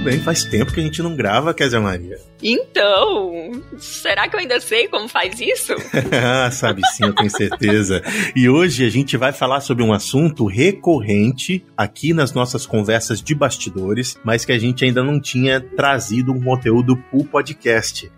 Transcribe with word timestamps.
bem, 0.00 0.18
faz 0.18 0.44
tempo 0.44 0.72
que 0.72 0.80
a 0.80 0.82
gente 0.82 1.02
não 1.02 1.14
grava, 1.14 1.52
Kézia 1.52 1.80
Maria. 1.80 2.18
Então, 2.42 3.52
será 3.78 4.28
que 4.28 4.34
eu 4.34 4.40
ainda 4.40 4.58
sei 4.60 4.88
como 4.88 5.06
faz 5.06 5.38
isso? 5.40 5.74
ah, 6.12 6.50
sabe 6.50 6.80
sim, 6.92 7.04
eu 7.04 7.14
tenho 7.14 7.30
certeza. 7.30 8.02
E 8.34 8.48
hoje 8.48 8.84
a 8.84 8.88
gente 8.88 9.16
vai 9.16 9.32
falar 9.32 9.60
sobre 9.60 9.82
um 9.82 9.92
assunto 9.92 10.46
recorrente 10.46 11.64
aqui 11.76 12.14
nas 12.14 12.32
nossas 12.32 12.64
conversas 12.64 13.20
de 13.20 13.34
bastidores, 13.34 14.18
mas 14.24 14.44
que 14.44 14.52
a 14.52 14.58
gente 14.58 14.84
ainda 14.84 15.04
não 15.04 15.20
tinha 15.20 15.60
trazido 15.60 16.32
um 16.32 16.40
conteúdo 16.40 16.96
pro 16.96 17.24
podcast. 17.24 18.06
Uh, 18.06 18.10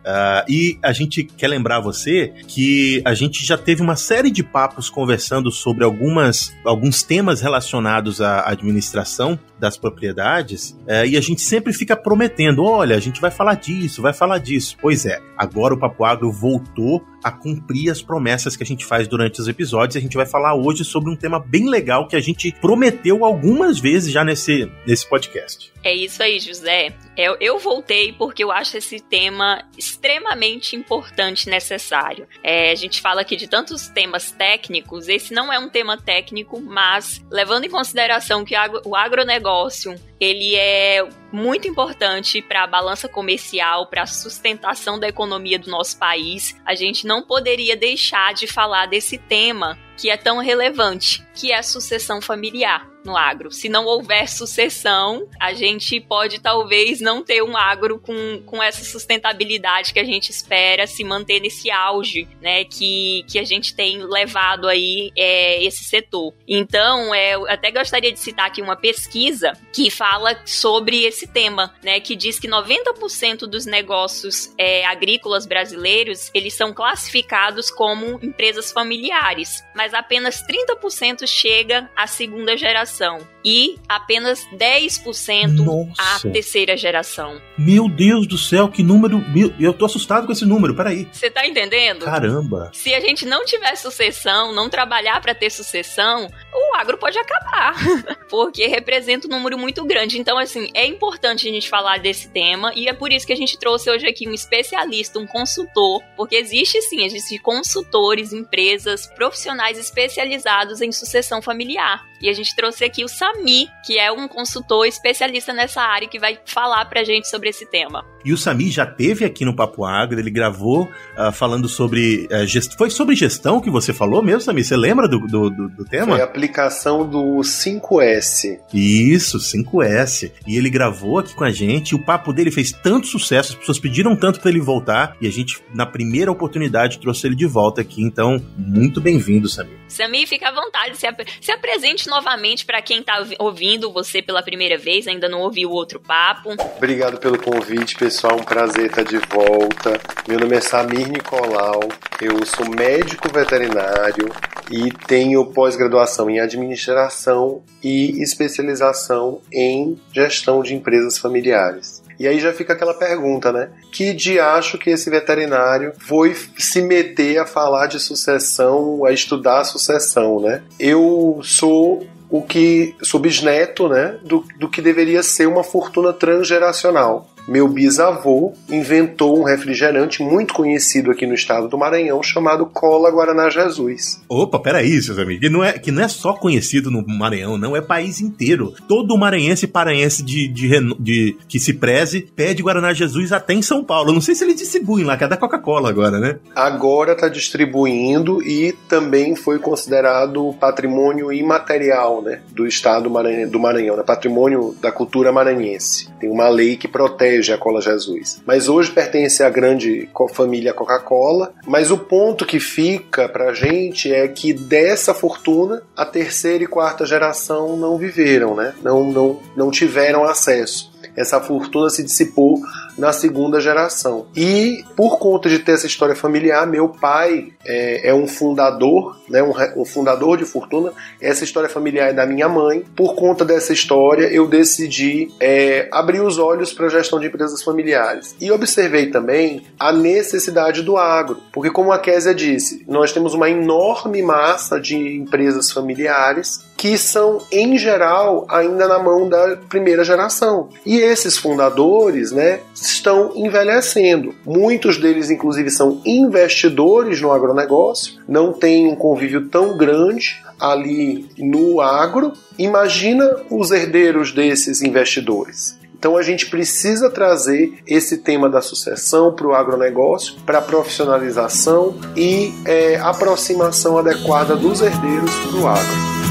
e 0.49 0.79
a 0.83 0.93
gente 0.93 1.25
quer 1.25 1.49
lembrar 1.49 1.81
você 1.81 2.33
que 2.47 3.03
a 3.05 3.15
gente 3.15 3.45
já 3.45 3.59
teve 3.59 3.83
uma 3.83 3.97
série 3.97 4.31
de 4.31 4.45
papos 4.45 4.89
conversando 4.89 5.51
sobre 5.51 5.85
algumas, 5.85 6.55
alguns 6.65 7.03
temas 7.03 7.41
relacionados 7.41 8.21
à 8.21 8.49
administração 8.49 9.39
das 9.59 9.77
propriedades, 9.77 10.71
uh, 10.71 11.07
e 11.07 11.17
a 11.17 11.21
gente 11.21 11.41
sempre 11.41 11.72
fica 11.73 11.97
prometendo: 11.97 12.65
olha, 12.65 12.97
a 12.97 13.01
gente 13.01 13.21
vai 13.21 13.31
falar 13.31 13.55
disso, 13.55 14.03
vai 14.03 14.13
falar 14.13 14.39
disso. 14.39 14.77
Pois 14.81 15.07
é, 15.07 15.21
agora 15.37 15.75
o 15.75 15.79
Papo 15.79 16.05
Agro 16.05 16.31
voltou 16.31 17.05
a 17.23 17.31
cumprir 17.31 17.91
as 17.91 18.03
promessas 18.03 18.57
que 18.57 18.63
a 18.63 18.67
gente 18.67 18.85
faz 18.85 19.07
durante 19.07 19.41
os 19.41 19.49
episódios. 19.49 19.97
A 19.97 20.01
gente 20.01 20.17
vai 20.17 20.27
falar 20.27 20.55
hoje 20.55 20.85
sobre 20.85 21.11
um 21.11 21.17
tema 21.17 21.39
bem 21.39 21.69
legal 21.69 22.09
que 22.09 22.17
a 22.17 22.21
gente 22.21 22.53
prometeu 22.61 23.25
algumas 23.25 23.79
vezes 23.79 24.13
já 24.13 24.25
nesse, 24.25 24.71
nesse 24.87 25.09
podcast. 25.09 25.73
É 25.85 25.95
isso 25.95 26.23
aí, 26.23 26.39
José. 26.39 26.95
Eu, 27.17 27.37
eu 27.41 27.59
voltei 27.59 28.13
porque 28.13 28.43
eu 28.43 28.53
acho 28.53 28.77
esse 28.77 29.01
tema 29.01 29.65
extremamente 29.77 30.77
importante 30.77 31.45
e 31.45 31.51
necessário. 31.51 32.27
É, 32.43 32.71
a 32.71 32.75
gente 32.75 33.01
fala 33.01 33.21
aqui 33.21 33.37
de 33.37 33.49
tantos 33.49 33.89
temas 33.89 34.31
técnicos, 34.31 35.09
esse 35.09 35.35
não 35.35 35.53
é 35.53 35.59
um 35.59 35.69
tema 35.69 35.97
técnico, 35.97 36.61
mas 36.61 37.23
levando 37.31 37.65
em 37.65 37.71
consideração 37.71 38.45
que 38.45 38.55
o 38.85 38.95
agronegócio 38.95 39.95
ele 40.21 40.55
é 40.55 41.05
muito 41.33 41.67
importante 41.67 42.41
para 42.41 42.63
a 42.63 42.67
balança 42.67 43.09
comercial, 43.09 43.89
para 43.89 44.03
a 44.03 44.07
sustentação 44.07 45.01
da 45.01 45.09
economia 45.09 45.59
do 45.59 45.69
nosso 45.69 45.99
país. 45.99 46.57
A 46.65 46.77
gente 46.77 47.09
não 47.09 47.12
poderia 47.21 47.77
deixar 47.77 48.33
de 48.33 48.47
falar 48.47 48.87
desse 48.87 49.19
tema 49.19 49.77
que 50.03 50.11
é 50.11 50.17
tão 50.17 50.39
relevante, 50.39 51.25
que 51.33 51.53
é 51.53 51.59
a 51.59 51.63
sucessão 51.63 52.21
familiar 52.21 52.91
no 53.05 53.17
agro. 53.17 53.51
Se 53.51 53.69
não 53.69 53.85
houver 53.85 54.29
sucessão, 54.29 55.29
a 55.41 55.53
gente 55.53 56.01
pode 56.01 56.41
talvez 56.41 57.01
não 57.01 57.23
ter 57.23 57.43
um 57.43 57.57
agro 57.57 57.99
com, 57.99 58.43
com 58.45 58.63
essa 58.63 58.85
sustentabilidade 58.85 59.93
que 59.93 59.99
a 59.99 60.05
gente 60.05 60.31
espera 60.31 60.87
se 60.87 61.05
manter 61.05 61.41
nesse 61.41 61.71
auge, 61.71 62.29
né, 62.41 62.65
que, 62.65 63.25
que 63.29 63.39
a 63.39 63.45
gente 63.45 63.75
tem 63.75 64.03
levado 64.05 64.69
aí 64.69 65.11
é, 65.17 65.63
esse 65.65 65.85
setor. 65.85 66.35
Então, 66.47 67.15
é, 67.15 67.35
eu 67.35 67.49
até 67.49 67.71
gostaria 67.71 68.13
de 68.13 68.19
citar 68.19 68.47
aqui 68.47 68.63
uma 68.63 68.77
pesquisa 68.77 69.53
que 69.73 69.91
fala 69.91 70.41
sobre 70.47 71.05
esse 71.05 71.27
tema, 71.27 71.75
né, 71.83 72.01
que 72.01 72.15
diz 72.15 72.39
que 72.39 72.49
90% 72.49 73.41
dos 73.41 73.67
negócios 73.67 74.53
é, 74.59 74.85
agrícolas 74.87 75.47
brasileiros, 75.47 76.31
eles 76.35 76.55
são 76.55 76.73
classificados 76.73 77.71
como 77.71 78.19
empresas 78.23 78.71
familiares, 78.71 79.65
mas 79.75 79.92
apenas 79.95 80.43
30% 80.43 81.27
chega 81.27 81.91
à 81.97 82.07
segunda 82.07 82.57
geração 82.57 83.19
e 83.45 83.77
apenas 83.89 84.47
10% 84.57 85.49
Nossa. 85.65 86.29
à 86.29 86.33
terceira 86.33 86.77
geração. 86.77 87.41
Meu 87.59 87.89
Deus 87.89 88.27
do 88.27 88.39
céu, 88.39 88.69
que 88.69 88.83
número. 88.83 89.23
Eu 89.59 89.73
tô 89.73 89.85
assustado 89.85 90.27
com 90.27 90.33
esse 90.33 90.45
número, 90.45 90.75
peraí. 90.75 91.09
Você 91.13 91.31
tá 91.31 91.47
entendendo? 91.47 92.05
Caramba. 92.05 92.71
Se 92.73 92.95
a 92.95 93.01
gente 93.01 93.27
não 93.27 93.45
tiver 93.45 93.75
sucessão, 93.77 94.53
não 94.53 94.69
trabalhar 94.69 95.21
para 95.21 95.35
ter 95.35 95.51
sucessão, 95.51 96.29
o 96.53 96.77
agro 96.77 96.99
pode 96.99 97.19
acabar. 97.19 97.75
Porque 98.29 98.67
representa 98.67 99.27
um 99.27 99.31
número 99.31 99.59
muito 99.59 99.85
grande. 99.85 100.19
Então, 100.19 100.39
assim, 100.39 100.71
é 100.75 100.87
importante 100.87 101.49
a 101.49 101.53
gente 101.53 101.69
falar 101.69 101.99
desse 101.99 102.29
tema 102.29 102.73
e 102.75 102.89
é 102.89 102.93
por 102.93 103.13
isso 103.13 103.27
que 103.27 103.33
a 103.33 103.37
gente 103.37 103.59
trouxe 103.59 103.91
hoje 103.91 104.07
aqui 104.07 104.29
um 104.29 104.33
especialista, 104.33 105.19
um 105.19 105.27
consultor, 105.27 106.03
porque 106.17 106.37
existe 106.37 106.81
sim, 106.83 107.05
existem 107.05 107.39
consultores, 107.39 108.33
empresas, 108.33 109.07
profissionais 109.07 109.72
especializados 109.79 110.81
em 110.81 110.93
sucessão 110.93 111.41
familiar. 111.43 112.03
E 112.21 112.29
a 112.29 112.33
gente 112.33 112.55
trouxe 112.55 112.85
aqui 112.85 113.05
o 113.05 113.09
Sami, 113.09 113.69
que 113.85 113.99
é 113.99 114.11
um 114.13 114.29
consultor 114.29 114.87
especialista 114.87 115.53
nessa 115.53 115.83
área 115.83 116.09
que 116.09 116.19
vai 116.19 116.39
falar 116.45 116.85
pra 116.87 117.05
gente 117.05 117.29
sobre 117.29 117.49
esse 117.49 117.67
tema. 117.67 118.05
E 118.25 118.33
o 118.33 118.39
Sami 118.39 118.71
já 118.71 118.87
teve 118.87 119.25
aqui 119.25 119.45
no 119.45 119.55
Papo 119.55 119.85
Agro, 119.85 120.19
ele 120.19 120.31
gravou 120.31 120.85
uh, 120.85 121.33
falando 121.33 121.69
sobre. 121.69 122.29
Uh, 122.31 122.47
gest... 122.47 122.77
Foi 122.77 122.91
sobre 122.91 123.15
gestão 123.15 123.61
que 123.61 123.71
você 123.71 123.93
falou 123.93 124.23
mesmo, 124.23 124.41
Sami? 124.41 124.65
Você 124.65 124.77
lembra 124.77 125.09
do, 125.09 125.19
do, 125.19 125.51
do, 125.51 125.69
do 125.69 125.85
tema? 125.85 126.13
Foi 126.13 126.21
a 126.21 126.25
aplicação 126.25 127.09
do 127.09 127.41
5S. 127.41 128.61
Isso, 128.73 129.39
5S. 129.39 130.33
E 130.47 130.57
ele 130.57 130.71
gravou 130.71 131.19
aqui 131.19 131.35
com 131.35 131.45
a 131.45 131.51
gente. 131.51 131.91
E 131.91 131.95
o 131.95 132.05
papo 132.05 132.33
dele 132.33 132.51
fez 132.51 132.73
tanto 132.73 133.07
sucesso, 133.07 133.53
as 133.53 133.59
pessoas 133.59 133.79
pediram 133.79 134.17
tanto 134.17 134.41
para 134.41 134.51
ele 134.51 134.61
voltar. 134.61 135.17
E 135.21 135.27
a 135.27 135.31
gente, 135.31 135.61
na 135.75 135.87
primeira 135.87 136.31
oportunidade, 136.31 136.99
trouxe 136.99 137.27
ele 137.27 137.37
de 137.37 137.47
volta 137.47 137.81
aqui. 137.81 138.03
Então, 138.03 138.43
muito 138.57 139.01
bem-vindo, 139.01 139.49
Sami. 139.49 139.83
Sami, 139.89 140.27
fica 140.27 140.49
à 140.49 140.53
vontade. 140.53 140.97
Se, 140.97 141.07
ap 141.07 141.21
se 141.41 141.53
apresente 141.53 142.09
novamente 142.09 142.65
para 142.65 142.81
quem 142.81 143.01
está 143.01 143.23
ouvindo 143.39 143.93
você 143.93 144.23
pela 144.23 144.43
primeira 144.43 144.79
vez, 144.79 145.07
ainda 145.07 145.29
não 145.29 145.41
ouviu 145.41 145.71
o 145.71 145.73
outro 145.73 146.01
papo. 146.01 146.55
Obrigado 146.77 147.19
pelo 147.19 147.39
convite, 147.39 147.95
pessoal. 147.97 148.12
Um 148.13 148.45
prazer 148.45 148.87
estar 148.87 149.05
de 149.05 149.17
volta. 149.17 149.99
Meu 150.29 150.39
nome 150.39 150.55
é 150.55 150.61
Samir 150.61 151.11
Nicolau. 151.11 151.81
Eu 152.21 152.45
sou 152.45 152.69
médico 152.69 153.33
veterinário 153.33 154.29
e 154.71 154.93
tenho 154.93 155.47
pós-graduação 155.47 156.29
em 156.29 156.39
administração 156.39 157.63
e 157.83 158.23
especialização 158.23 159.41
em 159.51 159.99
gestão 160.13 160.63
de 160.63 160.75
empresas 160.75 161.17
familiares. 161.17 162.03
E 162.21 162.29
aí 162.29 162.39
já 162.39 162.53
fica 162.53 162.75
aquela 162.75 162.93
pergunta, 162.93 163.51
né? 163.51 163.71
Que 163.91 164.13
de 164.13 164.39
acho 164.39 164.77
que 164.77 164.91
esse 164.91 165.09
veterinário 165.09 165.95
foi 165.99 166.37
se 166.59 166.83
meter 166.83 167.39
a 167.39 167.47
falar 167.47 167.87
de 167.87 167.99
sucessão, 167.99 169.07
a 169.07 169.11
estudar 169.11 169.61
a 169.61 169.65
sucessão, 169.65 170.39
né? 170.39 170.63
Eu 170.79 171.41
sou 171.43 172.07
o 172.29 172.43
que 172.43 172.95
sou 173.03 173.21
bisneto, 173.21 173.89
né, 173.89 174.19
do, 174.25 174.43
do 174.59 174.67
que 174.67 174.81
deveria 174.81 175.23
ser 175.23 175.47
uma 175.47 175.63
fortuna 175.63 176.15
transgeracional 176.15 177.32
meu 177.47 177.69
bisavô 177.69 178.53
inventou 178.71 179.39
um 179.39 179.43
refrigerante 179.43 180.23
muito 180.23 180.55
conhecido 180.55 181.11
aqui 181.11 181.27
no 181.27 181.35
estado 181.35 181.69
do 181.69 181.79
Maranhão 181.79 182.23
chamado 182.23 182.67
Cola 182.67 183.11
Guaraná 183.11 183.51
Jesus. 183.51 184.23
Opa, 184.29 184.59
peraí, 184.59 185.01
seus 185.03 185.19
amigos. 185.19 185.41
Que 185.41 185.51
não, 185.51 185.65
é, 185.65 185.73
que 185.73 185.91
não 185.91 186.03
é 186.03 186.09
só 186.09 186.33
conhecido 186.35 186.91
no 186.91 187.05
Maranhão, 187.07 187.59
não, 187.59 187.77
é 187.77 187.81
país 187.81 188.21
inteiro. 188.21 188.75
Todo 188.89 189.17
maranhense 189.17 189.65
e 189.65 189.69
paraense 189.69 190.23
de, 190.23 190.49
de, 190.49 190.95
de, 190.99 191.37
que 191.49 191.59
se 191.59 191.75
preze 191.75 192.23
pede 192.35 192.63
Guaraná 192.63 192.93
Jesus 192.93 193.33
até 193.33 193.55
em 193.55 193.63
São 193.63 193.85
Paulo. 193.85 194.13
não 194.13 194.21
sei 194.21 194.35
se 194.35 194.45
eles 194.45 194.57
distribuem 194.57 195.05
lá, 195.05 195.17
que 195.17 195.25
é 195.25 195.29
da 195.29 195.37
Coca-Cola 195.37 195.89
agora, 195.89 196.19
né? 196.19 196.39
Agora 196.55 197.13
está 197.13 197.29
distribuindo 197.29 198.43
e 198.43 198.73
também 198.89 199.35
foi 199.35 199.59
considerado 199.59 200.55
patrimônio 200.61 201.33
imaterial 201.33 202.23
né, 202.23 202.41
do 202.51 202.67
estado 202.67 203.11
do 203.51 203.61
Maranhão, 203.61 203.97
né, 203.97 204.03
patrimônio 204.03 204.75
da 204.81 204.93
cultura 204.93 205.33
maranhense. 205.33 206.09
Tem 206.21 206.31
uma 206.31 206.49
lei 206.49 206.77
que 206.77 206.87
protege 206.87 207.32
protege 207.33 207.53
a 207.53 207.59
Cola 207.59 207.81
Jesus. 207.81 208.43
Mas 208.47 208.69
hoje 208.69 208.91
pertence 208.91 209.43
à 209.43 209.49
grande 209.49 210.09
família 210.35 210.75
Coca-Cola. 210.75 211.55
Mas 211.67 211.91
o 211.91 211.97
ponto 211.97 212.45
que 212.45 212.61
fica 212.61 213.29
pra 213.29 213.55
gente 213.55 214.13
é 214.13 214.29
que 214.29 214.53
dessa 214.53 215.15
fortuna 215.15 215.83
a 215.97 216.05
terceira 216.05 216.65
e 216.65 216.67
quarta 216.67 217.07
geração 217.07 217.77
não 217.77 217.97
viveram, 217.97 218.55
né? 218.55 218.75
Não, 218.83 219.05
não, 219.05 219.41
não 219.57 219.71
tiveram 219.71 220.25
acesso 220.25 220.93
essa 221.17 221.41
fortuna 221.41 221.91
se 221.91 222.03
dissipou 222.03 222.59
na 223.03 223.13
segunda 223.13 223.61
geração. 223.61 224.27
E 224.37 224.85
por 224.95 225.19
conta 225.19 225.49
de 225.49 225.59
ter 225.59 225.73
essa 225.73 225.89
história 225.89 226.15
familiar, 226.15 226.65
meu 226.69 226.89
pai 226.89 227.49
é, 227.67 228.11
é 228.11 228.15
um 228.15 228.29
fundador, 228.29 229.21
né, 229.29 229.43
um, 229.43 229.53
um, 229.81 229.85
fundador 229.85 230.39
de 230.39 230.45
fortuna. 230.45 230.93
Essa 231.21 231.43
história 231.43 231.69
familiar 231.69 232.11
é 232.11 232.13
da 232.13 232.25
minha 232.25 232.49
mãe. 232.49 232.85
Por 232.95 233.17
conta 233.17 233.45
dessa 233.45 233.73
história, 233.73 234.27
eu 234.27 234.47
decidi 234.47 235.33
é, 235.41 235.89
abrir 235.91 236.21
os 236.21 236.39
olhos 236.39 236.73
para 236.73 236.87
a 236.87 236.91
gestão 236.91 237.19
de 237.19 237.27
empresas 237.27 237.61
familiares. 237.61 238.37
E 238.41 238.53
observei 238.53 239.11
também 239.11 239.65
a 239.81 239.93
necessidade 239.93 240.81
do 240.81 240.97
agro, 240.97 241.39
porque 241.53 241.71
como 241.71 241.91
a 241.91 241.99
Késia 241.99 242.33
disse, 242.33 242.85
nós 242.87 243.11
temos 243.11 243.35
uma 243.35 243.51
enorme 243.51 244.23
massa 244.23 244.81
de 244.81 245.17
empresas 245.17 245.73
familiares 245.73 246.65
que 246.83 246.99
são, 246.99 247.41
em 247.53 247.79
geral, 247.79 248.45
ainda 248.49 248.89
na 248.89 248.99
mão 248.99 249.29
da 249.29 249.57
primeira 249.69 250.03
geração. 250.03 250.69
E 250.85 250.97
esses 250.97 251.39
fundadores 251.39 252.33
né, 252.33 252.59
estão 252.75 253.31
envelhecendo. 253.37 254.35
Muitos 254.45 254.99
deles, 254.99 255.31
inclusive, 255.31 255.71
são 255.71 256.03
investidores 256.05 257.21
no 257.21 257.31
agronegócio, 257.31 258.15
não 258.27 258.53
têm 258.53 258.89
um 258.89 258.97
convívio 258.97 259.47
tão 259.47 259.79
grande 259.79 260.43
ali 260.59 261.29
no 261.39 261.81
agro. 261.81 262.33
Imagina 262.59 263.31
os 263.49 263.71
herdeiros 263.71 264.33
desses 264.33 264.83
investidores. 264.83 265.79
Então 265.97 266.17
a 266.17 266.23
gente 266.23 266.51
precisa 266.51 267.09
trazer 267.09 267.75
esse 267.87 268.19
tema 268.19 268.51
da 268.51 268.61
sucessão 268.61 269.33
para 269.33 269.47
o 269.47 269.55
agronegócio, 269.55 270.35
para 270.45 270.59
a 270.59 270.63
profissionalização 270.63 271.95
e 272.17 272.53
é, 272.65 272.97
aproximação 272.97 273.97
adequada 273.97 274.57
dos 274.57 274.81
herdeiros 274.81 275.33
para 275.47 275.61
o 275.61 275.69
agro. 275.69 276.22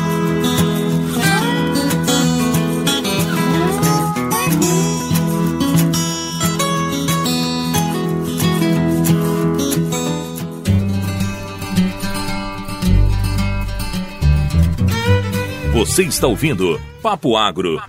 Você 15.82 16.04
está 16.04 16.28
ouvindo 16.28 16.80
Papo 17.02 17.36
Agro, 17.36 17.82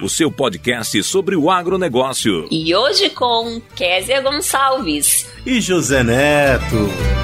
o 0.00 0.08
seu 0.08 0.30
podcast 0.30 1.02
sobre 1.02 1.34
o 1.34 1.50
agronegócio. 1.50 2.46
E 2.52 2.72
hoje 2.72 3.10
com 3.10 3.60
Kézia 3.74 4.20
Gonçalves 4.20 5.26
e 5.44 5.60
José 5.60 6.04
Neto. 6.04 7.21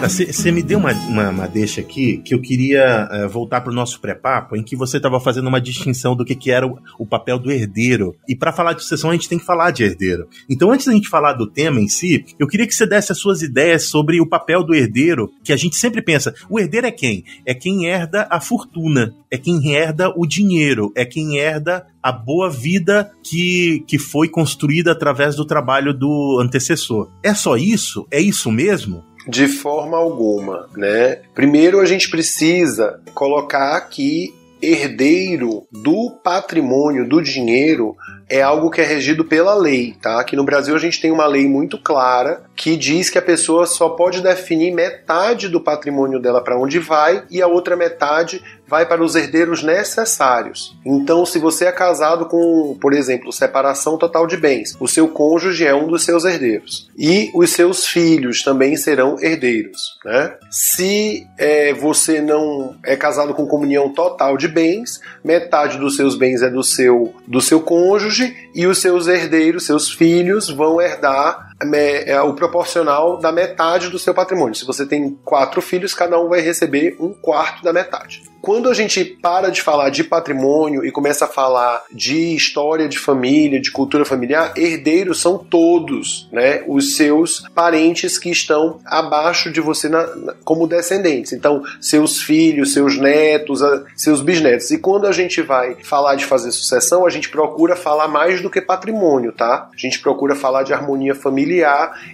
Cara, 0.00 0.08
você 0.08 0.50
me 0.50 0.62
deu 0.62 0.78
uma, 0.78 0.94
uma, 0.94 1.28
uma, 1.28 1.46
deixa 1.46 1.82
aqui 1.82 2.22
que 2.24 2.34
eu 2.34 2.40
queria 2.40 3.06
uh, 3.12 3.28
voltar 3.28 3.60
para 3.60 3.70
o 3.70 3.74
nosso 3.74 4.00
pré-papo, 4.00 4.56
em 4.56 4.62
que 4.62 4.74
você 4.74 4.96
estava 4.96 5.20
fazendo 5.20 5.46
uma 5.48 5.60
distinção 5.60 6.16
do 6.16 6.24
que, 6.24 6.34
que 6.34 6.50
era 6.50 6.66
o, 6.66 6.78
o 6.98 7.04
papel 7.04 7.38
do 7.38 7.52
herdeiro. 7.52 8.16
E 8.26 8.34
para 8.34 8.50
falar 8.50 8.72
de 8.72 8.80
sucessão, 8.80 9.10
a 9.10 9.12
gente 9.12 9.28
tem 9.28 9.38
que 9.38 9.44
falar 9.44 9.72
de 9.72 9.84
herdeiro. 9.84 10.26
Então, 10.48 10.72
antes 10.72 10.86
da 10.86 10.94
gente 10.94 11.06
falar 11.06 11.34
do 11.34 11.46
tema 11.46 11.82
em 11.82 11.86
si, 11.86 12.24
eu 12.38 12.46
queria 12.46 12.66
que 12.66 12.74
você 12.74 12.86
desse 12.86 13.12
as 13.12 13.18
suas 13.18 13.42
ideias 13.42 13.88
sobre 13.88 14.22
o 14.22 14.26
papel 14.26 14.64
do 14.64 14.74
herdeiro, 14.74 15.30
que 15.44 15.52
a 15.52 15.56
gente 15.56 15.76
sempre 15.76 16.00
pensa: 16.00 16.34
o 16.48 16.58
herdeiro 16.58 16.86
é 16.86 16.92
quem? 16.92 17.22
É 17.44 17.52
quem 17.52 17.84
herda 17.84 18.26
a 18.30 18.40
fortuna, 18.40 19.14
é 19.30 19.36
quem 19.36 19.74
herda 19.74 20.10
o 20.16 20.26
dinheiro, 20.26 20.90
é 20.96 21.04
quem 21.04 21.36
herda 21.36 21.86
a 22.02 22.10
boa 22.10 22.48
vida 22.48 23.10
que, 23.22 23.84
que 23.86 23.98
foi 23.98 24.30
construída 24.30 24.92
através 24.92 25.36
do 25.36 25.44
trabalho 25.44 25.92
do 25.92 26.38
antecessor. 26.40 27.10
É 27.22 27.34
só 27.34 27.58
isso? 27.58 28.06
É 28.10 28.18
isso 28.18 28.50
mesmo? 28.50 29.04
De 29.26 29.46
forma 29.48 29.96
alguma, 29.96 30.68
né? 30.76 31.20
Primeiro 31.34 31.80
a 31.80 31.84
gente 31.84 32.10
precisa 32.10 33.00
colocar 33.14 33.80
que 33.88 34.34
herdeiro 34.62 35.66
do 35.70 36.10
patrimônio, 36.22 37.08
do 37.08 37.22
dinheiro, 37.22 37.96
é 38.30 38.40
algo 38.40 38.70
que 38.70 38.80
é 38.80 38.84
regido 38.84 39.24
pela 39.24 39.54
lei, 39.54 39.96
tá? 40.00 40.20
Aqui 40.20 40.36
no 40.36 40.44
Brasil 40.44 40.74
a 40.74 40.78
gente 40.78 41.00
tem 41.00 41.10
uma 41.10 41.26
lei 41.26 41.48
muito 41.48 41.76
clara 41.76 42.44
que 42.54 42.76
diz 42.76 43.10
que 43.10 43.18
a 43.18 43.22
pessoa 43.22 43.66
só 43.66 43.88
pode 43.88 44.22
definir 44.22 44.72
metade 44.72 45.48
do 45.48 45.60
patrimônio 45.60 46.20
dela 46.20 46.40
para 46.40 46.58
onde 46.58 46.78
vai 46.78 47.24
e 47.28 47.42
a 47.42 47.48
outra 47.48 47.76
metade 47.76 48.40
vai 48.70 48.86
para 48.86 49.02
os 49.02 49.16
herdeiros 49.16 49.64
necessários. 49.64 50.78
Então, 50.86 51.26
se 51.26 51.40
você 51.40 51.64
é 51.64 51.72
casado 51.72 52.26
com, 52.26 52.78
por 52.80 52.92
exemplo, 52.92 53.32
separação 53.32 53.98
total 53.98 54.28
de 54.28 54.36
bens, 54.36 54.76
o 54.78 54.86
seu 54.86 55.08
cônjuge 55.08 55.66
é 55.66 55.74
um 55.74 55.88
dos 55.88 56.04
seus 56.04 56.24
herdeiros. 56.24 56.88
E 56.96 57.32
os 57.34 57.50
seus 57.50 57.84
filhos 57.86 58.44
também 58.44 58.76
serão 58.76 59.16
herdeiros. 59.20 59.98
Né? 60.04 60.34
Se 60.50 61.26
é, 61.36 61.74
você 61.74 62.20
não 62.20 62.76
é 62.84 62.94
casado 62.94 63.34
com 63.34 63.44
comunhão 63.44 63.92
total 63.92 64.36
de 64.36 64.46
bens, 64.46 65.00
metade 65.24 65.76
dos 65.76 65.96
seus 65.96 66.16
bens 66.16 66.42
é 66.42 66.48
do 66.48 66.62
seu, 66.62 67.12
do 67.26 67.40
seu 67.40 67.60
cônjuge 67.60 68.19
e 68.54 68.66
os 68.66 68.78
seus 68.78 69.06
herdeiros, 69.06 69.66
seus 69.66 69.90
filhos, 69.90 70.48
vão 70.48 70.80
herdar 70.80 71.49
é 71.62 72.20
o 72.20 72.32
proporcional 72.32 73.18
da 73.18 73.30
metade 73.30 73.90
do 73.90 73.98
seu 73.98 74.14
patrimônio. 74.14 74.54
Se 74.54 74.64
você 74.64 74.86
tem 74.86 75.18
quatro 75.24 75.60
filhos, 75.60 75.94
cada 75.94 76.18
um 76.18 76.28
vai 76.28 76.40
receber 76.40 76.96
um 76.98 77.12
quarto 77.12 77.62
da 77.62 77.72
metade. 77.72 78.22
Quando 78.40 78.70
a 78.70 78.74
gente 78.74 79.04
para 79.04 79.50
de 79.50 79.60
falar 79.60 79.90
de 79.90 80.02
patrimônio 80.02 80.82
e 80.82 80.90
começa 80.90 81.26
a 81.26 81.28
falar 81.28 81.84
de 81.92 82.34
história 82.34 82.88
de 82.88 82.98
família, 82.98 83.60
de 83.60 83.70
cultura 83.70 84.02
familiar, 84.02 84.54
herdeiros 84.56 85.20
são 85.20 85.36
todos, 85.36 86.26
né, 86.32 86.64
os 86.66 86.96
seus 86.96 87.46
parentes 87.54 88.18
que 88.18 88.30
estão 88.30 88.80
abaixo 88.86 89.52
de 89.52 89.60
você 89.60 89.90
na, 89.90 90.06
na, 90.16 90.34
como 90.42 90.66
descendentes. 90.66 91.34
Então, 91.34 91.62
seus 91.82 92.22
filhos, 92.22 92.72
seus 92.72 92.96
netos, 92.96 93.62
a, 93.62 93.84
seus 93.94 94.22
bisnetos. 94.22 94.70
E 94.70 94.78
quando 94.78 95.06
a 95.06 95.12
gente 95.12 95.42
vai 95.42 95.76
falar 95.82 96.14
de 96.14 96.24
fazer 96.24 96.50
sucessão, 96.50 97.04
a 97.04 97.10
gente 97.10 97.28
procura 97.28 97.76
falar 97.76 98.08
mais 98.08 98.40
do 98.40 98.48
que 98.48 98.62
patrimônio, 98.62 99.32
tá? 99.32 99.68
A 99.70 99.76
gente 99.76 99.98
procura 100.00 100.34
falar 100.34 100.62
de 100.62 100.72
harmonia 100.72 101.14
familiar 101.14 101.49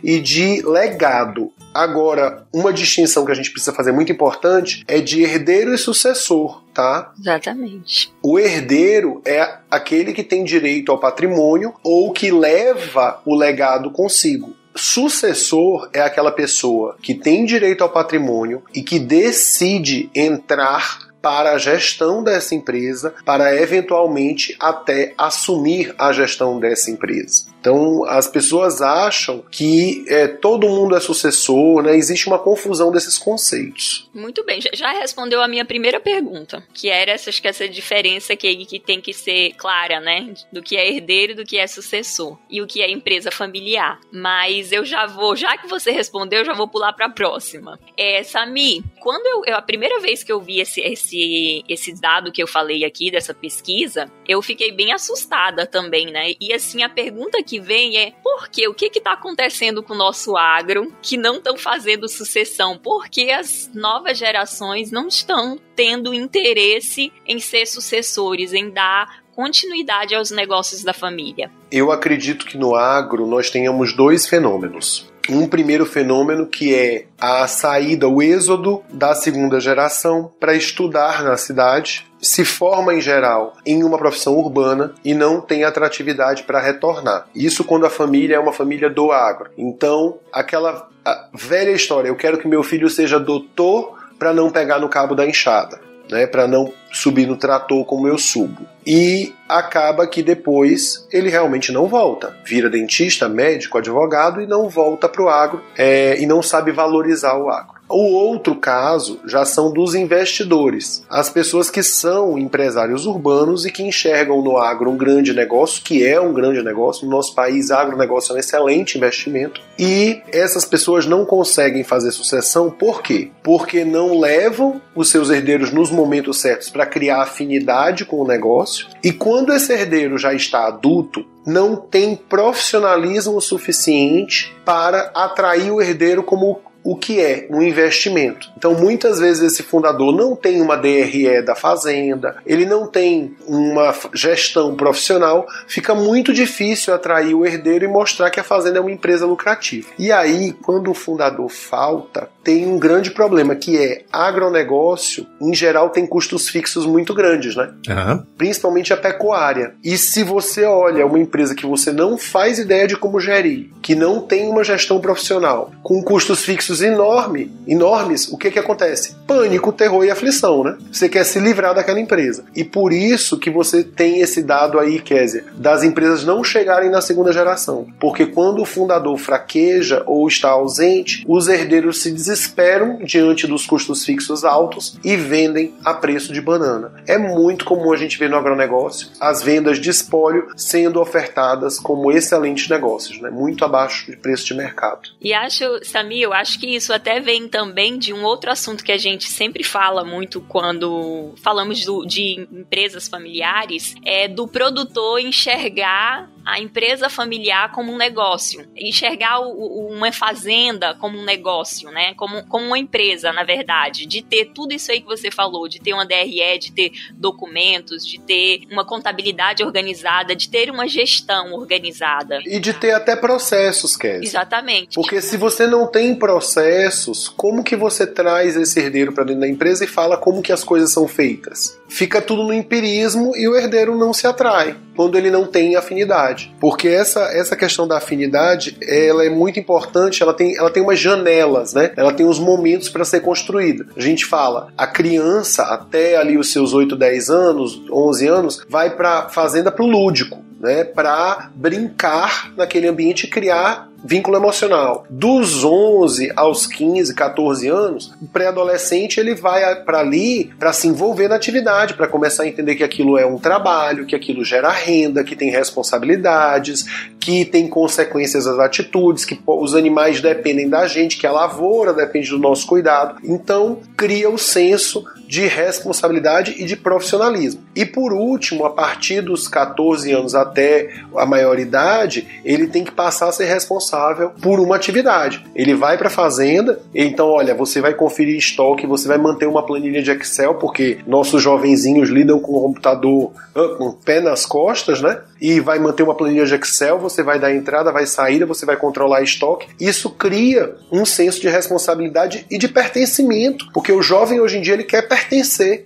e 0.02 0.20
de 0.20 0.62
legado. 0.62 1.52
Agora, 1.74 2.46
uma 2.52 2.72
distinção 2.72 3.26
que 3.26 3.32
a 3.32 3.34
gente 3.34 3.50
precisa 3.50 3.72
fazer 3.72 3.92
muito 3.92 4.10
importante 4.10 4.82
é 4.88 4.98
de 4.98 5.22
herdeiro 5.22 5.74
e 5.74 5.78
sucessor, 5.78 6.62
tá? 6.72 7.12
Exatamente. 7.20 8.10
O 8.22 8.38
herdeiro 8.38 9.20
é 9.26 9.58
aquele 9.70 10.14
que 10.14 10.22
tem 10.22 10.42
direito 10.42 10.90
ao 10.90 10.98
patrimônio 10.98 11.74
ou 11.82 12.12
que 12.12 12.30
leva 12.30 13.20
o 13.26 13.34
legado 13.34 13.90
consigo. 13.90 14.54
Sucessor 14.74 15.88
é 15.92 16.00
aquela 16.00 16.30
pessoa 16.30 16.96
que 17.02 17.14
tem 17.14 17.44
direito 17.44 17.82
ao 17.82 17.90
patrimônio 17.90 18.62
e 18.74 18.82
que 18.82 18.98
decide 18.98 20.10
entrar 20.14 21.06
para 21.26 21.54
a 21.54 21.58
gestão 21.58 22.22
dessa 22.22 22.54
empresa, 22.54 23.12
para 23.24 23.60
eventualmente 23.60 24.54
até 24.60 25.12
assumir 25.18 25.92
a 25.98 26.12
gestão 26.12 26.60
dessa 26.60 26.88
empresa. 26.88 27.46
Então, 27.66 28.04
as 28.04 28.28
pessoas 28.28 28.80
acham 28.80 29.42
que 29.50 30.04
é, 30.06 30.28
todo 30.28 30.68
mundo 30.68 30.94
é 30.94 31.00
sucessor, 31.00 31.82
né? 31.82 31.96
Existe 31.96 32.28
uma 32.28 32.38
confusão 32.38 32.92
desses 32.92 33.18
conceitos. 33.18 34.08
Muito 34.14 34.44
bem, 34.44 34.60
já 34.72 34.92
respondeu 34.92 35.42
a 35.42 35.48
minha 35.48 35.64
primeira 35.64 35.98
pergunta, 35.98 36.62
que 36.72 36.88
era 36.88 37.10
essa, 37.10 37.32
que 37.32 37.48
essa 37.48 37.68
diferença 37.68 38.36
que, 38.36 38.64
que 38.66 38.78
tem 38.78 39.00
que 39.00 39.12
ser 39.12 39.54
clara, 39.54 39.98
né? 39.98 40.32
Do 40.52 40.62
que 40.62 40.76
é 40.76 40.88
herdeiro 40.88 41.32
e 41.32 41.34
do 41.34 41.44
que 41.44 41.58
é 41.58 41.66
sucessor. 41.66 42.38
E 42.48 42.62
o 42.62 42.68
que 42.68 42.80
é 42.80 42.88
empresa 42.88 43.32
familiar. 43.32 43.98
Mas 44.12 44.70
eu 44.70 44.84
já 44.84 45.04
vou, 45.04 45.34
já 45.34 45.58
que 45.58 45.66
você 45.66 45.90
respondeu, 45.90 46.38
eu 46.38 46.44
já 46.44 46.54
vou 46.54 46.68
pular 46.68 46.92
para 46.92 47.06
a 47.06 47.10
próxima. 47.10 47.80
É, 47.96 48.22
Sami, 48.22 48.84
quando 49.00 49.26
eu, 49.26 49.42
eu, 49.44 49.56
a 49.56 49.62
primeira 49.62 49.98
vez 49.98 50.22
que 50.22 50.30
eu 50.30 50.40
vi 50.40 50.60
esse, 50.60 50.80
esse, 50.80 51.64
esse 51.68 52.00
dado 52.00 52.30
que 52.30 52.40
eu 52.40 52.46
falei 52.46 52.84
aqui, 52.84 53.10
dessa 53.10 53.34
pesquisa, 53.34 54.08
eu 54.28 54.40
fiquei 54.40 54.70
bem 54.70 54.92
assustada 54.92 55.66
também, 55.66 56.06
né? 56.12 56.32
E 56.40 56.52
assim, 56.52 56.84
a 56.84 56.88
pergunta 56.88 57.42
que 57.42 57.55
que 57.56 57.60
vem 57.60 57.96
é 57.96 58.12
por 58.22 58.48
quê? 58.48 58.68
O 58.68 58.74
que 58.74 58.86
está 58.86 59.12
acontecendo 59.12 59.82
com 59.82 59.94
o 59.94 59.96
nosso 59.96 60.36
agro 60.36 60.92
que 61.00 61.16
não 61.16 61.36
estão 61.36 61.56
fazendo 61.56 62.08
sucessão? 62.08 62.76
Por 62.76 63.08
que 63.08 63.30
as 63.30 63.70
novas 63.72 64.18
gerações 64.18 64.90
não 64.90 65.08
estão 65.08 65.58
tendo 65.74 66.12
interesse 66.12 67.10
em 67.26 67.38
ser 67.38 67.66
sucessores, 67.66 68.52
em 68.52 68.68
dar 68.70 69.22
continuidade 69.34 70.14
aos 70.14 70.30
negócios 70.30 70.84
da 70.84 70.92
família? 70.92 71.50
Eu 71.70 71.90
acredito 71.90 72.44
que 72.44 72.58
no 72.58 72.74
agro 72.74 73.26
nós 73.26 73.48
tenhamos 73.48 73.94
dois 73.94 74.26
fenômenos 74.26 75.10
um 75.28 75.48
primeiro 75.48 75.84
fenômeno 75.84 76.46
que 76.46 76.72
é 76.72 77.06
a 77.20 77.48
saída, 77.48 78.06
o 78.06 78.22
êxodo 78.22 78.84
da 78.88 79.12
segunda 79.12 79.58
geração 79.58 80.32
para 80.38 80.54
estudar 80.54 81.24
na 81.24 81.36
cidade, 81.36 82.06
se 82.26 82.44
forma 82.44 82.94
em 82.94 83.00
geral 83.00 83.54
em 83.64 83.84
uma 83.84 83.98
profissão 83.98 84.34
urbana 84.34 84.92
e 85.04 85.14
não 85.14 85.40
tem 85.40 85.64
atratividade 85.64 86.42
para 86.42 86.60
retornar. 86.60 87.26
Isso 87.34 87.64
quando 87.64 87.86
a 87.86 87.90
família 87.90 88.36
é 88.36 88.38
uma 88.38 88.52
família 88.52 88.90
do 88.90 89.12
agro. 89.12 89.50
Então, 89.56 90.18
aquela 90.32 90.88
velha 91.32 91.70
história, 91.70 92.08
eu 92.08 92.16
quero 92.16 92.38
que 92.38 92.48
meu 92.48 92.62
filho 92.62 92.90
seja 92.90 93.18
doutor 93.18 93.96
para 94.18 94.32
não 94.32 94.50
pegar 94.50 94.78
no 94.78 94.88
cabo 94.88 95.14
da 95.14 95.26
enxada, 95.26 95.80
né, 96.10 96.26
para 96.26 96.48
não 96.48 96.72
subir 96.92 97.26
no 97.26 97.36
trator 97.36 97.84
como 97.84 98.08
eu 98.08 98.18
subo. 98.18 98.66
E 98.84 99.32
acaba 99.48 100.06
que 100.06 100.22
depois 100.22 101.06
ele 101.12 101.28
realmente 101.28 101.70
não 101.70 101.86
volta. 101.86 102.36
Vira 102.44 102.70
dentista, 102.70 103.28
médico, 103.28 103.78
advogado 103.78 104.40
e 104.40 104.46
não 104.46 104.68
volta 104.68 105.08
para 105.08 105.22
o 105.22 105.28
agro 105.28 105.62
é, 105.76 106.20
e 106.20 106.26
não 106.26 106.42
sabe 106.42 106.72
valorizar 106.72 107.36
o 107.36 107.48
agro. 107.50 107.76
O 107.88 108.12
outro 108.12 108.56
caso 108.56 109.20
já 109.26 109.44
são 109.44 109.72
dos 109.72 109.94
investidores, 109.94 111.04
as 111.08 111.30
pessoas 111.30 111.70
que 111.70 111.82
são 111.82 112.36
empresários 112.36 113.06
urbanos 113.06 113.64
e 113.64 113.70
que 113.70 113.82
enxergam 113.82 114.42
no 114.42 114.56
agro 114.56 114.90
um 114.90 114.96
grande 114.96 115.32
negócio, 115.32 115.82
que 115.82 116.04
é 116.04 116.20
um 116.20 116.32
grande 116.32 116.62
negócio. 116.62 117.04
No 117.04 117.12
nosso 117.12 117.34
país, 117.34 117.70
agronegócio 117.70 118.32
é 118.32 118.36
um 118.36 118.38
excelente 118.38 118.98
investimento. 118.98 119.60
E 119.78 120.20
essas 120.32 120.64
pessoas 120.64 121.06
não 121.06 121.24
conseguem 121.24 121.84
fazer 121.84 122.10
sucessão, 122.10 122.70
por 122.70 123.02
quê? 123.02 123.30
Porque 123.42 123.84
não 123.84 124.18
levam 124.18 124.80
os 124.94 125.08
seus 125.08 125.30
herdeiros 125.30 125.70
nos 125.70 125.90
momentos 125.90 126.40
certos 126.40 126.68
para 126.68 126.86
criar 126.86 127.22
afinidade 127.22 128.04
com 128.04 128.20
o 128.20 128.26
negócio. 128.26 128.88
E 129.02 129.12
quando 129.12 129.52
esse 129.52 129.72
herdeiro 129.72 130.18
já 130.18 130.34
está 130.34 130.66
adulto, 130.66 131.24
não 131.46 131.76
tem 131.76 132.16
profissionalismo 132.16 133.40
suficiente 133.40 134.52
para 134.64 135.12
atrair 135.14 135.70
o 135.70 135.80
herdeiro 135.80 136.24
como 136.24 136.60
o 136.86 136.94
que 136.94 137.20
é 137.20 137.48
um 137.50 137.60
investimento. 137.60 138.48
Então, 138.56 138.72
muitas 138.72 139.18
vezes 139.18 139.42
esse 139.52 139.64
fundador 139.64 140.14
não 140.14 140.36
tem 140.36 140.62
uma 140.62 140.76
DRE 140.76 141.42
da 141.42 141.56
fazenda, 141.56 142.36
ele 142.46 142.64
não 142.64 142.86
tem 142.86 143.34
uma 143.44 143.92
gestão 144.14 144.76
profissional, 144.76 145.44
fica 145.66 145.96
muito 145.96 146.32
difícil 146.32 146.94
atrair 146.94 147.34
o 147.34 147.44
herdeiro 147.44 147.84
e 147.84 147.88
mostrar 147.88 148.30
que 148.30 148.38
a 148.38 148.44
fazenda 148.44 148.78
é 148.78 148.80
uma 148.80 148.92
empresa 148.92 149.26
lucrativa. 149.26 149.88
E 149.98 150.12
aí, 150.12 150.52
quando 150.62 150.88
o 150.88 150.94
fundador 150.94 151.48
falta, 151.48 152.28
tem 152.44 152.64
um 152.68 152.78
grande 152.78 153.10
problema 153.10 153.56
que 153.56 153.76
é 153.76 154.04
agronegócio, 154.12 155.26
em 155.40 155.52
geral, 155.52 155.90
tem 155.90 156.06
custos 156.06 156.48
fixos 156.48 156.86
muito 156.86 157.12
grandes, 157.12 157.56
né? 157.56 157.72
Uhum. 157.88 158.22
Principalmente 158.38 158.92
a 158.92 158.96
pecuária. 158.96 159.74
E 159.82 159.98
se 159.98 160.22
você 160.22 160.62
olha 160.62 161.04
uma 161.04 161.18
empresa 161.18 161.56
que 161.56 161.66
você 161.66 161.90
não 161.90 162.16
faz 162.16 162.60
ideia 162.60 162.86
de 162.86 162.96
como 162.96 163.18
gerir, 163.18 163.70
que 163.82 163.96
não 163.96 164.20
tem 164.20 164.48
uma 164.48 164.62
gestão 164.62 165.00
profissional, 165.00 165.72
com 165.82 166.00
custos 166.00 166.44
fixos 166.44 166.75
enorme, 166.82 167.52
enormes, 167.66 168.28
o 168.28 168.38
que 168.38 168.50
que 168.50 168.58
acontece? 168.58 169.16
Pânico, 169.26 169.72
terror 169.72 170.04
e 170.04 170.10
aflição, 170.10 170.64
né? 170.64 170.76
Você 170.90 171.08
quer 171.08 171.24
se 171.24 171.38
livrar 171.38 171.74
daquela 171.74 172.00
empresa. 172.00 172.44
E 172.54 172.64
por 172.64 172.92
isso 172.92 173.38
que 173.38 173.50
você 173.50 173.82
tem 173.82 174.20
esse 174.20 174.42
dado 174.42 174.78
aí, 174.78 175.00
Kézia, 175.00 175.44
das 175.54 175.82
empresas 175.82 176.24
não 176.24 176.42
chegarem 176.42 176.90
na 176.90 177.00
segunda 177.00 177.32
geração. 177.32 177.86
Porque 178.00 178.26
quando 178.26 178.62
o 178.62 178.66
fundador 178.66 179.16
fraqueja 179.18 180.02
ou 180.06 180.26
está 180.28 180.50
ausente, 180.50 181.24
os 181.28 181.48
herdeiros 181.48 182.02
se 182.02 182.10
desesperam 182.10 182.98
diante 183.02 183.46
dos 183.46 183.66
custos 183.66 184.04
fixos 184.04 184.44
altos 184.44 184.98
e 185.04 185.16
vendem 185.16 185.74
a 185.84 185.94
preço 185.94 186.32
de 186.32 186.40
banana. 186.40 186.92
É 187.06 187.18
muito 187.18 187.64
comum 187.64 187.92
a 187.92 187.96
gente 187.96 188.18
ver 188.18 188.30
no 188.30 188.36
agronegócio 188.36 189.08
as 189.20 189.42
vendas 189.42 189.78
de 189.78 189.90
espólio 189.90 190.48
sendo 190.56 191.00
ofertadas 191.00 191.78
como 191.78 192.10
excelentes 192.10 192.68
negócios, 192.68 193.20
né? 193.20 193.30
muito 193.30 193.64
abaixo 193.64 194.10
de 194.10 194.16
preço 194.16 194.46
de 194.46 194.54
mercado. 194.54 195.00
E 195.20 195.32
acho, 195.32 195.64
Sami, 195.84 196.22
eu 196.22 196.32
acho 196.32 196.58
que 196.58 196.65
isso 196.74 196.92
até 196.92 197.20
vem 197.20 197.48
também 197.48 197.98
de 197.98 198.12
um 198.12 198.24
outro 198.24 198.50
assunto 198.50 198.84
que 198.84 198.92
a 198.92 198.98
gente 198.98 199.28
sempre 199.28 199.62
fala 199.62 200.04
muito 200.04 200.40
quando 200.40 201.34
falamos 201.42 201.84
do, 201.84 202.04
de 202.04 202.46
empresas 202.50 203.08
familiares, 203.08 203.94
é 204.04 204.26
do 204.26 204.48
produtor 204.48 205.20
enxergar 205.20 206.28
a 206.46 206.60
empresa 206.60 207.10
familiar 207.10 207.72
como 207.72 207.92
um 207.92 207.96
negócio, 207.96 208.64
enxergar 208.76 209.40
o, 209.40 209.50
o, 209.50 209.92
uma 209.92 210.12
fazenda 210.12 210.94
como 210.94 211.18
um 211.18 211.24
negócio, 211.24 211.90
né? 211.90 212.14
Como, 212.14 212.46
como 212.46 212.66
uma 212.66 212.78
empresa, 212.78 213.32
na 213.32 213.42
verdade, 213.42 214.06
de 214.06 214.22
ter 214.22 214.52
tudo 214.54 214.72
isso 214.72 214.92
aí 214.92 215.00
que 215.00 215.08
você 215.08 215.28
falou, 215.28 215.68
de 215.68 215.80
ter 215.80 215.92
uma 215.92 216.06
DRE, 216.06 216.58
de 216.60 216.70
ter 216.70 216.92
documentos, 217.14 218.06
de 218.06 218.20
ter 218.20 218.62
uma 218.70 218.84
contabilidade 218.84 219.64
organizada, 219.64 220.36
de 220.36 220.48
ter 220.48 220.70
uma 220.70 220.86
gestão 220.86 221.52
organizada. 221.52 222.38
E 222.46 222.60
de 222.60 222.72
ter 222.72 222.92
até 222.92 223.16
processos, 223.16 223.96
Kézia. 223.96 224.28
Exatamente. 224.28 224.94
Porque 224.94 225.20
se 225.20 225.36
você 225.36 225.66
não 225.66 225.88
tem 225.88 226.14
processos, 226.14 227.28
como 227.28 227.64
que 227.64 227.74
você 227.74 228.06
traz 228.06 228.54
esse 228.54 228.78
herdeiro 228.78 229.12
para 229.12 229.24
dentro 229.24 229.40
da 229.40 229.48
empresa 229.48 229.84
e 229.84 229.88
fala 229.88 230.16
como 230.16 230.42
que 230.42 230.52
as 230.52 230.62
coisas 230.62 230.92
são 230.92 231.08
feitas? 231.08 231.76
Fica 231.88 232.20
tudo 232.20 232.42
no 232.42 232.52
empirismo 232.52 233.36
e 233.36 233.48
o 233.48 233.56
herdeiro 233.56 233.96
não 233.96 234.12
se 234.12 234.26
atrai 234.26 234.76
quando 234.96 235.16
ele 235.16 235.30
não 235.30 235.46
tem 235.46 235.76
afinidade. 235.76 236.54
Porque 236.58 236.88
essa, 236.88 237.20
essa 237.32 237.54
questão 237.54 237.86
da 237.86 237.98
afinidade, 237.98 238.76
ela 238.82 239.24
é 239.24 239.30
muito 239.30 239.60
importante, 239.60 240.22
ela 240.22 240.32
tem, 240.32 240.56
ela 240.56 240.70
tem 240.70 240.82
umas 240.82 240.98
janelas, 240.98 241.74
né? 241.74 241.92
Ela 241.96 242.12
tem 242.12 242.24
uns 242.24 242.38
momentos 242.38 242.88
para 242.88 243.04
ser 243.04 243.20
construída. 243.20 243.86
A 243.96 244.00
gente 244.00 244.24
fala, 244.24 244.68
a 244.76 244.86
criança 244.86 245.64
até 245.64 246.16
ali 246.16 246.38
os 246.38 246.50
seus 246.50 246.72
8, 246.72 246.96
10 246.96 247.30
anos, 247.30 247.82
11 247.90 248.26
anos, 248.26 248.66
vai 248.68 248.90
para 248.96 249.28
fazenda 249.28 249.70
pro 249.70 249.86
lúdico. 249.86 250.44
Né, 250.58 250.84
para 250.84 251.50
brincar 251.54 252.50
naquele 252.56 252.88
ambiente 252.88 253.24
e 253.24 253.28
criar 253.28 253.90
vínculo 254.06 254.36
emocional. 254.36 255.04
Dos 255.10 255.64
11 255.64 256.32
aos 256.36 256.66
15, 256.66 257.14
14 257.14 257.68
anos, 257.68 258.12
o 258.22 258.26
pré-adolescente 258.26 259.18
ele 259.18 259.34
vai 259.34 259.82
para 259.82 260.00
ali 260.00 260.50
para 260.58 260.72
se 260.72 260.86
envolver 260.86 261.28
na 261.28 261.36
atividade, 261.36 261.94
para 261.94 262.06
começar 262.06 262.44
a 262.44 262.48
entender 262.48 262.76
que 262.76 262.84
aquilo 262.84 263.18
é 263.18 263.26
um 263.26 263.38
trabalho, 263.38 264.06
que 264.06 264.14
aquilo 264.14 264.44
gera 264.44 264.70
renda, 264.70 265.24
que 265.24 265.34
tem 265.34 265.50
responsabilidades, 265.50 266.84
que 267.18 267.44
tem 267.44 267.68
consequências 267.68 268.44
das 268.44 268.58
atitudes, 268.58 269.24
que 269.24 269.38
os 269.46 269.74
animais 269.74 270.20
dependem 270.20 270.68
da 270.68 270.86
gente, 270.86 271.16
que 271.16 271.26
a 271.26 271.32
lavoura 271.32 271.92
depende 271.92 272.30
do 272.30 272.38
nosso 272.38 272.66
cuidado. 272.66 273.16
Então, 273.24 273.80
cria 273.96 274.30
o 274.30 274.38
senso 274.38 275.04
de 275.26 275.46
responsabilidade 275.46 276.54
e 276.58 276.64
de 276.64 276.76
profissionalismo. 276.76 277.62
E 277.74 277.84
por 277.84 278.12
último, 278.12 278.64
a 278.64 278.70
partir 278.70 279.20
dos 279.20 279.48
14 279.48 280.12
anos 280.12 280.34
até 280.34 280.90
a 281.16 281.26
maioridade, 281.26 282.26
ele 282.44 282.66
tem 282.66 282.84
que 282.84 282.92
passar 282.92 283.28
a 283.28 283.32
ser 283.32 283.46
responsável 283.46 284.30
por 284.40 284.60
uma 284.60 284.76
atividade. 284.76 285.44
Ele 285.54 285.74
vai 285.74 285.98
para 285.98 286.08
a 286.08 286.10
fazenda, 286.10 286.80
então 286.94 287.28
olha, 287.28 287.54
você 287.54 287.80
vai 287.80 287.94
conferir 287.94 288.36
estoque, 288.36 288.86
você 288.86 289.08
vai 289.08 289.18
manter 289.18 289.46
uma 289.46 289.64
planilha 289.64 290.02
de 290.02 290.10
Excel, 290.10 290.54
porque 290.54 290.98
nossos 291.06 291.42
jovenzinhos 291.42 292.08
lidam 292.08 292.38
com 292.38 292.52
o 292.52 292.62
computador 292.62 293.32
com 293.78 293.88
o 293.88 293.92
pé 293.92 294.20
nas 294.20 294.44
costas, 294.44 295.00
né? 295.00 295.18
E 295.40 295.60
vai 295.60 295.78
manter 295.78 296.02
uma 296.02 296.14
planilha 296.14 296.44
de 296.44 296.54
Excel, 296.54 296.98
você 296.98 297.22
vai 297.22 297.38
dar 297.38 297.54
entrada, 297.54 297.90
vai 297.90 298.06
saída, 298.06 298.44
você 298.44 298.66
vai 298.66 298.76
controlar 298.76 299.22
estoque. 299.22 299.68
Isso 299.80 300.10
cria 300.10 300.74
um 300.92 301.04
senso 301.04 301.40
de 301.40 301.48
responsabilidade 301.48 302.46
e 302.50 302.58
de 302.58 302.68
pertencimento, 302.68 303.66
porque 303.72 303.92
o 303.92 304.02
jovem 304.02 304.40
hoje 304.40 304.58
em 304.58 304.60
dia 304.60 304.74
ele 304.74 304.84
quer 304.84 305.08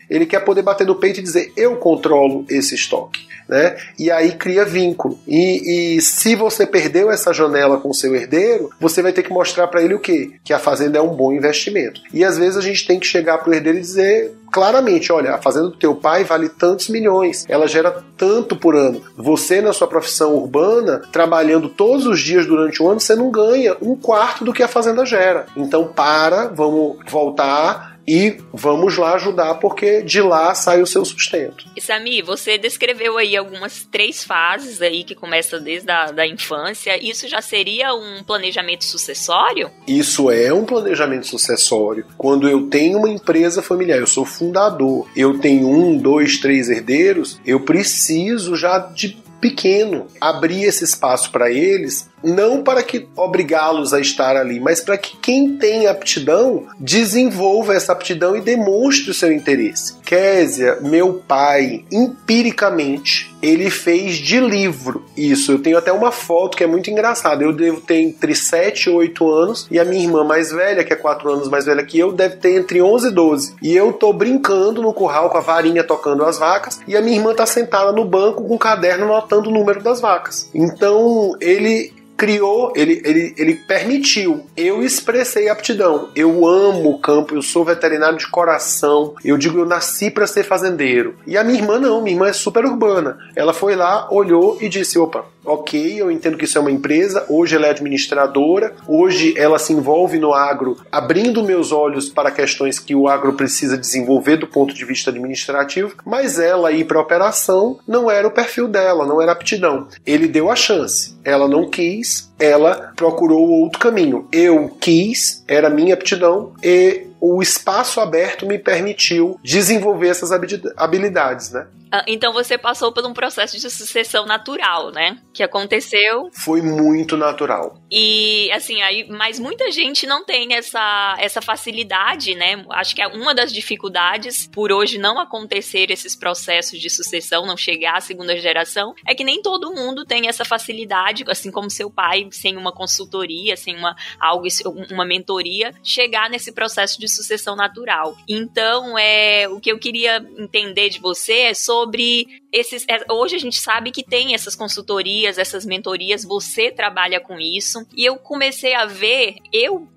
ele 0.08 0.26
quer 0.26 0.40
poder 0.40 0.62
bater 0.62 0.86
no 0.86 0.96
peito 0.96 1.20
e 1.20 1.22
dizer 1.22 1.52
eu 1.56 1.76
controlo 1.76 2.44
esse 2.48 2.74
estoque. 2.74 3.28
Né? 3.48 3.76
E 3.98 4.12
aí 4.12 4.32
cria 4.32 4.64
vínculo. 4.64 5.18
E, 5.26 5.96
e, 5.96 6.00
se 6.00 6.36
você 6.36 6.64
perdeu 6.64 7.10
essa 7.10 7.32
janela 7.32 7.80
com 7.80 7.90
o 7.90 7.94
seu 7.94 8.14
herdeiro, 8.14 8.70
você 8.78 9.02
vai 9.02 9.12
ter 9.12 9.24
que 9.24 9.32
mostrar 9.32 9.66
para 9.66 9.82
ele 9.82 9.94
o 9.94 9.98
quê? 9.98 10.34
Que 10.44 10.52
a 10.52 10.58
fazenda 10.58 10.98
é 10.98 11.02
um 11.02 11.16
bom 11.16 11.32
investimento. 11.32 12.00
E 12.14 12.24
às 12.24 12.38
vezes 12.38 12.56
a 12.56 12.60
gente 12.60 12.86
tem 12.86 13.00
que 13.00 13.08
chegar 13.08 13.38
para 13.38 13.50
o 13.50 13.54
herdeiro 13.54 13.78
e 13.78 13.80
dizer 13.80 14.32
claramente, 14.50 15.12
olha, 15.12 15.34
a 15.34 15.38
fazenda 15.38 15.68
do 15.68 15.76
teu 15.76 15.94
pai 15.94 16.24
vale 16.24 16.48
tantos 16.48 16.88
milhões, 16.88 17.44
ela 17.48 17.66
gera 17.66 18.02
tanto 18.16 18.56
por 18.56 18.74
ano. 18.74 19.02
Você 19.16 19.60
na 19.60 19.72
sua 19.72 19.86
profissão 19.86 20.34
urbana, 20.34 21.02
trabalhando 21.12 21.68
todos 21.68 22.06
os 22.06 22.20
dias 22.20 22.46
durante 22.46 22.82
o 22.82 22.88
ano, 22.88 23.00
você 23.00 23.14
não 23.14 23.30
ganha 23.30 23.76
um 23.80 23.94
quarto 23.94 24.44
do 24.44 24.52
que 24.52 24.62
a 24.62 24.68
fazenda 24.68 25.04
gera. 25.06 25.46
Então 25.56 25.86
para, 25.86 26.48
vamos 26.48 26.98
voltar 27.08 27.89
e 28.10 28.38
vamos 28.52 28.96
lá 28.96 29.14
ajudar 29.14 29.54
porque 29.54 30.02
de 30.02 30.20
lá 30.20 30.52
sai 30.52 30.82
o 30.82 30.86
seu 30.86 31.04
sustento. 31.04 31.64
E 31.76 31.80
Sami, 31.80 32.20
você 32.22 32.58
descreveu 32.58 33.16
aí 33.16 33.36
algumas 33.36 33.84
três 33.84 34.24
fases 34.24 34.82
aí 34.82 35.04
que 35.04 35.14
começa 35.14 35.60
desde 35.60 35.88
a 35.92 36.10
da 36.10 36.26
infância. 36.26 36.98
Isso 37.00 37.28
já 37.28 37.40
seria 37.40 37.94
um 37.94 38.24
planejamento 38.24 38.84
sucessório? 38.84 39.70
Isso 39.86 40.28
é 40.28 40.52
um 40.52 40.64
planejamento 40.64 41.28
sucessório. 41.28 42.04
Quando 42.18 42.48
eu 42.48 42.66
tenho 42.66 42.98
uma 42.98 43.08
empresa 43.08 43.62
familiar, 43.62 44.00
eu 44.00 44.08
sou 44.08 44.24
fundador, 44.24 45.06
eu 45.14 45.38
tenho 45.38 45.68
um, 45.68 45.96
dois, 45.96 46.38
três 46.38 46.68
herdeiros, 46.68 47.38
eu 47.46 47.60
preciso 47.60 48.56
já 48.56 48.78
de 48.78 49.16
pequeno 49.40 50.06
abrir 50.20 50.64
esse 50.64 50.84
espaço 50.84 51.30
para 51.30 51.50
eles 51.50 52.08
não 52.22 52.62
para 52.62 52.82
que 52.82 53.08
obrigá-los 53.16 53.92
a 53.92 54.00
estar 54.00 54.36
ali, 54.36 54.60
mas 54.60 54.80
para 54.80 54.98
que 54.98 55.16
quem 55.16 55.56
tem 55.56 55.86
aptidão 55.86 56.66
desenvolva 56.78 57.74
essa 57.74 57.92
aptidão 57.92 58.36
e 58.36 58.40
demonstre 58.40 59.10
o 59.10 59.14
seu 59.14 59.32
interesse. 59.32 59.94
Késia, 60.10 60.78
meu 60.80 61.22
pai, 61.28 61.84
empiricamente, 61.88 63.32
ele 63.40 63.70
fez 63.70 64.16
de 64.16 64.40
livro 64.40 65.04
isso. 65.16 65.52
Eu 65.52 65.62
tenho 65.62 65.78
até 65.78 65.92
uma 65.92 66.10
foto 66.10 66.56
que 66.56 66.64
é 66.64 66.66
muito 66.66 66.90
engraçada. 66.90 67.44
Eu 67.44 67.52
devo 67.52 67.80
ter 67.80 68.00
entre 68.00 68.34
7 68.34 68.86
e 68.86 68.90
8 68.90 69.30
anos 69.30 69.68
e 69.70 69.78
a 69.78 69.84
minha 69.84 70.02
irmã 70.02 70.24
mais 70.24 70.50
velha, 70.50 70.82
que 70.82 70.92
é 70.92 70.96
4 70.96 71.30
anos 71.30 71.48
mais 71.48 71.64
velha 71.64 71.84
que 71.84 71.96
eu, 71.96 72.10
deve 72.10 72.38
ter 72.38 72.56
entre 72.56 72.82
11 72.82 73.06
e 73.06 73.10
12. 73.12 73.54
E 73.62 73.76
eu 73.76 73.92
tô 73.92 74.12
brincando 74.12 74.82
no 74.82 74.92
curral 74.92 75.30
com 75.30 75.38
a 75.38 75.42
varinha 75.42 75.84
tocando 75.84 76.24
as 76.24 76.40
vacas 76.40 76.80
e 76.88 76.96
a 76.96 77.00
minha 77.00 77.16
irmã 77.16 77.32
tá 77.32 77.46
sentada 77.46 77.92
no 77.92 78.04
banco 78.04 78.42
com 78.42 78.56
um 78.56 78.58
caderno 78.58 79.04
anotando 79.04 79.48
o 79.48 79.52
número 79.52 79.80
das 79.80 80.00
vacas. 80.00 80.50
Então, 80.52 81.36
ele 81.40 81.99
criou, 82.20 82.70
ele, 82.76 83.00
ele, 83.02 83.34
ele 83.38 83.54
permitiu. 83.54 84.44
Eu 84.54 84.82
expressei 84.82 85.48
aptidão. 85.48 86.10
Eu 86.14 86.46
amo 86.46 86.90
o 86.90 86.98
campo, 86.98 87.34
eu 87.34 87.40
sou 87.40 87.64
veterinário 87.64 88.18
de 88.18 88.28
coração. 88.28 89.14
Eu 89.24 89.38
digo, 89.38 89.58
eu 89.58 89.64
nasci 89.64 90.10
para 90.10 90.26
ser 90.26 90.44
fazendeiro. 90.44 91.16
E 91.26 91.38
a 91.38 91.42
minha 91.42 91.58
irmã 91.58 91.78
não, 91.78 92.02
minha 92.02 92.14
irmã 92.14 92.28
é 92.28 92.34
super 92.34 92.66
urbana. 92.66 93.16
Ela 93.34 93.54
foi 93.54 93.74
lá, 93.74 94.06
olhou 94.10 94.58
e 94.60 94.68
disse: 94.68 94.98
opa, 94.98 95.24
ok, 95.44 96.00
eu 96.00 96.10
entendo 96.10 96.36
que 96.36 96.44
isso 96.44 96.58
é 96.58 96.60
uma 96.60 96.70
empresa, 96.70 97.24
hoje 97.28 97.56
ela 97.56 97.66
é 97.66 97.70
administradora, 97.70 98.74
hoje 98.86 99.34
ela 99.36 99.58
se 99.58 99.72
envolve 99.72 100.18
no 100.18 100.34
agro, 100.34 100.76
abrindo 100.90 101.42
meus 101.42 101.72
olhos 101.72 102.08
para 102.08 102.30
questões 102.30 102.78
que 102.78 102.94
o 102.94 103.08
agro 103.08 103.32
precisa 103.32 103.76
desenvolver 103.76 104.36
do 104.36 104.46
ponto 104.46 104.74
de 104.74 104.84
vista 104.84 105.10
administrativo, 105.10 105.94
mas 106.04 106.38
ela 106.38 106.72
ir 106.72 106.84
para 106.84 106.98
a 106.98 107.02
operação 107.02 107.78
não 107.86 108.10
era 108.10 108.26
o 108.26 108.30
perfil 108.30 108.68
dela, 108.68 109.06
não 109.06 109.20
era 109.20 109.32
aptidão. 109.32 109.88
Ele 110.06 110.28
deu 110.28 110.50
a 110.50 110.56
chance, 110.56 111.16
ela 111.24 111.48
não 111.48 111.68
quis, 111.68 112.30
ela 112.38 112.92
procurou 112.96 113.48
outro 113.48 113.78
caminho. 113.78 114.26
Eu 114.32 114.68
quis, 114.80 115.44
era 115.46 115.70
minha 115.70 115.94
aptidão, 115.94 116.52
e 116.62 117.06
o 117.20 117.42
espaço 117.42 118.00
aberto 118.00 118.46
me 118.46 118.58
permitiu 118.58 119.38
desenvolver 119.42 120.08
essas 120.08 120.30
habilidades, 120.76 121.52
né? 121.52 121.66
Ah, 121.92 122.04
então 122.06 122.32
você 122.32 122.56
passou 122.56 122.92
por 122.92 123.04
um 123.04 123.12
processo 123.12 123.58
de 123.58 123.68
sucessão 123.68 124.24
natural, 124.24 124.92
né? 124.92 125.18
Que 125.34 125.42
aconteceu. 125.42 126.30
Foi 126.32 126.62
muito 126.62 127.16
natural. 127.16 127.80
E 127.90 128.48
assim, 128.52 128.80
aí, 128.80 129.08
mas 129.08 129.40
muita 129.40 129.72
gente 129.72 130.06
não 130.06 130.24
tem 130.24 130.54
essa, 130.54 131.16
essa 131.18 131.42
facilidade, 131.42 132.36
né? 132.36 132.64
Acho 132.70 132.94
que 132.94 133.02
é 133.02 133.08
uma 133.08 133.34
das 133.34 133.52
dificuldades 133.52 134.46
por 134.46 134.70
hoje 134.70 134.98
não 134.98 135.18
acontecer 135.18 135.90
esses 135.90 136.14
processos 136.14 136.78
de 136.78 136.88
sucessão, 136.88 137.44
não 137.44 137.56
chegar 137.56 137.96
à 137.96 138.00
segunda 138.00 138.36
geração, 138.36 138.94
é 139.04 139.12
que 139.12 139.24
nem 139.24 139.42
todo 139.42 139.74
mundo 139.74 140.04
tem 140.04 140.28
essa 140.28 140.44
facilidade, 140.44 141.24
assim 141.26 141.50
como 141.50 141.68
seu 141.68 141.90
pai, 141.90 142.28
sem 142.30 142.56
uma 142.56 142.72
consultoria, 142.72 143.56
sem 143.56 143.76
uma 143.76 143.96
algo, 144.20 144.46
uma 144.92 145.04
mentoria, 145.04 145.74
chegar 145.82 146.30
nesse 146.30 146.52
processo 146.52 147.00
de 147.00 147.08
sucessão 147.10 147.54
natural. 147.54 148.16
Então, 148.28 148.98
é 148.98 149.48
o 149.48 149.60
que 149.60 149.70
eu 149.70 149.78
queria 149.78 150.24
entender 150.38 150.88
de 150.88 151.00
você 151.00 151.40
é 151.40 151.54
sobre 151.54 152.26
esses. 152.52 152.84
É, 152.88 153.04
hoje 153.12 153.36
a 153.36 153.38
gente 153.38 153.60
sabe 153.60 153.90
que 153.90 154.02
tem 154.02 154.34
essas 154.34 154.54
consultorias, 154.54 155.38
essas 155.38 155.64
mentorias, 155.64 156.24
você 156.24 156.70
trabalha 156.70 157.20
com 157.20 157.38
isso. 157.38 157.86
E 157.96 158.04
eu 158.04 158.16
comecei 158.16 158.74
a 158.74 158.86
ver, 158.86 159.36
eu 159.52 159.88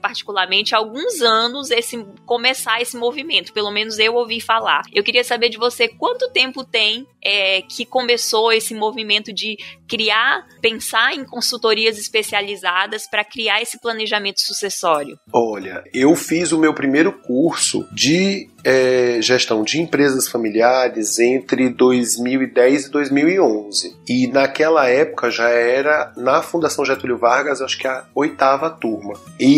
Particularmente, 0.00 0.74
há 0.74 0.78
alguns 0.78 1.20
anos 1.20 1.70
esse 1.70 2.04
começar 2.26 2.80
esse 2.80 2.96
movimento. 2.96 3.52
Pelo 3.52 3.70
menos 3.70 3.98
eu 3.98 4.14
ouvi 4.14 4.40
falar. 4.40 4.82
Eu 4.92 5.02
queria 5.02 5.24
saber 5.24 5.48
de 5.48 5.58
você 5.58 5.88
quanto 5.88 6.30
tempo 6.30 6.64
tem 6.64 7.06
é, 7.24 7.62
que 7.62 7.86
começou 7.86 8.52
esse 8.52 8.74
movimento 8.74 9.32
de 9.32 9.56
criar, 9.88 10.46
pensar 10.60 11.14
em 11.14 11.24
consultorias 11.24 11.98
especializadas 11.98 13.08
para 13.08 13.24
criar 13.24 13.62
esse 13.62 13.80
planejamento 13.80 14.40
sucessório? 14.40 15.18
Olha, 15.32 15.82
eu 15.92 16.14
fiz 16.14 16.52
o 16.52 16.58
meu 16.58 16.74
primeiro 16.74 17.12
curso 17.12 17.86
de 17.92 18.48
é, 18.64 19.18
gestão 19.20 19.62
de 19.62 19.80
empresas 19.80 20.26
familiares 20.26 21.18
entre 21.18 21.68
2010 21.68 22.86
e 22.86 22.90
2011. 22.90 23.96
E 24.08 24.26
naquela 24.28 24.88
época 24.88 25.30
já 25.30 25.48
era 25.50 26.12
na 26.16 26.42
Fundação 26.42 26.84
Getúlio 26.84 27.18
Vargas, 27.18 27.60
acho 27.60 27.78
que 27.78 27.86
a 27.86 28.04
oitava 28.14 28.70
turma. 28.70 29.14
E 29.38 29.53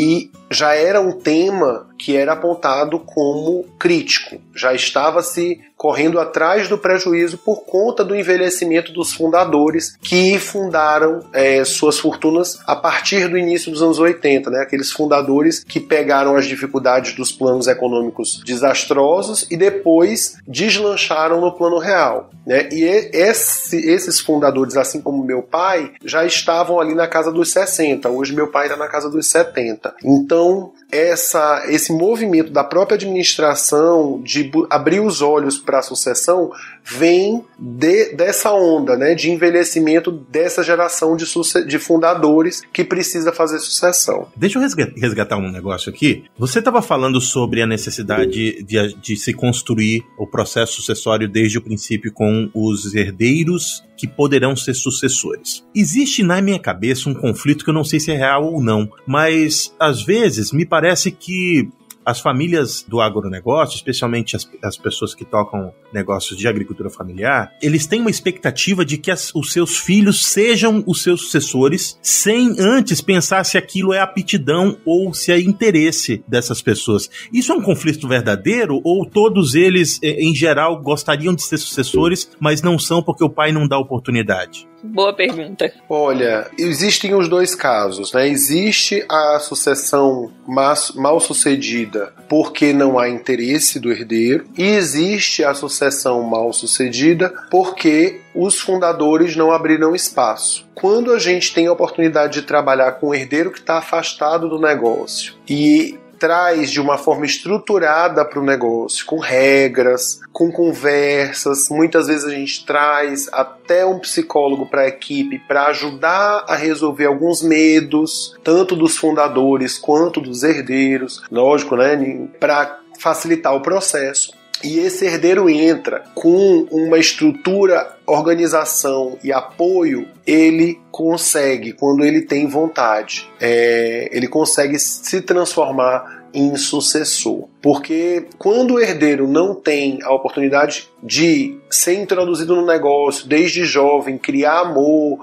já 0.51 0.75
era 0.75 1.01
um 1.01 1.13
tema 1.13 1.87
que 1.99 2.17
era 2.17 2.33
apontado 2.33 2.99
como 3.01 3.65
crítico. 3.79 4.41
Já 4.55 4.75
estava 4.75 5.23
se 5.23 5.61
correndo 5.77 6.19
atrás 6.19 6.69
do 6.69 6.79
prejuízo 6.79 7.39
por 7.39 7.65
conta 7.65 8.03
do 8.03 8.17
envelhecimento 8.17 8.93
dos 8.93 9.13
fundadores 9.13 9.97
que 10.01 10.39
fundaram 10.39 11.21
é, 11.33 11.65
suas 11.65 11.99
fortunas 11.99 12.59
a 12.67 12.75
partir 12.75 13.29
do 13.29 13.37
início 13.37 13.71
dos 13.71 13.83
anos 13.83 13.99
80, 13.99 14.51
né? 14.51 14.63
Aqueles 14.63 14.91
fundadores 14.91 15.63
que 15.63 15.79
pegaram 15.79 16.35
as 16.35 16.47
dificuldades 16.47 17.13
dos 17.13 17.31
planos 17.31 17.67
econômicos 17.67 18.43
desastrosos 18.45 19.47
e 19.51 19.57
depois 19.57 20.39
deslancharam 20.49 21.41
no 21.41 21.53
plano 21.53 21.79
real, 21.79 22.31
né? 22.47 22.69
E 22.73 22.83
esse, 22.85 23.77
esses 23.77 24.19
fundadores, 24.19 24.77
assim 24.77 25.01
como 25.03 25.25
meu 25.25 25.43
pai, 25.43 25.93
já 26.05 26.25
estavam 26.25 26.81
ali 26.81 26.95
na 26.95 27.07
casa 27.07 27.31
dos 27.31 27.53
60. 27.53 28.09
Hoje 28.09 28.35
meu 28.35 28.49
pai 28.49 28.67
está 28.67 28.79
na 28.79 28.89
casa 28.89 29.11
dos 29.11 29.27
70. 29.27 29.95
Então 30.03 30.73
essa, 30.91 31.65
esse 31.69 31.86
movimento 31.93 32.51
da 32.51 32.65
própria 32.65 32.97
administração 32.97 34.21
de 34.23 34.51
abrir 34.71 35.01
os 35.01 35.21
olhos 35.23 35.59
para 35.59 35.79
a 35.79 35.83
sucessão 35.83 36.51
vem 36.89 37.45
de, 37.59 38.15
dessa 38.15 38.53
onda 38.53 38.97
né, 38.97 39.15
de 39.15 39.31
envelhecimento 39.31 40.13
dessa 40.13 40.63
geração 40.63 41.17
de, 41.17 41.25
de 41.67 41.79
fundadores 41.79 42.63
que 42.73 42.85
precisa 42.85 43.33
fazer 43.33 43.59
sucessão. 43.59 44.29
Deixa 44.37 44.59
eu 44.59 44.93
resgatar 44.97 45.37
um 45.37 45.51
negócio 45.51 45.91
aqui. 45.91 46.25
Você 46.39 46.61
estava 46.61 46.81
falando 46.81 47.21
sobre 47.21 47.61
a 47.61 47.67
necessidade 47.67 48.63
de, 48.63 48.95
de 48.95 49.17
se 49.17 49.33
construir 49.33 50.05
o 50.19 50.27
processo 50.27 50.75
sucessório 50.75 51.29
desde 51.29 51.59
o 51.59 51.63
princípio 51.63 52.13
com 52.13 52.49
os 52.55 52.95
herdeiros 52.95 53.85
que 53.97 54.07
poderão 54.07 54.55
ser 54.55 54.75
sucessores. 54.75 55.65
Existe 55.75 56.23
na 56.23 56.41
minha 56.41 56.59
cabeça 56.59 57.09
um 57.09 57.15
conflito 57.15 57.65
que 57.65 57.71
eu 57.71 57.75
não 57.75 57.85
sei 57.85 57.99
se 57.99 58.13
é 58.13 58.17
real 58.17 58.45
ou 58.45 58.63
não, 58.63 58.89
mas 59.07 59.75
às 59.81 60.03
vezes 60.03 60.53
me 60.53 60.67
parece 60.67 61.11
que 61.11 61.69
as 62.07 62.21
famílias 62.21 62.85
do 62.87 63.01
agronegócio, 63.01 63.75
especialmente 63.75 64.37
as, 64.37 64.49
as 64.63 64.77
pessoas 64.77 65.13
que 65.13 65.25
tocam 65.25 65.75
negócios 65.93 66.39
de 66.39 66.47
agricultura 66.47 66.89
familiar, 66.89 67.53
eles 67.61 67.85
têm 67.85 68.01
uma 68.01 68.11
expectativa 68.11 68.85
de 68.85 68.97
que 68.97 69.11
as, 69.11 69.35
os 69.35 69.53
seus 69.53 69.77
filhos 69.79 70.25
sejam 70.25 70.85
os 70.87 71.03
seus 71.03 71.23
sucessores, 71.23 71.99
sem 72.01 72.55
antes 72.61 73.01
pensar 73.01 73.43
se 73.43 73.59
aquilo 73.59 73.93
é 73.93 73.99
aptidão 73.99 74.79
ou 74.85 75.13
se 75.13 75.33
é 75.33 75.41
interesse 75.41 76.23
dessas 76.29 76.63
pessoas. 76.63 77.11
Isso 77.33 77.51
é 77.51 77.57
um 77.57 77.63
conflito 77.63 78.07
verdadeiro 78.07 78.81
ou 78.85 79.05
todos 79.05 79.57
eles, 79.57 79.99
eh, 80.01 80.23
em 80.23 80.35
geral, 80.35 80.81
gostariam 80.81 81.35
de 81.35 81.43
ser 81.43 81.59
sucessores, 81.59 82.31
mas 82.39 82.63
não 82.63 82.79
são 82.79 83.03
porque 83.03 83.25
o 83.25 83.31
pai 83.31 83.51
não 83.51 83.67
dá 83.67 83.77
oportunidade? 83.79 84.69
Boa 84.85 85.13
pergunta. 85.13 85.73
Olha, 85.89 86.49
existem 86.57 87.15
os 87.15 87.29
dois 87.29 87.55
casos, 87.55 88.13
né? 88.13 88.29
Existe 88.29 89.05
a 89.09 89.41
sucessão 89.41 90.31
mal 90.47 91.19
sucedida 91.19 91.96
porque 92.29 92.73
não 92.73 92.99
há 92.99 93.09
interesse 93.09 93.79
do 93.79 93.91
herdeiro, 93.91 94.47
e 94.57 94.65
existe 94.65 95.45
a 95.45 95.55
sucessão 95.55 96.23
mal 96.23 96.53
sucedida 96.53 97.33
porque 97.51 98.21
os 98.35 98.59
fundadores 98.61 99.37
não 99.37 99.51
abriram 99.51 99.95
espaço. 99.95 100.67
Quando 100.75 101.13
a 101.13 101.19
gente 101.19 101.55
tem 101.55 101.67
a 101.67 101.73
oportunidade 101.73 102.41
de 102.41 102.47
trabalhar 102.47 102.93
com 102.93 103.09
um 103.09 103.15
herdeiro 103.15 103.51
que 103.51 103.59
está 103.59 103.79
afastado 103.79 104.49
do 104.49 104.59
negócio 104.59 105.35
e 105.49 105.99
traz 106.19 106.71
de 106.71 106.81
uma 106.81 106.99
forma 106.99 107.27
estruturada 107.27 108.25
para 108.25 108.41
o 108.41 108.45
negócio, 108.45 109.05
com 109.07 109.19
regras, 109.19 110.21
com 110.33 110.51
conversas. 110.51 111.69
Muitas 111.71 112.07
vezes 112.07 112.25
a 112.25 112.31
gente 112.31 112.65
traz 112.65 113.29
até 113.33 113.85
um 113.85 113.99
psicólogo 113.99 114.67
para 114.67 114.83
a 114.83 114.89
equipe 114.89 115.39
para 115.39 115.67
ajudar 115.67 116.45
a 116.49 116.57
resolver 116.57 117.07
alguns 117.07 117.43
medos, 117.43 118.37
tanto 118.43 118.77
dos 118.77 118.97
fundadores 118.97 119.79
quanto 119.79 120.21
dos 120.21 120.43
herdeiros, 120.43 121.23
lógico, 121.31 121.77
né, 121.77 122.29
para 122.41 122.81
facilitar 122.99 123.55
o 123.55 123.61
processo. 123.61 124.33
E 124.65 124.79
esse 124.79 125.05
herdeiro 125.05 125.49
entra 125.49 126.05
com 126.15 126.67
uma 126.71 126.99
estrutura, 126.99 127.97
organização 128.07 129.19
e 129.23 129.33
apoio, 129.33 130.09
ele 130.27 130.81
consegue, 130.91 131.73
quando 131.73 132.05
ele 132.05 132.23
tem 132.23 132.47
vontade, 132.47 133.29
é, 133.41 134.09
ele 134.13 134.29
consegue 134.29 134.79
se 134.79 135.21
transformar 135.21 136.27
em 136.33 136.57
sucessor. 136.57 137.49
Porque 137.63 138.27
quando 138.39 138.75
o 138.75 138.81
herdeiro 138.81 139.27
não 139.27 139.55
tem 139.55 139.99
a 140.03 140.13
oportunidade 140.13 140.89
de 141.03 141.59
ser 141.71 141.95
introduzido 141.95 142.55
no 142.55 142.67
negócio 142.67 143.27
desde 143.27 143.65
jovem, 143.65 144.19
criar 144.19 144.61
amor 144.61 145.19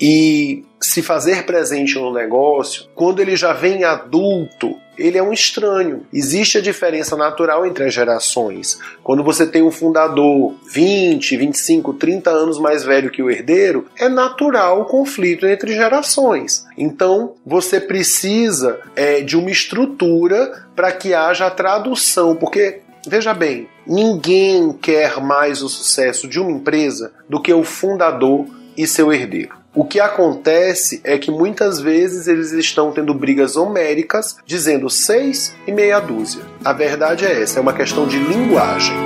e 0.00 0.64
se 0.80 1.02
fazer 1.02 1.46
presente 1.46 1.94
no 1.94 2.12
negócio, 2.12 2.86
quando 2.94 3.20
ele 3.20 3.36
já 3.36 3.52
vem 3.52 3.84
adulto, 3.84 4.76
ele 4.98 5.18
é 5.18 5.22
um 5.22 5.32
estranho. 5.32 6.06
Existe 6.12 6.58
a 6.58 6.60
diferença 6.60 7.16
natural 7.16 7.66
entre 7.66 7.84
as 7.84 7.94
gerações. 7.94 8.78
Quando 9.02 9.22
você 9.22 9.46
tem 9.46 9.62
um 9.62 9.70
fundador 9.70 10.54
20, 10.70 11.36
25, 11.36 11.94
30 11.94 12.30
anos 12.30 12.58
mais 12.58 12.84
velho 12.84 13.10
que 13.10 13.22
o 13.22 13.30
herdeiro, 13.30 13.86
é 13.98 14.08
natural 14.08 14.80
o 14.80 14.84
conflito 14.84 15.46
entre 15.46 15.74
gerações. 15.74 16.66
Então, 16.76 17.34
você 17.44 17.80
precisa 17.80 18.80
é, 18.94 19.20
de 19.20 19.36
uma 19.36 19.50
estrutura 19.50 20.64
para 20.74 20.92
que 20.92 21.14
haja 21.14 21.46
a 21.46 21.50
tradução, 21.50 22.36
porque 22.36 22.80
Veja 23.08 23.32
bem, 23.32 23.68
ninguém 23.86 24.72
quer 24.72 25.20
mais 25.20 25.62
o 25.62 25.68
sucesso 25.68 26.26
de 26.26 26.40
uma 26.40 26.50
empresa 26.50 27.12
do 27.28 27.40
que 27.40 27.54
o 27.54 27.62
fundador 27.62 28.46
e 28.76 28.84
seu 28.84 29.12
herdeiro. 29.12 29.54
O 29.76 29.84
que 29.84 30.00
acontece 30.00 31.02
é 31.04 31.18
que 31.18 31.30
muitas 31.30 31.78
vezes 31.78 32.26
eles 32.26 32.50
estão 32.50 32.92
tendo 32.92 33.12
brigas 33.12 33.56
homéricas 33.56 34.38
dizendo 34.46 34.88
seis 34.88 35.54
e 35.66 35.70
meia 35.70 36.00
dúzia. 36.00 36.42
A 36.64 36.72
verdade 36.72 37.26
é 37.26 37.42
essa, 37.42 37.58
é 37.58 37.62
uma 37.62 37.74
questão 37.74 38.06
de 38.06 38.18
linguagem. 38.18 39.05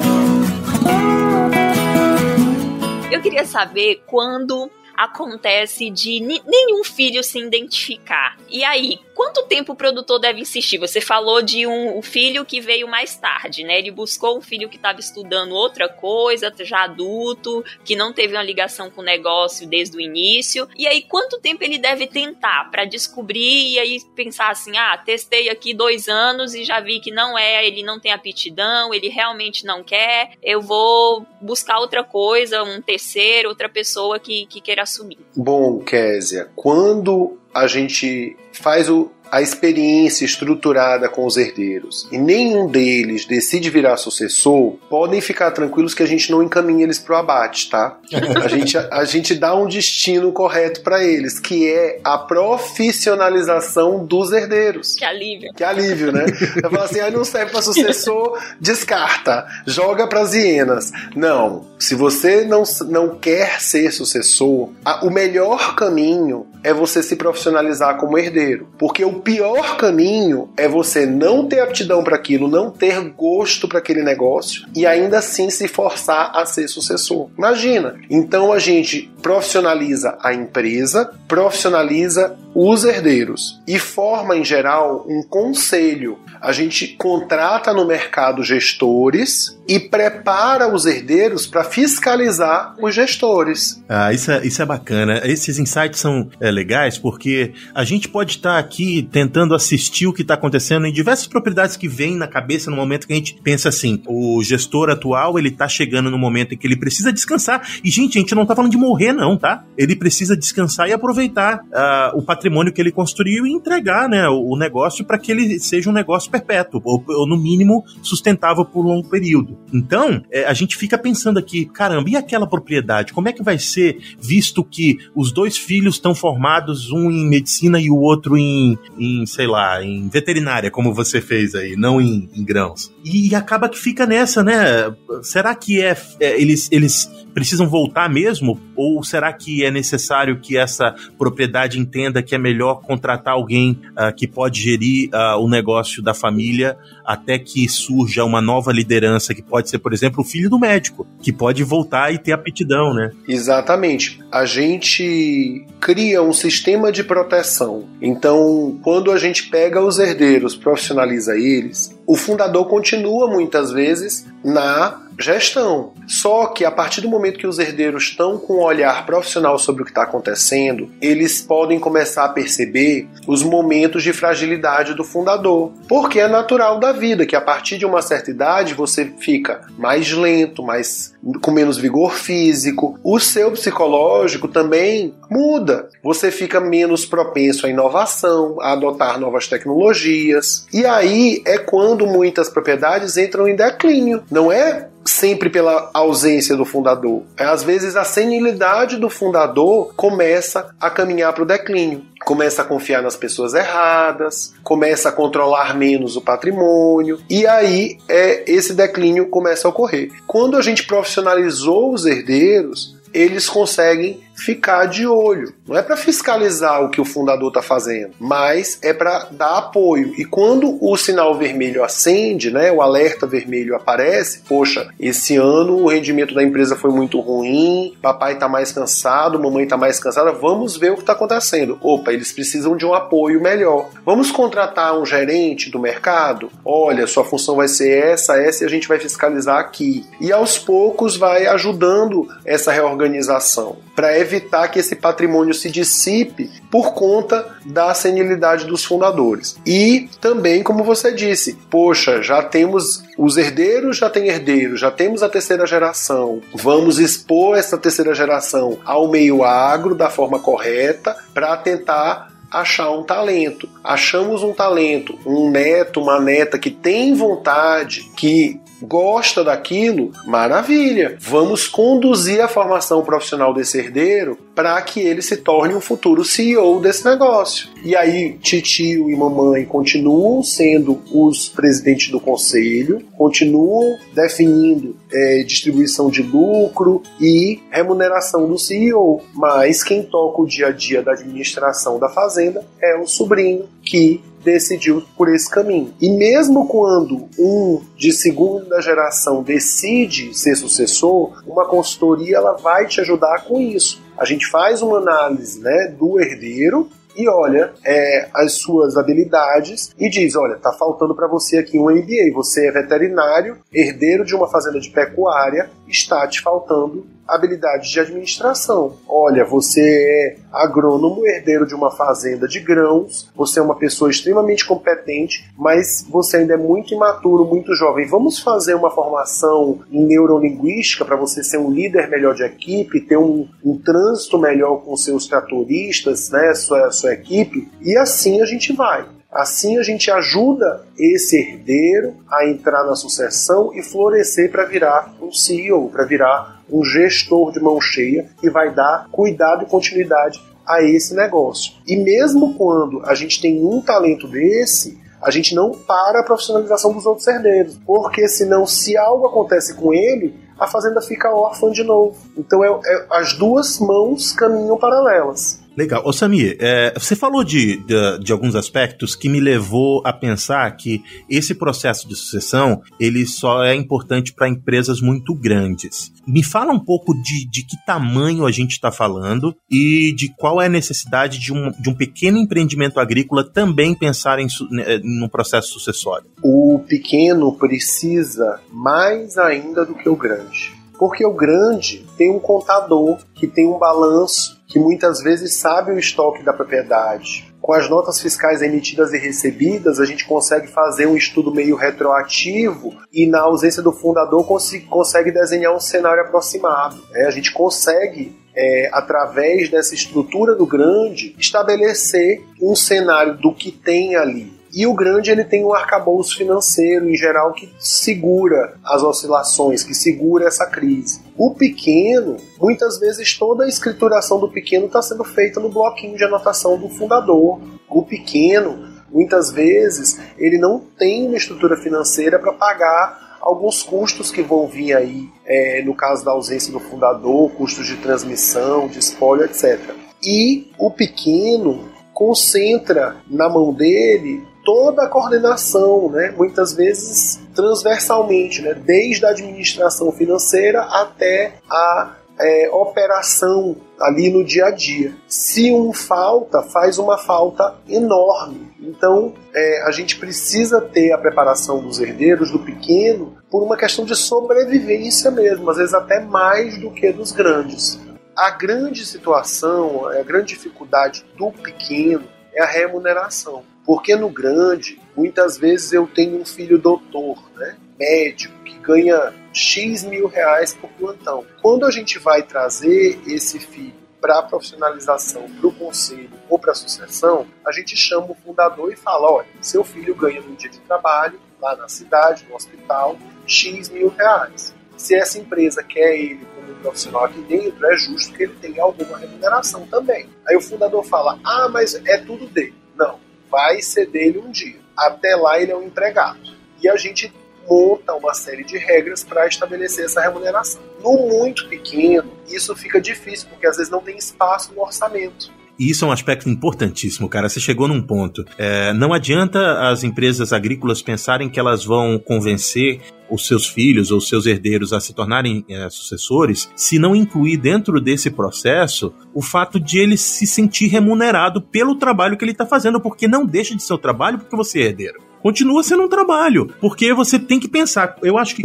Eu 3.11 3.21
queria 3.21 3.45
saber 3.45 4.03
quando 4.07 4.71
acontece 5.03 5.89
de 5.89 6.19
nenhum 6.19 6.83
filho 6.83 7.23
se 7.23 7.39
identificar. 7.39 8.37
E 8.47 8.63
aí, 8.63 8.99
quanto 9.15 9.43
tempo 9.43 9.73
o 9.73 9.75
produtor 9.75 10.19
deve 10.19 10.41
insistir? 10.41 10.77
Você 10.77 11.01
falou 11.01 11.41
de 11.41 11.65
um, 11.65 12.01
filho 12.01 12.45
que 12.45 12.61
veio 12.61 12.87
mais 12.87 13.15
tarde, 13.15 13.63
né? 13.63 13.79
Ele 13.79 13.91
buscou 13.91 14.37
um 14.37 14.41
filho 14.41 14.69
que 14.69 14.75
estava 14.75 14.99
estudando 14.99 15.53
outra 15.53 15.87
coisa, 15.87 16.53
já 16.59 16.83
adulto, 16.83 17.63
que 17.83 17.95
não 17.95 18.13
teve 18.13 18.35
uma 18.35 18.43
ligação 18.43 18.89
com 18.89 19.01
o 19.01 19.03
negócio 19.03 19.67
desde 19.67 19.97
o 19.97 20.01
início. 20.01 20.67
E 20.77 20.85
aí, 20.87 21.01
quanto 21.01 21.39
tempo 21.39 21.63
ele 21.63 21.77
deve 21.77 22.07
tentar 22.07 22.69
para 22.69 22.85
descobrir 22.85 23.73
e 23.73 23.79
aí 23.79 24.01
pensar 24.15 24.49
assim: 24.49 24.77
ah, 24.77 24.97
testei 24.97 25.49
aqui 25.49 25.73
dois 25.73 26.07
anos 26.07 26.53
e 26.53 26.63
já 26.63 26.79
vi 26.79 26.99
que 26.99 27.11
não 27.11 27.37
é, 27.37 27.65
ele 27.65 27.83
não 27.83 27.99
tem 27.99 28.11
aptidão, 28.11 28.93
ele 28.93 29.07
realmente 29.07 29.65
não 29.65 29.83
quer, 29.83 30.33
eu 30.43 30.61
vou 30.61 31.25
buscar 31.39 31.79
outra 31.79 32.03
coisa, 32.03 32.63
um 32.63 32.81
terceiro, 32.81 33.49
outra 33.49 33.69
pessoa 33.69 34.19
que, 34.19 34.45
que 34.45 34.61
queira 34.61 34.85
assumir. 34.91 35.17
Bom, 35.35 35.79
Késia, 35.79 36.49
quando 36.55 37.37
a 37.53 37.67
gente 37.67 38.35
faz 38.53 38.89
o, 38.89 39.11
a 39.31 39.41
experiência 39.41 40.25
estruturada 40.25 41.07
com 41.07 41.25
os 41.25 41.37
herdeiros 41.37 42.07
e 42.11 42.17
nenhum 42.17 42.67
deles 42.67 43.25
decide 43.25 43.69
virar 43.69 43.95
sucessor, 43.95 44.73
podem 44.89 45.21
ficar 45.21 45.51
tranquilos 45.51 45.93
que 45.93 46.03
a 46.03 46.05
gente 46.05 46.29
não 46.29 46.43
encaminha 46.43 46.83
eles 46.83 46.99
para 46.99 47.15
o 47.15 47.19
abate, 47.19 47.69
tá? 47.69 47.97
A 48.43 48.47
gente, 48.47 48.77
a 48.77 49.05
gente 49.05 49.33
dá 49.33 49.55
um 49.55 49.67
destino 49.67 50.31
correto 50.33 50.81
para 50.81 51.03
eles, 51.03 51.39
que 51.39 51.71
é 51.71 51.99
a 52.03 52.17
profissionalização 52.17 54.05
dos 54.05 54.31
herdeiros. 54.31 54.95
Que 54.95 55.05
alívio. 55.05 55.53
Que 55.55 55.63
alívio, 55.63 56.11
né? 56.11 56.25
Eu 56.61 56.69
falo 56.69 56.83
assim, 56.83 56.99
ah, 56.99 57.09
não 57.09 57.23
serve 57.23 57.51
para 57.51 57.61
sucessor, 57.61 58.37
descarta, 58.59 59.47
joga 59.65 60.07
para 60.07 60.21
as 60.21 60.33
hienas. 60.33 60.91
Não, 61.15 61.65
se 61.79 61.95
você 61.95 62.43
não, 62.43 62.63
não 62.87 63.17
quer 63.17 63.61
ser 63.61 63.91
sucessor, 63.91 64.69
a, 64.83 65.05
o 65.05 65.09
melhor 65.09 65.75
caminho 65.75 66.47
é 66.63 66.73
você 66.73 67.01
se 67.01 67.15
profissionalizar 67.15 67.97
como 67.97 68.17
herdeiro, 68.17 68.67
porque 68.77 69.03
o 69.03 69.20
pior 69.21 69.77
caminho 69.77 70.49
é 70.57 70.67
você 70.67 71.05
não 71.05 71.47
ter 71.47 71.59
aptidão 71.59 72.03
para 72.03 72.15
aquilo, 72.15 72.47
não 72.47 72.69
ter 72.69 72.99
gosto 73.09 73.67
para 73.67 73.79
aquele 73.79 74.03
negócio 74.03 74.67
e 74.75 74.85
ainda 74.85 75.19
assim 75.19 75.49
se 75.49 75.67
forçar 75.67 76.31
a 76.35 76.45
ser 76.45 76.67
sucessor. 76.67 77.29
Imagina. 77.37 77.99
Então 78.09 78.51
a 78.51 78.59
gente 78.59 79.11
profissionaliza 79.21 80.17
a 80.21 80.33
empresa, 80.33 81.11
profissionaliza 81.27 82.35
os 82.53 82.83
herdeiros 82.83 83.61
e 83.67 83.79
forma 83.79 84.35
em 84.35 84.43
geral 84.43 85.05
um 85.07 85.23
conselho. 85.23 86.19
A 86.41 86.51
gente 86.51 86.87
contrata 86.97 87.71
no 87.71 87.85
mercado 87.85 88.43
gestores 88.43 89.57
e 89.67 89.79
prepara 89.79 90.73
os 90.73 90.85
herdeiros 90.85 91.45
para 91.45 91.63
fiscalizar 91.63 92.75
os 92.81 92.93
gestores. 92.93 93.81
Ah, 93.87 94.11
isso 94.11 94.31
é, 94.31 94.45
isso 94.45 94.61
é 94.61 94.65
bacana. 94.65 95.21
Esses 95.23 95.59
insights 95.59 95.99
são 95.99 96.29
é, 96.39 96.49
legais 96.51 96.97
porque 96.97 97.53
a 97.73 97.83
gente 97.83 98.09
pode 98.09 98.37
estar 98.37 98.53
tá 98.53 98.59
aqui 98.59 99.07
tentando 99.11 99.55
assistir 99.55 100.07
o 100.07 100.13
que 100.13 100.21
está 100.21 100.33
acontecendo 100.33 100.85
em 100.85 100.93
diversas 100.93 101.27
propriedades 101.27 101.77
que 101.77 101.87
vêm 101.87 102.15
na 102.15 102.27
cabeça 102.27 102.69
no 102.69 102.75
momento 102.75 103.07
que 103.07 103.13
a 103.13 103.15
gente 103.15 103.39
pensa 103.43 103.69
assim: 103.69 104.01
o 104.07 104.41
gestor 104.43 104.89
atual 104.89 105.37
ele 105.37 105.49
está 105.49 105.67
chegando 105.67 106.09
no 106.09 106.17
momento 106.17 106.53
em 106.53 106.57
que 106.57 106.67
ele 106.67 106.75
precisa 106.75 107.11
descansar. 107.13 107.61
E, 107.83 107.89
gente, 107.89 108.17
a 108.17 108.21
gente 108.21 108.35
não 108.35 108.43
está 108.43 108.55
falando 108.55 108.71
de 108.71 108.77
morrer, 108.77 109.13
não, 109.13 109.37
tá? 109.37 109.63
Ele 109.77 109.95
precisa 109.95 110.35
descansar 110.35 110.89
e 110.89 110.93
aproveitar 110.93 111.59
uh, 111.59 112.17
o 112.17 112.21
patrimônio 112.21 112.73
que 112.73 112.81
ele 112.81 112.91
construiu 112.91 113.45
e 113.45 113.51
entregar 113.51 114.09
né, 114.09 114.27
o, 114.27 114.53
o 114.53 114.57
negócio 114.57 115.05
para 115.05 115.17
que 115.17 115.31
ele 115.31 115.59
seja 115.59 115.89
um 115.89 115.93
negócio 115.93 116.31
perpétuo, 116.31 116.81
ou, 116.83 117.03
ou, 117.07 117.27
no 117.27 117.37
mínimo 117.37 117.83
sustentável 118.01 118.65
por 118.65 118.85
um 118.85 118.89
longo 118.89 119.09
período. 119.09 119.50
Então, 119.73 120.23
é, 120.31 120.45
a 120.45 120.53
gente 120.53 120.75
fica 120.75 120.97
pensando 120.97 121.37
aqui, 121.37 121.65
caramba, 121.65 122.09
e 122.09 122.15
aquela 122.15 122.47
propriedade? 122.47 123.13
Como 123.13 123.29
é 123.29 123.33
que 123.33 123.43
vai 123.43 123.57
ser 123.57 123.97
visto 124.19 124.63
que 124.63 124.97
os 125.15 125.31
dois 125.31 125.57
filhos 125.57 125.95
estão 125.95 126.13
formados, 126.13 126.91
um 126.91 127.09
em 127.09 127.27
medicina 127.27 127.79
e 127.79 127.89
o 127.89 127.97
outro 127.97 128.37
em, 128.37 128.77
em 128.97 129.25
sei 129.25 129.47
lá, 129.47 129.83
em 129.83 130.07
veterinária, 130.09 130.71
como 130.71 130.93
você 130.93 131.21
fez 131.21 131.55
aí, 131.55 131.75
não 131.75 132.01
em, 132.01 132.29
em 132.35 132.43
grãos? 132.43 132.91
E 133.03 133.33
acaba 133.35 133.69
que 133.69 133.79
fica 133.79 134.05
nessa, 134.05 134.43
né? 134.43 134.93
Será 135.21 135.55
que 135.55 135.81
é, 135.81 135.97
é 136.19 136.41
eles, 136.41 136.69
eles 136.71 137.09
precisam 137.33 137.67
voltar 137.67 138.09
mesmo? 138.09 138.59
Ou 138.75 139.03
será 139.03 139.31
que 139.33 139.63
é 139.63 139.71
necessário 139.71 140.39
que 140.39 140.57
essa 140.57 140.95
propriedade 141.17 141.79
entenda 141.79 142.21
que 142.21 142.35
é 142.35 142.37
melhor 142.37 142.81
contratar 142.81 143.33
alguém 143.33 143.79
uh, 143.91 144.13
que 144.15 144.27
pode 144.27 144.61
gerir 144.61 145.09
uh, 145.13 145.39
o 145.39 145.49
negócio 145.49 146.01
da 146.01 146.13
família 146.13 146.77
até 147.05 147.37
que 147.37 147.67
surja 147.67 148.23
uma 148.23 148.41
nova 148.41 148.71
liderança, 148.71 149.33
que 149.33 149.41
pode 149.41 149.69
ser, 149.69 149.79
por 149.79 149.93
exemplo, 149.93 150.21
o 150.21 150.25
filho 150.25 150.49
do 150.49 150.59
médico, 150.59 151.07
que 151.21 151.31
pode 151.31 151.63
voltar 151.63 152.13
e 152.13 152.17
ter 152.17 152.31
aptidão, 152.31 152.93
né? 152.93 153.11
Exatamente. 153.27 154.19
A 154.31 154.45
gente 154.45 155.65
cria 155.79 156.21
um 156.21 156.31
sistema 156.31 156.91
de 156.91 157.03
proteção. 157.03 157.85
Então, 158.01 158.79
quando 158.81 159.11
a 159.11 159.17
gente 159.17 159.49
pega 159.49 159.81
os 159.81 159.99
herdeiros, 159.99 160.55
profissionaliza 160.55 161.35
eles, 161.35 161.97
o 162.11 162.15
fundador 162.17 162.67
continua 162.67 163.25
muitas 163.25 163.71
vezes 163.71 164.27
na 164.43 164.99
gestão. 165.17 165.93
Só 166.07 166.47
que 166.47 166.65
a 166.65 166.71
partir 166.71 166.99
do 166.99 167.07
momento 167.07 167.39
que 167.39 167.47
os 167.47 167.59
herdeiros 167.59 168.03
estão 168.03 168.37
com 168.37 168.55
um 168.55 168.63
olhar 168.63 169.05
profissional 169.05 169.57
sobre 169.57 169.81
o 169.81 169.85
que 169.85 169.91
está 169.91 170.03
acontecendo, 170.03 170.89
eles 171.01 171.41
podem 171.41 171.79
começar 171.79 172.25
a 172.25 172.29
perceber 172.29 173.07
os 173.27 173.43
momentos 173.43 174.03
de 174.03 174.11
fragilidade 174.11 174.93
do 174.93 175.03
fundador. 175.03 175.71
Porque 175.87 176.19
é 176.19 176.27
natural 176.27 176.79
da 176.79 176.91
vida 176.91 177.25
que 177.25 177.35
a 177.35 177.41
partir 177.41 177.77
de 177.77 177.85
uma 177.85 178.01
certa 178.01 178.29
idade 178.29 178.73
você 178.73 179.05
fica 179.05 179.61
mais 179.77 180.11
lento, 180.11 180.63
mais 180.63 181.13
com 181.41 181.51
menos 181.51 181.77
vigor 181.77 182.13
físico. 182.13 182.99
O 183.03 183.19
seu 183.19 183.51
psicológico 183.51 184.47
também 184.47 185.13
muda. 185.29 185.89
Você 186.03 186.31
fica 186.31 186.59
menos 186.59 187.05
propenso 187.05 187.65
à 187.65 187.69
inovação, 187.69 188.57
a 188.59 188.73
adotar 188.73 189.19
novas 189.19 189.47
tecnologias. 189.47 190.65
E 190.73 190.85
aí 190.85 191.41
é 191.45 191.57
quando 191.57 192.00
muitas 192.05 192.49
propriedades 192.49 193.17
entram 193.17 193.47
em 193.47 193.55
declínio. 193.55 194.23
Não 194.29 194.51
é 194.51 194.87
sempre 195.05 195.49
pela 195.49 195.89
ausência 195.93 196.55
do 196.55 196.65
fundador. 196.65 197.23
É, 197.37 197.45
às 197.45 197.63
vezes 197.63 197.95
a 197.95 198.03
senilidade 198.03 198.97
do 198.97 199.09
fundador 199.09 199.93
começa 199.95 200.73
a 200.79 200.89
caminhar 200.89 201.33
para 201.33 201.43
o 201.43 201.47
declínio. 201.47 202.03
Começa 202.23 202.61
a 202.61 202.65
confiar 202.65 203.01
nas 203.01 203.15
pessoas 203.15 203.53
erradas, 203.53 204.53
começa 204.63 205.09
a 205.09 205.11
controlar 205.11 205.75
menos 205.75 206.15
o 206.15 206.21
patrimônio, 206.21 207.19
e 207.27 207.47
aí 207.47 207.97
é, 208.07 208.43
esse 208.51 208.73
declínio 208.73 209.27
começa 209.27 209.67
a 209.67 209.71
ocorrer. 209.71 210.11
Quando 210.27 210.55
a 210.55 210.61
gente 210.61 210.85
profissionalizou 210.85 211.91
os 211.91 212.05
herdeiros, 212.05 212.95
eles 213.13 213.49
conseguem 213.49 214.21
ficar 214.35 214.85
de 214.85 215.05
olho. 215.05 215.53
Não 215.67 215.77
é 215.77 215.81
para 215.81 215.95
fiscalizar 215.95 216.83
o 216.83 216.89
que 216.89 216.99
o 216.99 217.05
fundador 217.05 217.49
está 217.49 217.61
fazendo, 217.61 218.11
mas 218.19 218.79
é 218.81 218.93
para 218.93 219.27
dar 219.31 219.57
apoio. 219.57 220.13
E 220.17 220.25
quando 220.25 220.77
o 220.81 220.97
sinal 220.97 221.37
vermelho 221.37 221.83
acende, 221.83 222.51
né, 222.51 222.71
o 222.71 222.81
alerta 222.81 223.27
vermelho 223.27 223.75
aparece, 223.75 224.41
poxa, 224.47 224.89
esse 224.99 225.35
ano 225.35 225.77
o 225.77 225.87
rendimento 225.87 226.33
da 226.33 226.43
empresa 226.43 226.75
foi 226.75 226.91
muito 226.91 227.19
ruim, 227.19 227.95
papai 228.01 228.33
está 228.33 228.47
mais 228.47 228.71
cansado, 228.71 229.39
mamãe 229.39 229.63
está 229.63 229.77
mais 229.77 229.99
cansada, 229.99 230.31
vamos 230.31 230.75
ver 230.75 230.91
o 230.91 230.95
que 230.95 231.01
está 231.01 231.13
acontecendo. 231.13 231.77
Opa, 231.81 232.11
eles 232.11 232.31
precisam 232.31 232.75
de 232.75 232.85
um 232.85 232.93
apoio 232.93 233.41
melhor. 233.41 233.89
Vamos 234.05 234.31
contratar 234.31 234.97
um 234.99 235.05
gerente 235.05 235.69
do 235.69 235.79
mercado? 235.79 236.49
Olha, 236.65 237.07
sua 237.07 237.23
função 237.23 237.55
vai 237.55 237.67
ser 237.67 238.03
essa, 238.03 238.37
essa 238.37 238.63
e 238.63 238.67
a 238.67 238.69
gente 238.69 238.87
vai 238.87 238.99
fiscalizar 238.99 239.59
aqui. 239.59 240.05
E 240.19 240.31
aos 240.31 240.57
poucos 240.57 241.15
vai 241.17 241.45
ajudando 241.47 242.27
essa 242.45 242.71
reorganização 242.71 243.77
para 243.95 244.17
que 244.39 244.79
esse 244.79 244.95
patrimônio 244.95 245.53
se 245.53 245.69
dissipe 245.69 246.49
por 246.69 246.93
conta 246.93 247.57
da 247.65 247.93
senilidade 247.93 248.65
dos 248.65 248.85
fundadores. 248.85 249.57
E 249.65 250.09
também, 250.19 250.63
como 250.63 250.83
você 250.83 251.11
disse, 251.11 251.57
poxa, 251.69 252.21
já 252.21 252.41
temos 252.41 253.03
os 253.17 253.37
herdeiros, 253.37 253.97
já 253.97 254.09
tem 254.09 254.27
herdeiros, 254.27 254.79
já 254.79 254.91
temos 254.91 255.21
a 255.21 255.29
terceira 255.29 255.65
geração. 255.65 256.41
Vamos 256.53 256.99
expor 256.99 257.57
essa 257.57 257.77
terceira 257.77 258.13
geração 258.15 258.79
ao 258.85 259.09
meio 259.09 259.43
agro 259.43 259.95
da 259.95 260.09
forma 260.09 260.39
correta 260.39 261.15
para 261.33 261.57
tentar 261.57 262.31
achar 262.51 262.91
um 262.91 263.03
talento. 263.03 263.67
Achamos 263.83 264.43
um 264.43 264.53
talento, 264.53 265.17
um 265.25 265.49
neto, 265.49 266.01
uma 266.01 266.19
neta 266.19 266.59
que 266.59 266.69
tem 266.69 267.13
vontade, 267.13 268.11
que 268.15 268.59
gosta 268.81 269.43
daquilo, 269.43 270.11
maravilha. 270.25 271.17
Vamos 271.19 271.67
conduzir 271.67 272.41
a 272.41 272.47
formação 272.47 273.03
profissional 273.03 273.53
desse 273.53 273.77
herdeiro 273.77 274.37
para 274.55 274.81
que 274.81 274.99
ele 274.99 275.21
se 275.21 275.37
torne 275.37 275.73
um 275.73 275.81
futuro 275.81 276.23
CEO 276.23 276.79
desse 276.79 277.05
negócio. 277.05 277.69
E 277.83 277.95
aí, 277.95 278.37
tio 278.41 279.09
e 279.09 279.15
mamãe 279.15 279.65
continuam 279.65 280.43
sendo 280.43 281.01
os 281.11 281.49
presidentes 281.49 282.11
do 282.11 282.19
conselho, 282.19 283.01
continuam 283.17 283.97
definindo 284.13 284.95
é, 285.11 285.43
distribuição 285.43 286.09
de 286.09 286.21
lucro 286.21 287.01
e 287.19 287.59
remuneração 287.71 288.47
do 288.47 288.57
CEO, 288.57 289.21
mas 289.33 289.83
quem 289.83 290.03
toca 290.03 290.41
o 290.41 290.45
dia 290.45 290.67
a 290.67 290.71
dia 290.71 291.01
da 291.01 291.13
administração 291.13 291.99
da 291.99 292.09
fazenda 292.09 292.65
é 292.81 292.95
o 292.97 293.07
sobrinho 293.07 293.67
que 293.83 294.21
decidiu 294.43 295.03
por 295.17 295.33
esse 295.33 295.49
caminho. 295.49 295.93
E 296.01 296.09
mesmo 296.09 296.67
quando 296.67 297.29
um 297.37 297.81
de 297.95 298.11
segunda 298.11 298.81
geração 298.81 299.43
decide 299.43 300.37
ser 300.37 300.55
sucessor, 300.55 301.43
uma 301.45 301.67
consultoria 301.67 302.37
ela 302.37 302.53
vai 302.53 302.85
te 302.87 303.01
ajudar 303.01 303.45
com 303.45 303.59
isso. 303.59 304.01
A 304.17 304.25
gente 304.25 304.47
faz 304.49 304.81
uma 304.81 304.97
análise 304.97 305.59
né, 305.59 305.93
do 305.97 306.19
herdeiro 306.19 306.89
e 307.15 307.27
olha 307.27 307.73
é, 307.83 308.29
as 308.33 308.53
suas 308.53 308.97
habilidades 308.97 309.93
e 309.97 310.09
diz: 310.09 310.35
olha, 310.35 310.57
tá 310.57 310.71
faltando 310.71 311.15
para 311.15 311.27
você 311.27 311.57
aqui 311.57 311.77
um 311.77 311.89
MBA. 311.89 312.33
Você 312.33 312.67
é 312.67 312.71
veterinário, 312.71 313.57
herdeiro 313.73 314.23
de 314.23 314.35
uma 314.35 314.47
fazenda 314.47 314.79
de 314.79 314.89
pecuária, 314.89 315.69
está 315.87 316.27
te 316.27 316.41
faltando 316.41 317.05
habilidades 317.31 317.89
de 317.89 317.99
administração. 317.99 318.97
Olha, 319.07 319.45
você 319.45 319.81
é 319.81 320.35
agrônomo, 320.51 321.25
herdeiro 321.25 321.65
de 321.65 321.73
uma 321.73 321.89
fazenda 321.89 322.47
de 322.47 322.59
grãos, 322.59 323.31
você 323.35 323.59
é 323.59 323.63
uma 323.63 323.77
pessoa 323.77 324.11
extremamente 324.11 324.65
competente, 324.65 325.49
mas 325.57 326.05
você 326.09 326.37
ainda 326.37 326.55
é 326.55 326.57
muito 326.57 326.93
imaturo, 326.93 327.45
muito 327.45 327.73
jovem. 327.73 328.05
Vamos 328.07 328.39
fazer 328.39 328.75
uma 328.75 328.91
formação 328.91 329.79
em 329.91 330.05
neurolinguística 330.05 331.05
para 331.05 331.15
você 331.15 331.43
ser 331.43 331.57
um 331.57 331.71
líder 331.71 332.09
melhor 332.09 332.35
de 332.35 332.43
equipe, 332.43 332.99
ter 333.01 333.17
um, 333.17 333.47
um 333.63 333.77
trânsito 333.77 334.37
melhor 334.37 334.83
com 334.83 334.95
seus 334.97 335.25
tratoristas, 335.27 336.29
né, 336.29 336.53
sua, 336.53 336.91
sua 336.91 337.13
equipe, 337.13 337.71
e 337.81 337.97
assim 337.97 338.41
a 338.41 338.45
gente 338.45 338.73
vai. 338.73 339.05
Assim 339.31 339.77
a 339.77 339.83
gente 339.83 340.11
ajuda 340.11 340.85
esse 340.97 341.37
herdeiro 341.37 342.15
a 342.29 342.45
entrar 342.45 342.83
na 342.83 342.95
sucessão 342.95 343.71
e 343.73 343.81
florescer 343.81 344.51
para 344.51 344.65
virar 344.65 345.13
um 345.21 345.31
CEO, 345.31 345.89
para 345.89 346.05
virar 346.05 346.61
um 346.69 346.83
gestor 346.83 347.53
de 347.53 347.59
mão 347.61 347.79
cheia 347.79 348.29
que 348.41 348.49
vai 348.49 348.73
dar 348.73 349.07
cuidado 349.09 349.63
e 349.63 349.69
continuidade 349.69 350.41
a 350.67 350.83
esse 350.83 351.15
negócio. 351.15 351.73
E 351.87 351.95
mesmo 351.95 352.55
quando 352.55 353.01
a 353.05 353.15
gente 353.15 353.41
tem 353.41 353.63
um 353.63 353.81
talento 353.81 354.27
desse, 354.27 354.99
a 355.21 355.31
gente 355.31 355.55
não 355.55 355.71
para 355.71 356.19
a 356.19 356.23
profissionalização 356.23 356.91
dos 356.91 357.05
outros 357.05 357.27
herdeiros, 357.27 357.79
porque 357.85 358.27
senão, 358.27 358.65
se 358.65 358.97
algo 358.97 359.27
acontece 359.27 359.75
com 359.75 359.93
ele, 359.93 360.35
a 360.59 360.67
fazenda 360.67 361.01
fica 361.01 361.33
órfã 361.33 361.71
de 361.71 361.83
novo. 361.83 362.17
Então, 362.37 362.63
é, 362.63 362.67
é 362.67 363.05
as 363.11 363.33
duas 363.33 363.79
mãos 363.79 364.31
caminham 364.31 364.77
paralelas. 364.77 365.60
Legal. 365.75 366.03
Ô 366.05 366.11
Samir, 366.11 366.57
é, 366.59 366.93
você 366.97 367.15
falou 367.15 367.43
de, 367.43 367.77
de, 367.77 368.19
de, 368.19 368.31
alguns 368.31 368.55
aspectos 368.55 369.15
que 369.15 369.29
me 369.29 369.39
levou 369.39 370.01
a 370.05 370.11
pensar 370.11 370.69
que 370.75 371.01
esse 371.29 371.55
processo 371.55 372.07
de 372.07 372.15
sucessão 372.15 372.81
ele 372.99 373.25
só 373.25 373.63
é 373.63 373.73
importante 373.73 374.33
para 374.33 374.49
empresas 374.49 374.99
muito 374.99 375.33
grandes. 375.33 376.11
Me 376.27 376.43
fala 376.43 376.73
um 376.73 376.79
pouco 376.79 377.13
de, 377.13 377.49
de 377.49 377.65
que 377.65 377.77
tamanho 377.85 378.45
a 378.45 378.51
gente 378.51 378.71
está 378.71 378.91
falando 378.91 379.55
e 379.69 380.13
de 380.13 380.33
qual 380.35 380.61
é 380.61 380.65
a 380.65 380.69
necessidade 380.69 381.39
de 381.39 381.53
um, 381.53 381.71
de 381.71 381.89
um 381.89 381.95
pequeno 381.95 382.37
empreendimento 382.37 382.99
agrícola 382.99 383.43
também 383.43 383.95
pensar 383.95 384.39
em, 384.39 384.47
né, 384.69 384.99
no 385.03 385.29
processo 385.29 385.69
sucessório. 385.69 386.27
O 386.43 386.83
pequeno 386.85 387.53
precisa 387.53 388.59
mais 388.71 389.37
ainda 389.37 389.85
do 389.85 389.95
que 389.95 390.09
o 390.09 390.15
grande. 390.15 390.80
Porque 391.01 391.25
o 391.25 391.33
grande 391.33 392.05
tem 392.15 392.29
um 392.29 392.37
contador 392.37 393.17
que 393.33 393.47
tem 393.47 393.65
um 393.65 393.79
balanço 393.79 394.61
que 394.67 394.77
muitas 394.77 395.19
vezes 395.23 395.55
sabe 395.55 395.91
o 395.91 395.97
estoque 395.97 396.43
da 396.43 396.53
propriedade. 396.53 397.51
Com 397.59 397.73
as 397.73 397.89
notas 397.89 398.21
fiscais 398.21 398.61
emitidas 398.61 399.11
e 399.11 399.17
recebidas, 399.17 399.99
a 399.99 400.05
gente 400.05 400.27
consegue 400.27 400.67
fazer 400.67 401.07
um 401.07 401.17
estudo 401.17 401.51
meio 401.51 401.75
retroativo 401.75 402.93
e, 403.11 403.25
na 403.25 403.41
ausência 403.41 403.81
do 403.81 403.91
fundador, 403.91 404.45
cons 404.45 404.71
consegue 404.87 405.31
desenhar 405.31 405.75
um 405.75 405.79
cenário 405.79 406.21
aproximado. 406.21 407.01
É, 407.15 407.25
a 407.25 407.31
gente 407.31 407.51
consegue 407.51 408.39
é, 408.55 408.91
através 408.93 409.71
dessa 409.71 409.95
estrutura 409.95 410.53
do 410.53 410.67
grande, 410.67 411.35
estabelecer 411.39 412.43
um 412.61 412.75
cenário 412.75 413.39
do 413.39 413.51
que 413.55 413.71
tem 413.71 414.15
ali. 414.15 414.60
E 414.73 414.87
o 414.87 414.93
grande 414.93 415.31
ele 415.31 415.43
tem 415.43 415.65
um 415.65 415.73
arcabouço 415.73 416.37
financeiro 416.37 417.09
em 417.09 417.15
geral 417.15 417.51
que 417.51 417.69
segura 417.77 418.75
as 418.83 419.03
oscilações, 419.03 419.83
que 419.83 419.93
segura 419.93 420.47
essa 420.47 420.65
crise. 420.65 421.21
O 421.37 421.53
pequeno, 421.53 422.37
muitas 422.59 422.97
vezes 422.97 423.37
toda 423.37 423.65
a 423.65 423.67
escrituração 423.67 424.39
do 424.39 424.49
pequeno 424.49 424.85
está 424.85 425.01
sendo 425.01 425.23
feita 425.23 425.59
no 425.59 425.69
bloquinho 425.69 426.17
de 426.17 426.23
anotação 426.23 426.77
do 426.77 426.87
fundador. 426.87 427.59
O 427.89 428.03
pequeno, 428.03 428.87
muitas 429.11 429.51
vezes, 429.51 430.19
ele 430.37 430.57
não 430.57 430.79
tem 430.79 431.27
uma 431.27 431.37
estrutura 431.37 431.75
financeira 431.75 432.39
para 432.39 432.53
pagar 432.53 433.37
alguns 433.41 433.83
custos 433.83 434.31
que 434.31 434.41
vão 434.41 434.67
vir 434.67 434.95
aí, 434.95 435.27
é, 435.45 435.81
no 435.83 435.95
caso 435.95 436.23
da 436.23 436.31
ausência 436.31 436.71
do 436.71 436.79
fundador, 436.79 437.51
custos 437.51 437.87
de 437.87 437.97
transmissão, 437.97 438.87
de 438.87 438.99
espólio, 438.99 439.45
etc. 439.45 439.79
E 440.23 440.71
o 440.77 440.91
pequeno 440.91 441.89
concentra 442.13 443.17
na 443.27 443.49
mão 443.49 443.73
dele 443.73 444.43
toda 444.71 445.03
a 445.03 445.07
coordenação, 445.09 446.09
né? 446.09 446.33
muitas 446.37 446.73
vezes 446.73 447.41
transversalmente, 447.53 448.61
né? 448.61 448.73
desde 448.73 449.25
a 449.25 449.31
administração 449.31 450.13
financeira 450.13 450.83
até 450.83 451.55
a 451.69 452.15
é, 452.39 452.69
operação 452.71 453.75
ali 453.99 454.29
no 454.29 454.45
dia 454.45 454.67
a 454.67 454.71
dia. 454.71 455.13
Se 455.27 455.73
um 455.73 455.91
falta, 455.91 456.61
faz 456.61 456.97
uma 456.97 457.17
falta 457.17 457.75
enorme. 457.85 458.71
Então, 458.79 459.33
é, 459.53 459.83
a 459.83 459.91
gente 459.91 460.17
precisa 460.17 460.79
ter 460.79 461.11
a 461.11 461.17
preparação 461.17 461.83
dos 461.83 461.99
herdeiros 461.99 462.49
do 462.49 462.59
pequeno 462.59 463.35
por 463.51 463.61
uma 463.63 463.75
questão 463.75 464.05
de 464.05 464.15
sobrevivência 464.15 465.29
mesmo, 465.29 465.69
às 465.69 465.75
vezes 465.75 465.93
até 465.93 466.21
mais 466.21 466.77
do 466.77 466.91
que 466.91 467.11
dos 467.11 467.33
grandes. 467.33 467.99
A 468.37 468.51
grande 468.51 469.05
situação, 469.05 470.07
a 470.07 470.23
grande 470.23 470.55
dificuldade 470.55 471.25
do 471.37 471.51
pequeno 471.51 472.23
é 472.53 472.63
a 472.63 472.65
remuneração. 472.65 473.69
Porque 473.85 474.15
no 474.15 474.29
grande, 474.29 474.99
muitas 475.15 475.57
vezes 475.57 475.91
eu 475.91 476.07
tenho 476.07 476.39
um 476.39 476.45
filho 476.45 476.77
doutor, 476.77 477.37
né, 477.55 477.77
médico, 477.99 478.53
que 478.63 478.77
ganha 478.79 479.33
X 479.53 480.03
mil 480.03 480.27
reais 480.27 480.73
por 480.73 480.89
plantão. 480.91 481.45
Quando 481.61 481.85
a 481.85 481.91
gente 481.91 482.17
vai 482.19 482.43
trazer 482.43 483.19
esse 483.27 483.59
filho 483.59 484.01
para 484.19 484.39
a 484.39 484.43
profissionalização, 484.43 485.49
para 485.49 485.67
o 485.67 485.73
conselho 485.73 486.29
ou 486.47 486.59
para 486.59 486.71
a 486.71 486.75
sucessão, 486.75 487.47
a 487.65 487.71
gente 487.71 487.97
chama 487.97 488.27
o 488.31 488.35
fundador 488.35 488.93
e 488.93 488.95
fala: 488.95 489.31
olha, 489.31 489.47
seu 489.59 489.83
filho 489.83 490.15
ganha 490.15 490.41
no 490.41 490.55
dia 490.55 490.69
de 490.69 490.79
trabalho, 490.79 491.39
lá 491.59 491.75
na 491.75 491.89
cidade, 491.89 492.45
no 492.47 492.55
hospital, 492.55 493.17
X 493.47 493.89
mil 493.89 494.09
reais. 494.09 494.73
Se 494.95 495.15
essa 495.15 495.39
empresa 495.39 495.83
quer 495.83 496.15
ele 496.15 496.45
como 496.55 496.75
profissional 496.75 497.25
aqui 497.25 497.41
dentro, 497.41 497.85
é 497.87 497.95
justo 497.97 498.33
que 498.33 498.43
ele 498.43 498.55
tenha 498.61 498.83
alguma 498.83 499.17
remuneração 499.17 499.87
também. 499.87 500.29
Aí 500.47 500.55
o 500.55 500.61
fundador 500.61 501.03
fala: 501.03 501.39
ah, 501.43 501.67
mas 501.69 501.95
é 502.05 502.17
tudo 502.19 502.47
dele. 502.47 502.75
Não, 502.95 503.19
vai 503.51 503.81
ser 503.81 504.07
dele 504.07 504.39
um 504.39 504.49
dia. 504.49 504.79
Até 504.97 505.35
lá 505.35 505.61
ele 505.61 505.71
é 505.71 505.77
um 505.77 505.83
empregado. 505.83 506.39
E 506.81 506.89
a 506.89 506.95
gente 506.95 507.31
monta 507.69 508.15
uma 508.15 508.33
série 508.33 508.63
de 508.63 508.77
regras 508.77 509.23
para 509.23 509.45
estabelecer 509.45 510.05
essa 510.05 510.21
remuneração. 510.21 510.81
No 511.03 511.17
muito 511.27 511.67
pequeno, 511.67 512.31
isso 512.47 512.75
fica 512.75 512.99
difícil, 512.99 513.49
porque 513.49 513.67
às 513.67 513.77
vezes 513.77 513.91
não 513.91 514.01
tem 514.01 514.17
espaço 514.17 514.73
no 514.73 514.81
orçamento. 514.81 515.51
E 515.81 515.89
isso 515.89 516.05
é 516.05 516.07
um 516.07 516.11
aspecto 516.11 516.47
importantíssimo, 516.47 517.27
cara. 517.27 517.49
Você 517.49 517.59
chegou 517.59 517.87
num 517.87 518.03
ponto. 518.03 518.45
É, 518.55 518.93
não 518.93 519.13
adianta 519.13 519.89
as 519.89 520.03
empresas 520.03 520.53
agrícolas 520.53 521.01
pensarem 521.01 521.49
que 521.49 521.59
elas 521.59 521.83
vão 521.83 522.19
convencer 522.19 523.01
os 523.31 523.47
seus 523.47 523.65
filhos 523.65 524.11
ou 524.11 524.21
seus 524.21 524.45
herdeiros 524.45 524.93
a 524.93 524.99
se 524.99 525.11
tornarem 525.11 525.65
é, 525.67 525.89
sucessores, 525.89 526.69
se 526.75 526.99
não 526.99 527.15
incluir 527.15 527.57
dentro 527.57 527.99
desse 527.99 528.29
processo 528.29 529.11
o 529.33 529.41
fato 529.41 529.79
de 529.79 529.97
ele 529.97 530.17
se 530.17 530.45
sentir 530.45 530.85
remunerado 530.85 531.59
pelo 531.59 531.95
trabalho 531.95 532.37
que 532.37 532.45
ele 532.45 532.51
está 532.51 532.67
fazendo, 532.67 533.01
porque 533.01 533.27
não 533.27 533.43
deixa 533.43 533.75
de 533.75 533.81
ser 533.81 533.95
o 533.95 533.97
trabalho 533.97 534.37
porque 534.37 534.55
você 534.55 534.81
é 534.81 534.83
herdeiro 534.83 535.30
continua 535.41 535.83
sendo 535.83 536.03
um 536.03 536.09
trabalho. 536.09 536.73
Porque 536.79 537.13
você 537.13 537.39
tem 537.39 537.59
que 537.59 537.67
pensar. 537.67 538.15
Eu 538.21 538.37
acho 538.37 538.55
que, 538.55 538.63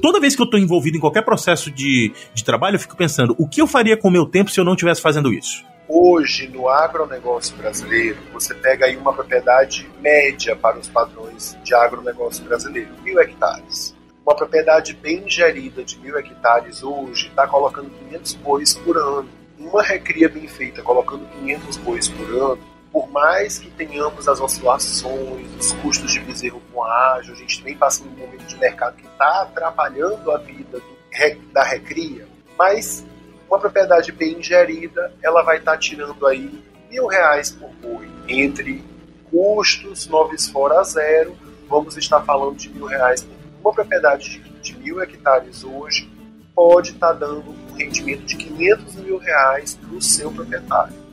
toda 0.00 0.20
vez 0.20 0.34
que 0.34 0.42
eu 0.42 0.46
estou 0.46 0.58
envolvido 0.58 0.96
em 0.96 1.00
qualquer 1.00 1.22
processo 1.22 1.70
de, 1.70 2.12
de 2.32 2.44
trabalho, 2.44 2.76
eu 2.76 2.80
fico 2.80 2.96
pensando: 2.96 3.34
o 3.38 3.48
que 3.48 3.60
eu 3.60 3.66
faria 3.66 3.96
com 3.96 4.08
o 4.08 4.12
meu 4.12 4.26
tempo 4.26 4.50
se 4.50 4.58
eu 4.58 4.64
não 4.64 4.72
estivesse 4.72 5.00
fazendo 5.00 5.32
isso? 5.32 5.64
Hoje, 5.86 6.48
no 6.48 6.66
agronegócio 6.66 7.54
brasileiro, 7.56 8.16
você 8.32 8.54
pega 8.54 8.86
aí 8.86 8.96
uma 8.96 9.12
propriedade 9.12 9.86
média 10.00 10.56
para 10.56 10.78
os 10.78 10.88
padrões 10.88 11.56
de 11.62 11.74
agronegócio 11.74 12.42
brasileiro, 12.44 12.88
mil 13.02 13.20
hectares. 13.20 13.94
Uma 14.26 14.34
propriedade 14.34 14.94
bem 14.94 15.28
gerida 15.28 15.84
de 15.84 15.98
mil 15.98 16.16
hectares 16.16 16.82
hoje 16.82 17.28
está 17.28 17.46
colocando 17.46 17.90
500 18.08 18.34
bois 18.36 18.74
por 18.74 18.96
ano. 18.96 19.28
Uma 19.58 19.82
recria 19.82 20.28
bem 20.28 20.48
feita, 20.48 20.80
colocando 20.80 21.26
500 21.26 21.76
bois 21.76 22.08
por 22.08 22.30
ano, 22.30 22.58
por 22.94 23.10
mais 23.10 23.58
que 23.58 23.68
tenhamos 23.72 24.28
as 24.28 24.40
oscilações, 24.40 25.48
os 25.58 25.72
custos 25.72 26.12
de 26.12 26.20
bezerro 26.20 26.62
com 26.72 26.84
ágil, 26.84 27.34
a 27.34 27.36
gente 27.36 27.60
vem 27.60 27.76
passando 27.76 28.10
um 28.10 28.20
momento 28.20 28.46
de 28.46 28.56
mercado 28.56 28.94
que 28.94 29.04
está 29.04 29.42
atrapalhando 29.42 30.30
a 30.30 30.38
vida 30.38 30.78
do, 30.78 31.52
da 31.52 31.64
recria, 31.64 32.24
mas 32.56 33.04
uma 33.48 33.58
propriedade 33.58 34.12
bem 34.12 34.40
gerida, 34.40 35.12
ela 35.20 35.42
vai 35.42 35.58
estar 35.58 35.72
tá 35.72 35.78
tirando 35.78 36.24
aí 36.24 36.64
mil 36.88 37.08
reais 37.08 37.50
por 37.50 37.68
boi. 37.82 38.08
Entre 38.28 38.84
custos, 39.28 40.06
noves 40.06 40.48
fora 40.48 40.80
zero, 40.84 41.36
vamos 41.68 41.96
estar 41.96 42.20
falando 42.20 42.54
de 42.54 42.68
mil 42.68 42.86
reais 42.86 43.24
por 43.24 43.34
uma 43.60 43.74
propriedade 43.74 44.38
de, 44.38 44.38
de 44.60 44.78
mil 44.78 45.02
hectares 45.02 45.64
hoje 45.64 46.08
pode 46.54 46.92
estar 46.92 47.08
tá 47.08 47.12
dando 47.14 47.50
um 47.50 47.74
rendimento 47.74 48.24
de 48.24 48.36
500 48.36 48.94
mil 48.94 49.18
reais 49.18 49.74
para 49.74 49.96
o 49.96 50.00
seu 50.00 50.30
proprietário. 50.30 51.03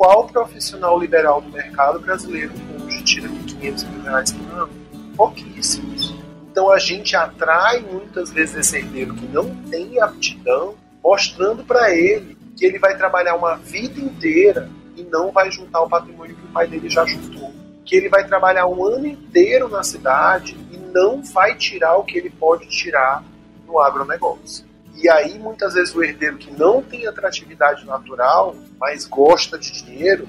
Qual 0.00 0.26
profissional 0.28 0.98
liberal 0.98 1.42
do 1.42 1.50
mercado 1.50 2.00
brasileiro 2.00 2.54
hoje 2.82 3.04
tira 3.04 3.28
500 3.28 3.84
mil 3.84 4.02
reais 4.02 4.32
por 4.32 4.50
ano? 4.54 4.72
Pouquíssimos. 5.14 6.14
Então 6.50 6.72
a 6.72 6.78
gente 6.78 7.14
atrai 7.14 7.80
muitas 7.80 8.30
vezes 8.30 8.56
esse 8.56 8.78
herdeiro 8.78 9.14
que 9.14 9.26
não 9.26 9.54
tem 9.66 10.00
aptidão 10.00 10.74
mostrando 11.04 11.62
para 11.64 11.94
ele 11.94 12.34
que 12.56 12.64
ele 12.64 12.78
vai 12.78 12.96
trabalhar 12.96 13.34
uma 13.34 13.56
vida 13.56 14.00
inteira 14.00 14.70
e 14.96 15.02
não 15.02 15.30
vai 15.30 15.50
juntar 15.50 15.82
o 15.82 15.88
patrimônio 15.90 16.34
que 16.34 16.46
o 16.46 16.48
pai 16.48 16.66
dele 16.66 16.88
já 16.88 17.04
juntou. 17.04 17.52
Que 17.84 17.94
ele 17.94 18.08
vai 18.08 18.26
trabalhar 18.26 18.66
um 18.68 18.82
ano 18.82 19.06
inteiro 19.06 19.68
na 19.68 19.82
cidade 19.82 20.56
e 20.72 20.78
não 20.78 21.22
vai 21.22 21.54
tirar 21.56 21.98
o 21.98 22.04
que 22.04 22.16
ele 22.16 22.30
pode 22.30 22.66
tirar 22.70 23.22
no 23.66 23.78
agronegócio. 23.78 24.69
E 24.96 25.08
aí, 25.08 25.38
muitas 25.38 25.74
vezes, 25.74 25.94
o 25.94 26.02
herdeiro 26.02 26.36
que 26.36 26.50
não 26.50 26.82
tem 26.82 27.06
atratividade 27.06 27.84
natural, 27.86 28.54
mas 28.78 29.06
gosta 29.06 29.58
de 29.58 29.72
dinheiro, 29.72 30.28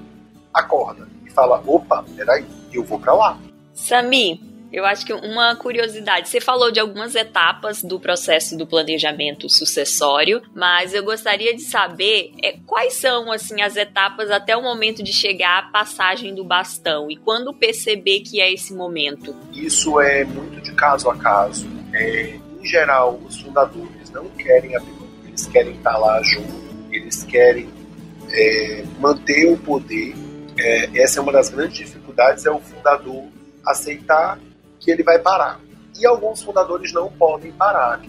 acorda 0.53 1.07
e 1.25 1.29
fala: 1.31 1.61
opa, 1.65 2.03
peraí, 2.15 2.45
eu 2.71 2.83
vou 2.83 2.99
para 2.99 3.13
lá. 3.13 3.37
Sami, 3.73 4.39
Eu 4.71 4.85
acho 4.85 5.05
que 5.05 5.11
uma 5.11 5.53
curiosidade, 5.55 6.29
você 6.29 6.39
falou 6.39 6.71
de 6.71 6.79
algumas 6.79 7.13
etapas 7.13 7.83
do 7.83 7.99
processo 7.99 8.57
do 8.57 8.65
planejamento 8.65 9.49
sucessório, 9.49 10.41
mas 10.55 10.93
eu 10.93 11.03
gostaria 11.03 11.53
de 11.53 11.61
saber 11.61 12.31
é, 12.41 12.57
quais 12.65 12.93
são 12.93 13.29
assim 13.31 13.61
as 13.61 13.75
etapas 13.75 14.31
até 14.31 14.55
o 14.55 14.61
momento 14.63 15.03
de 15.03 15.11
chegar 15.11 15.59
à 15.59 15.63
passagem 15.63 16.33
do 16.33 16.45
bastão 16.45 17.11
e 17.11 17.17
quando 17.17 17.53
perceber 17.53 18.21
que 18.21 18.39
é 18.39 18.53
esse 18.53 18.73
momento. 18.73 19.35
Isso 19.51 19.99
é 19.99 20.23
muito 20.23 20.61
de 20.61 20.71
caso 20.73 21.09
a 21.09 21.17
caso. 21.17 21.67
É, 21.91 22.39
em 22.61 22.65
geral, 22.65 23.19
os 23.27 23.41
fundadores 23.41 23.90
não 24.11 24.29
querem 24.29 24.75
abrir 24.75 25.01
eles 25.31 25.45
querem 25.47 25.75
estar 25.75 25.97
lá 25.97 26.21
junto, 26.21 26.53
eles 26.91 27.23
querem 27.23 27.69
é, 28.31 28.83
manter 28.99 29.51
o 29.51 29.57
poder. 29.57 30.13
É, 30.57 31.01
essa 31.01 31.19
é 31.19 31.23
uma 31.23 31.31
das 31.31 31.49
grandes 31.49 31.77
dificuldades, 31.77 32.45
é 32.45 32.51
o 32.51 32.59
fundador 32.59 33.23
aceitar 33.65 34.37
que 34.79 34.91
ele 34.91 35.03
vai 35.03 35.17
parar. 35.19 35.59
E 35.97 36.05
alguns 36.05 36.43
fundadores 36.43 36.91
não 36.93 37.09
podem 37.11 37.51
parar. 37.53 38.01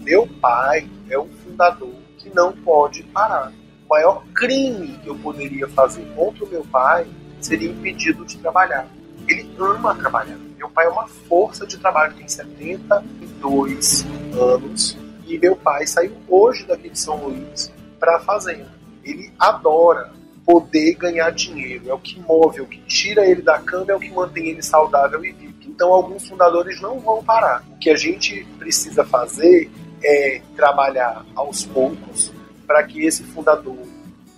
Meu 0.00 0.26
pai 0.26 0.88
é 1.08 1.18
um 1.18 1.28
fundador 1.28 1.94
que 2.18 2.34
não 2.34 2.52
pode 2.52 3.02
parar. 3.04 3.52
O 3.86 3.88
maior 3.88 4.24
crime 4.34 4.98
que 5.02 5.08
eu 5.08 5.16
poderia 5.16 5.68
fazer 5.68 6.04
contra 6.14 6.44
o 6.44 6.48
meu 6.48 6.64
pai 6.64 7.06
seria 7.40 7.70
impedi-lo 7.70 8.24
de 8.24 8.38
trabalhar. 8.38 8.88
Ele 9.28 9.50
ama 9.58 9.94
trabalhar. 9.94 10.38
Meu 10.56 10.70
pai 10.70 10.86
é 10.86 10.88
uma 10.88 11.06
força 11.06 11.66
de 11.66 11.76
trabalho, 11.78 12.14
tem 12.14 12.28
72 12.28 14.06
anos. 14.32 14.99
E 15.30 15.38
meu 15.38 15.54
pai 15.54 15.86
saiu 15.86 16.16
hoje 16.28 16.66
daqui 16.66 16.90
de 16.90 16.98
São 16.98 17.28
Luís 17.28 17.72
para 18.00 18.16
a 18.16 18.20
fazenda. 18.20 18.68
Ele 19.04 19.32
adora 19.38 20.12
poder 20.44 20.94
ganhar 20.94 21.30
dinheiro. 21.30 21.88
É 21.88 21.94
o 21.94 21.98
que 21.98 22.18
move, 22.20 22.58
é 22.58 22.62
o 22.62 22.66
que 22.66 22.80
tira 22.80 23.24
ele 23.24 23.40
da 23.40 23.58
cama, 23.60 23.92
é 23.92 23.94
o 23.94 24.00
que 24.00 24.10
mantém 24.10 24.48
ele 24.48 24.62
saudável 24.62 25.24
e 25.24 25.30
vivo. 25.30 25.54
Então, 25.68 25.94
alguns 25.94 26.28
fundadores 26.28 26.80
não 26.80 26.98
vão 26.98 27.22
parar. 27.22 27.64
O 27.70 27.78
que 27.78 27.88
a 27.88 27.96
gente 27.96 28.44
precisa 28.58 29.04
fazer 29.04 29.70
é 30.02 30.42
trabalhar 30.56 31.24
aos 31.36 31.64
poucos 31.64 32.32
para 32.66 32.82
que 32.82 33.06
esse 33.06 33.22
fundador 33.22 33.78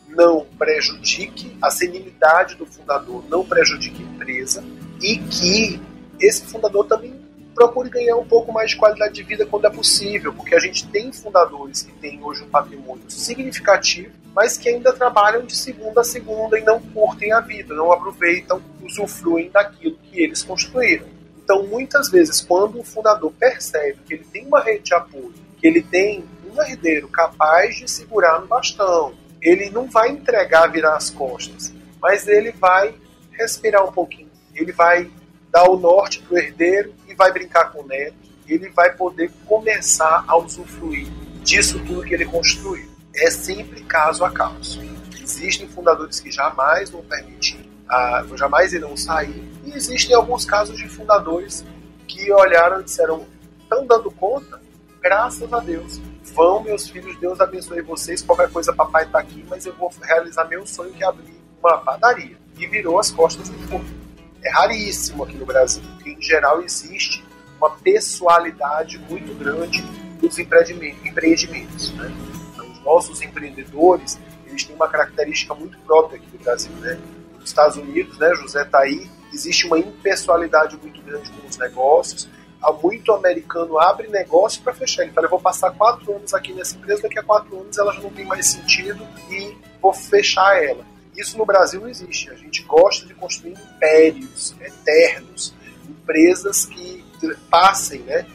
não 0.09 0.45
prejudique 0.59 1.57
a 1.63 1.71
senilidade 1.71 2.55
do 2.55 2.67
fundador, 2.67 3.25
não 3.31 3.45
prejudique 3.45 4.03
a 4.03 4.07
empresa 4.07 4.63
e 5.01 5.17
que 5.17 5.81
esse 6.21 6.43
fundador 6.43 6.87
também 6.87 7.15
procure 7.55 7.91
ganhar 7.91 8.17
um 8.17 8.25
pouco 8.25 8.53
mais 8.53 8.71
de 8.71 8.77
qualidade 8.77 9.15
de 9.15 9.23
vida 9.23 9.47
quando 9.47 9.67
é 9.67 9.71
possível, 9.71 10.33
porque 10.33 10.55
a 10.55 10.59
gente 10.59 10.87
tem 10.89 11.13
fundadores 11.13 11.83
que 11.83 11.93
têm 11.93 12.23
hoje 12.23 12.43
um 12.43 12.49
patrimônio 12.49 13.05
significativo, 13.09 14.11
mas 14.35 14.57
que 14.57 14.69
ainda 14.69 14.93
trabalham 14.93 15.45
de 15.45 15.57
segunda 15.57 16.01
a 16.01 16.05
segunda 16.05 16.59
e 16.59 16.65
não 16.65 16.81
curtem 16.81 17.33
a 17.33 17.41
vida, 17.41 17.75
não 17.75 17.93
aproveitam, 17.93 18.63
usufruem 18.83 19.51
daquilo 19.51 19.99
que 20.05 20.21
eles 20.21 20.43
construíram. 20.43 21.07
Então, 21.45 21.65
muitas 21.65 22.11
vezes, 22.11 22.41
quando 22.41 22.81
o 22.81 22.85
fundador 22.85 23.33
percebe 23.33 23.99
que 24.07 24.15
ele 24.15 24.25
tem 24.25 24.47
uma 24.47 24.61
rede 24.61 24.85
de 24.85 24.95
apoio, 24.95 25.35
que 25.59 25.67
ele 25.67 25.83
tem 25.83 26.25
um 26.51 26.63
herdeiro 26.63 27.09
capaz 27.09 27.77
de 27.77 27.91
segurar 27.91 28.41
no 28.41 28.47
bastão, 28.47 29.15
ele 29.41 29.71
não 29.71 29.89
vai 29.89 30.11
entregar, 30.11 30.69
virar 30.69 30.97
as 30.97 31.11
costas, 31.11 31.73
mas 32.01 32.29
ele 32.29 32.53
vai 32.53 32.95
respirar 33.33 33.85
um 33.85 33.93
pouquinho, 33.93 34.31
ele 34.55 34.73
vai 34.73 35.11
dar 35.51 35.69
o 35.69 35.77
norte 35.77 36.21
para 36.21 36.35
o 36.35 36.39
herdeiro 36.39 36.95
vai 37.23 37.33
brincar 37.33 37.71
com 37.71 37.83
o 37.83 37.87
neto, 37.87 38.17
ele 38.49 38.69
vai 38.71 38.93
poder 38.95 39.31
começar 39.47 40.25
a 40.27 40.37
usufruir 40.37 41.07
disso 41.45 41.79
tudo 41.87 42.03
que 42.03 42.13
ele 42.13 42.25
construiu. 42.25 42.91
É 43.15 43.31
sempre 43.31 43.81
caso 43.83 44.25
a 44.25 44.31
caso. 44.31 44.83
Existem 45.23 45.69
fundadores 45.69 46.19
que 46.19 46.33
jamais 46.33 46.91
vão 46.91 47.01
permitir, 47.03 47.65
ah, 47.89 48.25
jamais 48.35 48.73
irão 48.73 48.97
sair, 48.97 49.49
e 49.65 49.73
existem 49.73 50.17
alguns 50.17 50.45
casos 50.45 50.77
de 50.77 50.89
fundadores 50.89 51.65
que 52.09 52.33
olharam 52.33 52.81
e 52.81 52.85
disseram: 52.85 53.25
estão 53.63 53.87
dando 53.87 54.11
conta? 54.11 54.61
Graças 55.01 55.53
a 55.53 55.61
Deus. 55.61 56.01
Vão, 56.35 56.63
meus 56.63 56.89
filhos, 56.89 57.17
Deus 57.21 57.41
abençoe 57.41 57.83
vocês. 57.83 58.21
Qualquer 58.23 58.51
coisa, 58.51 58.73
papai 58.73 59.05
está 59.05 59.21
aqui, 59.21 59.45
mas 59.49 59.65
eu 59.65 59.75
vou 59.75 59.93
realizar 60.03 60.45
meu 60.47 60.67
sonho 60.67 60.93
que 60.93 61.05
é 61.05 61.07
abrir 61.07 61.41
uma 61.63 61.79
padaria. 61.79 62.37
E 62.59 62.67
virou 62.67 62.99
as 62.99 63.13
costas 63.13 63.49
e 63.49 63.53
foi. 63.69 64.02
É 64.45 64.51
raríssimo 64.51 65.25
aqui 65.25 65.37
no 65.37 65.47
Brasil, 65.47 65.83
porque 65.93 66.11
em 66.11 66.23
geral 66.23 66.63
existe 66.63 67.25
uma 67.59 67.71
pessoalidade 67.71 68.99
muito 68.99 69.33
grande 69.35 69.83
dos 70.21 70.39
empreendimentos. 70.39 71.93
Né? 71.95 72.13
Então, 72.53 72.73
os 72.73 72.81
nossos 72.81 73.23
empreendedores 73.23 74.19
eles 74.47 74.65
têm 74.65 74.77
uma 74.77 74.89
característica 74.89 75.55
muito 75.55 75.79
própria 75.79 76.19
aqui 76.19 76.27
do 76.27 76.39
Brasil. 76.39 76.73
Né? 76.81 76.99
Nos 77.35 77.49
Estados 77.49 77.77
Unidos, 77.77 78.19
né, 78.19 78.35
José 78.35 78.63
está 78.63 78.81
aí, 78.81 79.11
existe 79.33 79.67
uma 79.67 79.79
impessoalidade 79.79 80.77
muito 80.77 81.01
grande 81.03 81.31
com 81.31 81.47
os 81.47 81.57
negócios. 81.57 82.29
Há 82.63 82.73
muito 82.73 83.13
americano 83.13 83.79
abre 83.79 84.09
negócio 84.09 84.63
para 84.63 84.73
fechar. 84.73 85.03
Ele 85.03 85.13
fala, 85.13 85.27
eu 85.27 85.31
vou 85.31 85.41
passar 85.41 85.71
quatro 85.73 86.15
anos 86.15 86.33
aqui 86.33 86.53
nessa 86.53 86.77
empresa, 86.77 87.03
daqui 87.03 87.19
a 87.19 87.23
quatro 87.23 87.61
anos 87.61 87.77
ela 87.77 87.93
já 87.93 88.01
não 88.01 88.11
tem 88.11 88.25
mais 88.25 88.47
sentido 88.47 89.05
e 89.31 89.57
vou 89.81 89.93
fechar 89.93 90.63
ela. 90.63 90.85
Isso 91.17 91.37
no 91.37 91.45
Brasil 91.45 91.81
não 91.81 91.89
existe. 91.89 92.31
A 92.31 92.35
gente 92.35 92.63
gosta 92.63 93.07
de 93.07 93.15
construir 93.15 93.53
impérios 93.53 94.55
eternos, 94.61 95.55
empresas 95.89 96.67
que 96.67 97.05
passem, 97.51 98.01
né, 98.01 98.27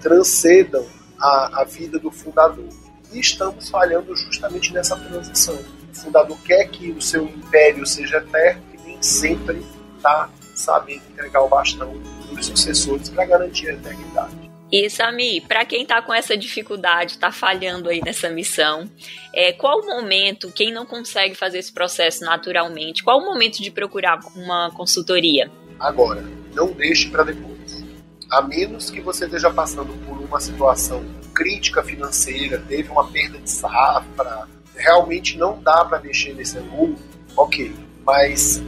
transcendam 0.00 0.86
a, 1.18 1.62
a 1.62 1.64
vida 1.64 1.98
do 1.98 2.10
fundador. 2.10 2.68
E 3.12 3.20
estamos 3.20 3.68
falhando 3.70 4.14
justamente 4.14 4.72
nessa 4.72 4.96
transição. 4.96 5.56
O 5.56 5.94
fundador 5.94 6.38
quer 6.42 6.68
que 6.68 6.90
o 6.90 7.00
seu 7.00 7.24
império 7.24 7.86
seja 7.86 8.18
eterno, 8.18 8.62
e 8.74 8.88
nem 8.88 9.02
sempre 9.02 9.64
está 9.96 10.28
sabendo 10.54 11.02
entregar 11.10 11.42
o 11.42 11.48
bastão 11.48 12.00
para 12.28 12.40
os 12.40 12.46
sucessores 12.46 13.08
para 13.08 13.24
garantir 13.24 13.68
a 13.70 13.72
eternidade. 13.74 14.45
E 14.70 14.90
Sami, 14.90 15.40
para 15.40 15.64
quem 15.64 15.82
está 15.82 16.02
com 16.02 16.12
essa 16.12 16.36
dificuldade, 16.36 17.12
está 17.12 17.30
falhando 17.30 17.88
aí 17.88 18.00
nessa 18.04 18.28
missão, 18.28 18.90
é, 19.32 19.52
qual 19.52 19.80
o 19.80 19.86
momento, 19.86 20.50
quem 20.50 20.72
não 20.72 20.84
consegue 20.84 21.36
fazer 21.36 21.58
esse 21.58 21.72
processo 21.72 22.24
naturalmente, 22.24 23.04
qual 23.04 23.18
o 23.18 23.24
momento 23.24 23.62
de 23.62 23.70
procurar 23.70 24.18
uma 24.34 24.70
consultoria? 24.72 25.50
Agora, 25.78 26.24
não 26.52 26.72
deixe 26.72 27.08
para 27.08 27.22
depois. 27.22 27.84
A 28.28 28.42
menos 28.42 28.90
que 28.90 29.00
você 29.00 29.26
esteja 29.26 29.50
passando 29.52 29.92
por 30.04 30.18
uma 30.18 30.40
situação 30.40 31.04
crítica 31.32 31.84
financeira, 31.84 32.58
teve 32.66 32.90
uma 32.90 33.06
perda 33.06 33.38
de 33.38 33.48
safra, 33.48 34.48
realmente 34.74 35.38
não 35.38 35.62
dá 35.62 35.84
para 35.84 36.00
mexer 36.00 36.34
nesse 36.34 36.58
ângulo, 36.58 36.96
ok. 37.36 37.72
Mas 38.04 38.60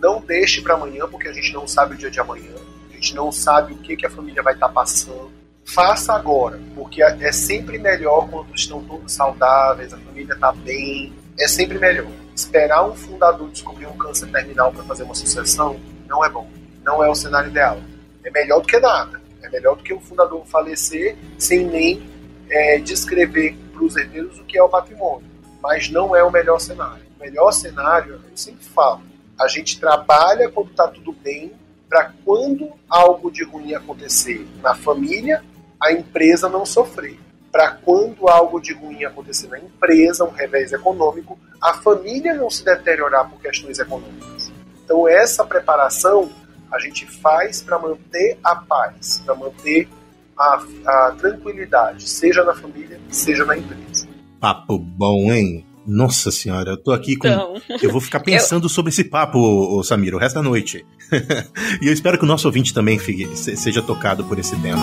não 0.00 0.20
deixe 0.20 0.60
para 0.60 0.74
amanhã, 0.74 1.08
porque 1.08 1.26
a 1.26 1.32
gente 1.32 1.52
não 1.52 1.66
sabe 1.66 1.94
o 1.94 1.98
dia 1.98 2.10
de 2.10 2.20
amanhã, 2.20 2.54
gente 3.02 3.16
não 3.16 3.32
sabe 3.32 3.72
o 3.72 3.78
que, 3.78 3.96
que 3.96 4.06
a 4.06 4.10
família 4.10 4.42
vai 4.42 4.54
estar 4.54 4.68
tá 4.68 4.72
passando. 4.72 5.32
Faça 5.64 6.14
agora, 6.14 6.60
porque 6.74 7.02
é 7.02 7.32
sempre 7.32 7.78
melhor 7.78 8.28
quando 8.30 8.54
estão 8.54 8.82
todos 8.84 9.12
saudáveis, 9.12 9.92
a 9.92 9.98
família 9.98 10.34
está 10.34 10.52
bem, 10.52 11.12
é 11.38 11.48
sempre 11.48 11.78
melhor. 11.78 12.10
Esperar 12.34 12.84
um 12.84 12.94
fundador 12.94 13.50
descobrir 13.50 13.86
um 13.86 13.96
câncer 13.96 14.30
terminal 14.30 14.72
para 14.72 14.84
fazer 14.84 15.02
uma 15.02 15.14
sucessão 15.14 15.78
não 16.06 16.24
é 16.24 16.30
bom, 16.30 16.48
não 16.84 17.02
é 17.02 17.08
o 17.08 17.14
cenário 17.14 17.50
ideal. 17.50 17.78
É 18.24 18.30
melhor 18.30 18.60
do 18.60 18.68
que 18.68 18.78
nada, 18.78 19.20
é 19.42 19.48
melhor 19.48 19.76
do 19.76 19.82
que 19.82 19.92
o 19.92 20.00
fundador 20.00 20.44
falecer 20.46 21.16
sem 21.38 21.66
nem 21.66 22.02
é, 22.48 22.78
descrever 22.78 23.56
para 23.72 23.82
os 23.82 23.96
herdeiros 23.96 24.38
o 24.38 24.44
que 24.44 24.58
é 24.58 24.62
o 24.62 24.68
patrimônio, 24.68 25.26
mas 25.60 25.90
não 25.90 26.14
é 26.14 26.22
o 26.22 26.30
melhor 26.30 26.60
cenário. 26.60 27.02
O 27.18 27.22
melhor 27.22 27.50
cenário, 27.52 28.20
eu 28.30 28.36
sempre 28.36 28.64
falo, 28.64 29.02
a 29.38 29.48
gente 29.48 29.80
trabalha 29.80 30.48
quando 30.48 30.70
está 30.70 30.86
tudo 30.88 31.12
bem, 31.12 31.52
para 31.92 32.10
quando 32.24 32.72
algo 32.88 33.30
de 33.30 33.44
ruim 33.44 33.74
acontecer 33.74 34.48
na 34.62 34.74
família, 34.74 35.44
a 35.78 35.92
empresa 35.92 36.48
não 36.48 36.64
sofrer. 36.64 37.20
Para 37.50 37.72
quando 37.72 38.30
algo 38.30 38.58
de 38.62 38.72
ruim 38.72 39.04
acontecer 39.04 39.48
na 39.48 39.58
empresa, 39.58 40.24
um 40.24 40.30
revés 40.30 40.72
econômico, 40.72 41.38
a 41.60 41.74
família 41.74 42.32
não 42.32 42.48
se 42.48 42.64
deteriorar 42.64 43.28
por 43.28 43.38
questões 43.42 43.78
econômicas. 43.78 44.50
Então, 44.82 45.06
essa 45.06 45.44
preparação 45.44 46.30
a 46.72 46.78
gente 46.78 47.06
faz 47.06 47.60
para 47.60 47.78
manter 47.78 48.38
a 48.42 48.56
paz, 48.56 49.22
para 49.26 49.34
manter 49.34 49.86
a, 50.34 50.64
a 50.86 51.10
tranquilidade, 51.18 52.08
seja 52.08 52.42
na 52.42 52.54
família, 52.54 52.98
seja 53.10 53.44
na 53.44 53.58
empresa. 53.58 54.08
Papo 54.40 54.78
bom, 54.78 55.30
hein? 55.30 55.66
Nossa 55.86 56.30
senhora, 56.30 56.72
eu 56.72 56.76
tô 56.76 56.92
aqui 56.92 57.16
com. 57.16 57.26
Então, 57.26 57.54
eu 57.80 57.90
vou 57.90 58.00
ficar 58.00 58.20
pensando 58.20 58.66
eu... 58.66 58.68
sobre 58.68 58.90
esse 58.90 59.04
papo, 59.04 59.38
ô, 59.38 59.82
Samir, 59.82 60.14
o 60.14 60.18
resto 60.18 60.36
da 60.36 60.42
noite. 60.42 60.84
e 61.82 61.86
eu 61.86 61.92
espero 61.92 62.18
que 62.18 62.24
o 62.24 62.28
nosso 62.28 62.46
ouvinte 62.46 62.72
também 62.72 62.98
fique, 62.98 63.28
seja 63.36 63.82
tocado 63.82 64.24
por 64.24 64.38
esse 64.38 64.56
tema. 64.56 64.82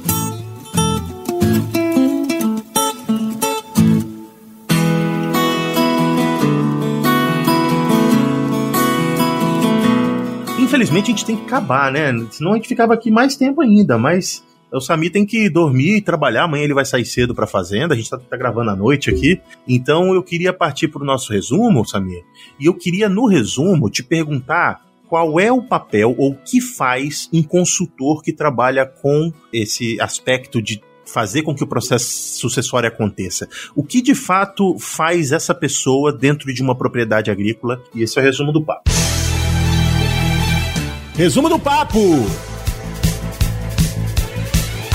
Infelizmente 10.81 11.05
a 11.05 11.09
gente 11.09 11.25
tem 11.25 11.37
que 11.37 11.43
acabar, 11.43 11.91
né? 11.91 12.11
Senão 12.31 12.53
a 12.53 12.55
gente 12.55 12.67
ficava 12.67 12.95
aqui 12.95 13.11
mais 13.11 13.35
tempo 13.35 13.61
ainda, 13.61 13.99
mas 13.99 14.43
o 14.71 14.81
Sami 14.81 15.11
tem 15.11 15.23
que 15.25 15.47
dormir 15.47 15.97
e 15.97 16.01
trabalhar. 16.01 16.45
Amanhã 16.45 16.63
ele 16.63 16.73
vai 16.73 16.85
sair 16.85 17.05
cedo 17.05 17.35
para 17.35 17.43
a 17.43 17.47
fazenda. 17.47 17.93
A 17.93 17.95
gente 17.97 18.05
está 18.05 18.17
tá 18.17 18.35
gravando 18.35 18.71
à 18.71 18.75
noite 18.75 19.11
aqui. 19.11 19.39
Então 19.67 20.11
eu 20.15 20.23
queria 20.23 20.51
partir 20.51 20.87
para 20.87 21.03
o 21.03 21.05
nosso 21.05 21.31
resumo, 21.31 21.85
Sami. 21.85 22.23
E 22.59 22.65
eu 22.65 22.73
queria, 22.73 23.07
no 23.07 23.27
resumo, 23.27 23.91
te 23.91 24.01
perguntar 24.01 24.83
qual 25.07 25.39
é 25.39 25.51
o 25.51 25.61
papel 25.61 26.15
ou 26.17 26.31
o 26.31 26.35
que 26.35 26.59
faz 26.59 27.29
um 27.31 27.43
consultor 27.43 28.23
que 28.23 28.33
trabalha 28.33 28.83
com 28.83 29.31
esse 29.53 30.01
aspecto 30.01 30.59
de 30.61 30.81
fazer 31.05 31.43
com 31.43 31.53
que 31.53 31.63
o 31.63 31.67
processo 31.67 32.39
sucessório 32.39 32.87
aconteça. 32.87 33.47
O 33.75 33.83
que 33.83 34.01
de 34.01 34.15
fato 34.15 34.79
faz 34.79 35.31
essa 35.31 35.53
pessoa 35.53 36.11
dentro 36.11 36.51
de 36.51 36.61
uma 36.63 36.75
propriedade 36.75 37.29
agrícola? 37.29 37.83
E 37.93 38.01
esse 38.01 38.17
é 38.17 38.21
o 38.21 38.25
resumo 38.25 38.51
do 38.51 38.63
papo. 38.63 39.00
Resumo 41.21 41.47
do 41.47 41.59
papo! 41.59 41.99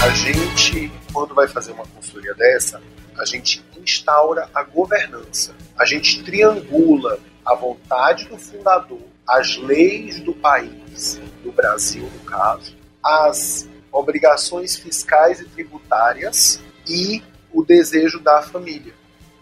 A 0.02 0.10
gente, 0.10 0.90
quando 1.12 1.32
vai 1.32 1.46
fazer 1.46 1.70
uma 1.70 1.86
consultoria 1.86 2.34
dessa, 2.34 2.82
a 3.16 3.24
gente 3.24 3.64
instaura 3.80 4.50
a 4.52 4.64
governança. 4.64 5.54
A 5.78 5.84
gente 5.84 6.24
triangula 6.24 7.20
a 7.44 7.54
vontade 7.54 8.24
do 8.24 8.36
fundador, 8.36 9.02
as 9.24 9.56
leis 9.56 10.18
do 10.18 10.34
país, 10.34 11.20
do 11.44 11.52
Brasil 11.52 12.02
no 12.02 12.24
caso, 12.24 12.76
as 13.00 13.68
obrigações 13.92 14.74
fiscais 14.74 15.38
e 15.38 15.44
tributárias 15.44 16.60
e 16.88 17.22
o 17.52 17.62
desejo 17.62 18.18
da 18.18 18.42
família, 18.42 18.94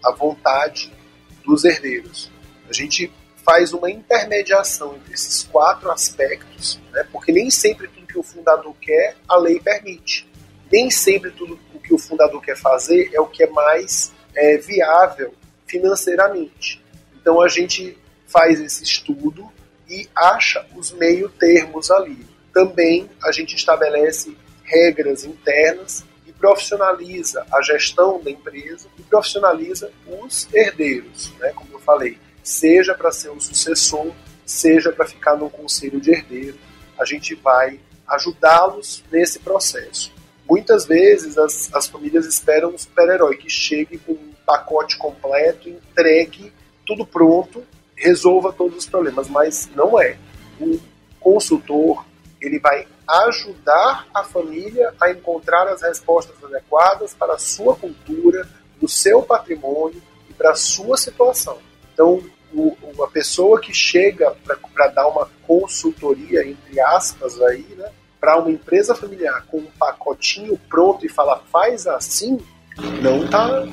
a 0.04 0.12
vontade 0.12 0.92
dos 1.46 1.64
herdeiros. 1.64 2.30
A 2.68 2.74
gente 2.74 3.10
faz 3.44 3.72
uma 3.72 3.90
intermediação 3.90 4.96
entre 4.96 5.12
esses 5.12 5.44
quatro 5.44 5.90
aspectos, 5.90 6.80
né? 6.90 7.06
porque 7.12 7.30
nem 7.30 7.50
sempre 7.50 7.86
tudo 7.88 8.06
que 8.06 8.18
o 8.18 8.22
fundador 8.22 8.74
quer, 8.80 9.16
a 9.28 9.36
lei 9.36 9.60
permite. 9.60 10.26
Nem 10.72 10.90
sempre 10.90 11.30
tudo 11.30 11.58
o 11.74 11.78
que 11.78 11.92
o 11.92 11.98
fundador 11.98 12.40
quer 12.40 12.56
fazer 12.56 13.10
é 13.12 13.20
o 13.20 13.26
que 13.26 13.42
é 13.42 13.46
mais 13.48 14.12
é, 14.34 14.56
viável 14.56 15.34
financeiramente. 15.66 16.82
Então 17.20 17.40
a 17.40 17.48
gente 17.48 17.98
faz 18.26 18.60
esse 18.60 18.82
estudo 18.82 19.52
e 19.88 20.08
acha 20.16 20.66
os 20.74 20.90
meio 20.92 21.28
termos 21.28 21.90
ali. 21.90 22.26
Também 22.52 23.10
a 23.22 23.30
gente 23.30 23.54
estabelece 23.54 24.34
regras 24.62 25.24
internas 25.24 26.04
e 26.26 26.32
profissionaliza 26.32 27.46
a 27.52 27.60
gestão 27.60 28.22
da 28.22 28.30
empresa 28.30 28.88
e 28.98 29.02
profissionaliza 29.02 29.92
os 30.06 30.48
herdeiros, 30.52 31.30
né, 31.38 31.52
como 31.54 31.74
eu 31.74 31.80
falei 31.80 32.18
seja 32.44 32.94
para 32.94 33.10
ser 33.10 33.30
um 33.30 33.40
sucessor, 33.40 34.12
seja 34.44 34.92
para 34.92 35.06
ficar 35.06 35.34
no 35.34 35.50
conselho 35.50 36.00
de 36.00 36.12
herdeiro. 36.12 36.58
A 36.98 37.04
gente 37.04 37.34
vai 37.34 37.80
ajudá-los 38.06 39.02
nesse 39.10 39.38
processo. 39.38 40.12
Muitas 40.48 40.84
vezes 40.84 41.38
as, 41.38 41.74
as 41.74 41.88
famílias 41.88 42.26
esperam 42.26 42.68
um 42.68 42.78
super-herói 42.78 43.36
que 43.36 43.48
chegue 43.48 43.98
com 43.98 44.12
um 44.12 44.34
pacote 44.46 44.98
completo, 44.98 45.70
entregue 45.70 46.52
tudo 46.86 47.06
pronto, 47.06 47.64
resolva 47.96 48.52
todos 48.52 48.76
os 48.76 48.86
problemas, 48.86 49.26
mas 49.28 49.70
não 49.74 49.98
é. 49.98 50.18
O 50.60 50.78
consultor 51.18 52.04
ele 52.40 52.58
vai 52.58 52.86
ajudar 53.08 54.06
a 54.12 54.22
família 54.22 54.92
a 55.00 55.10
encontrar 55.10 55.66
as 55.68 55.80
respostas 55.80 56.36
adequadas 56.44 57.14
para 57.14 57.34
a 57.34 57.38
sua 57.38 57.74
cultura, 57.74 58.46
o 58.82 58.88
seu 58.88 59.22
patrimônio 59.22 60.02
e 60.28 60.34
para 60.34 60.50
a 60.50 60.54
sua 60.54 60.98
situação. 60.98 61.58
Então, 61.94 62.22
o, 62.52 62.76
pessoa 63.14 63.60
que 63.60 63.72
chega 63.72 64.36
para 64.74 64.88
dar 64.88 65.06
uma 65.06 65.30
consultoria, 65.46 66.44
entre 66.44 66.80
aspas, 66.80 67.40
aí, 67.40 67.64
né, 67.76 67.88
para 68.20 68.38
uma 68.38 68.50
empresa 68.50 68.94
familiar 68.94 69.46
com 69.46 69.58
um 69.58 69.70
pacotinho 69.78 70.58
pronto 70.68 71.06
e 71.06 71.08
fala 71.08 71.40
faz 71.52 71.86
assim, 71.86 72.38
não 73.00 73.24
está 73.24 73.64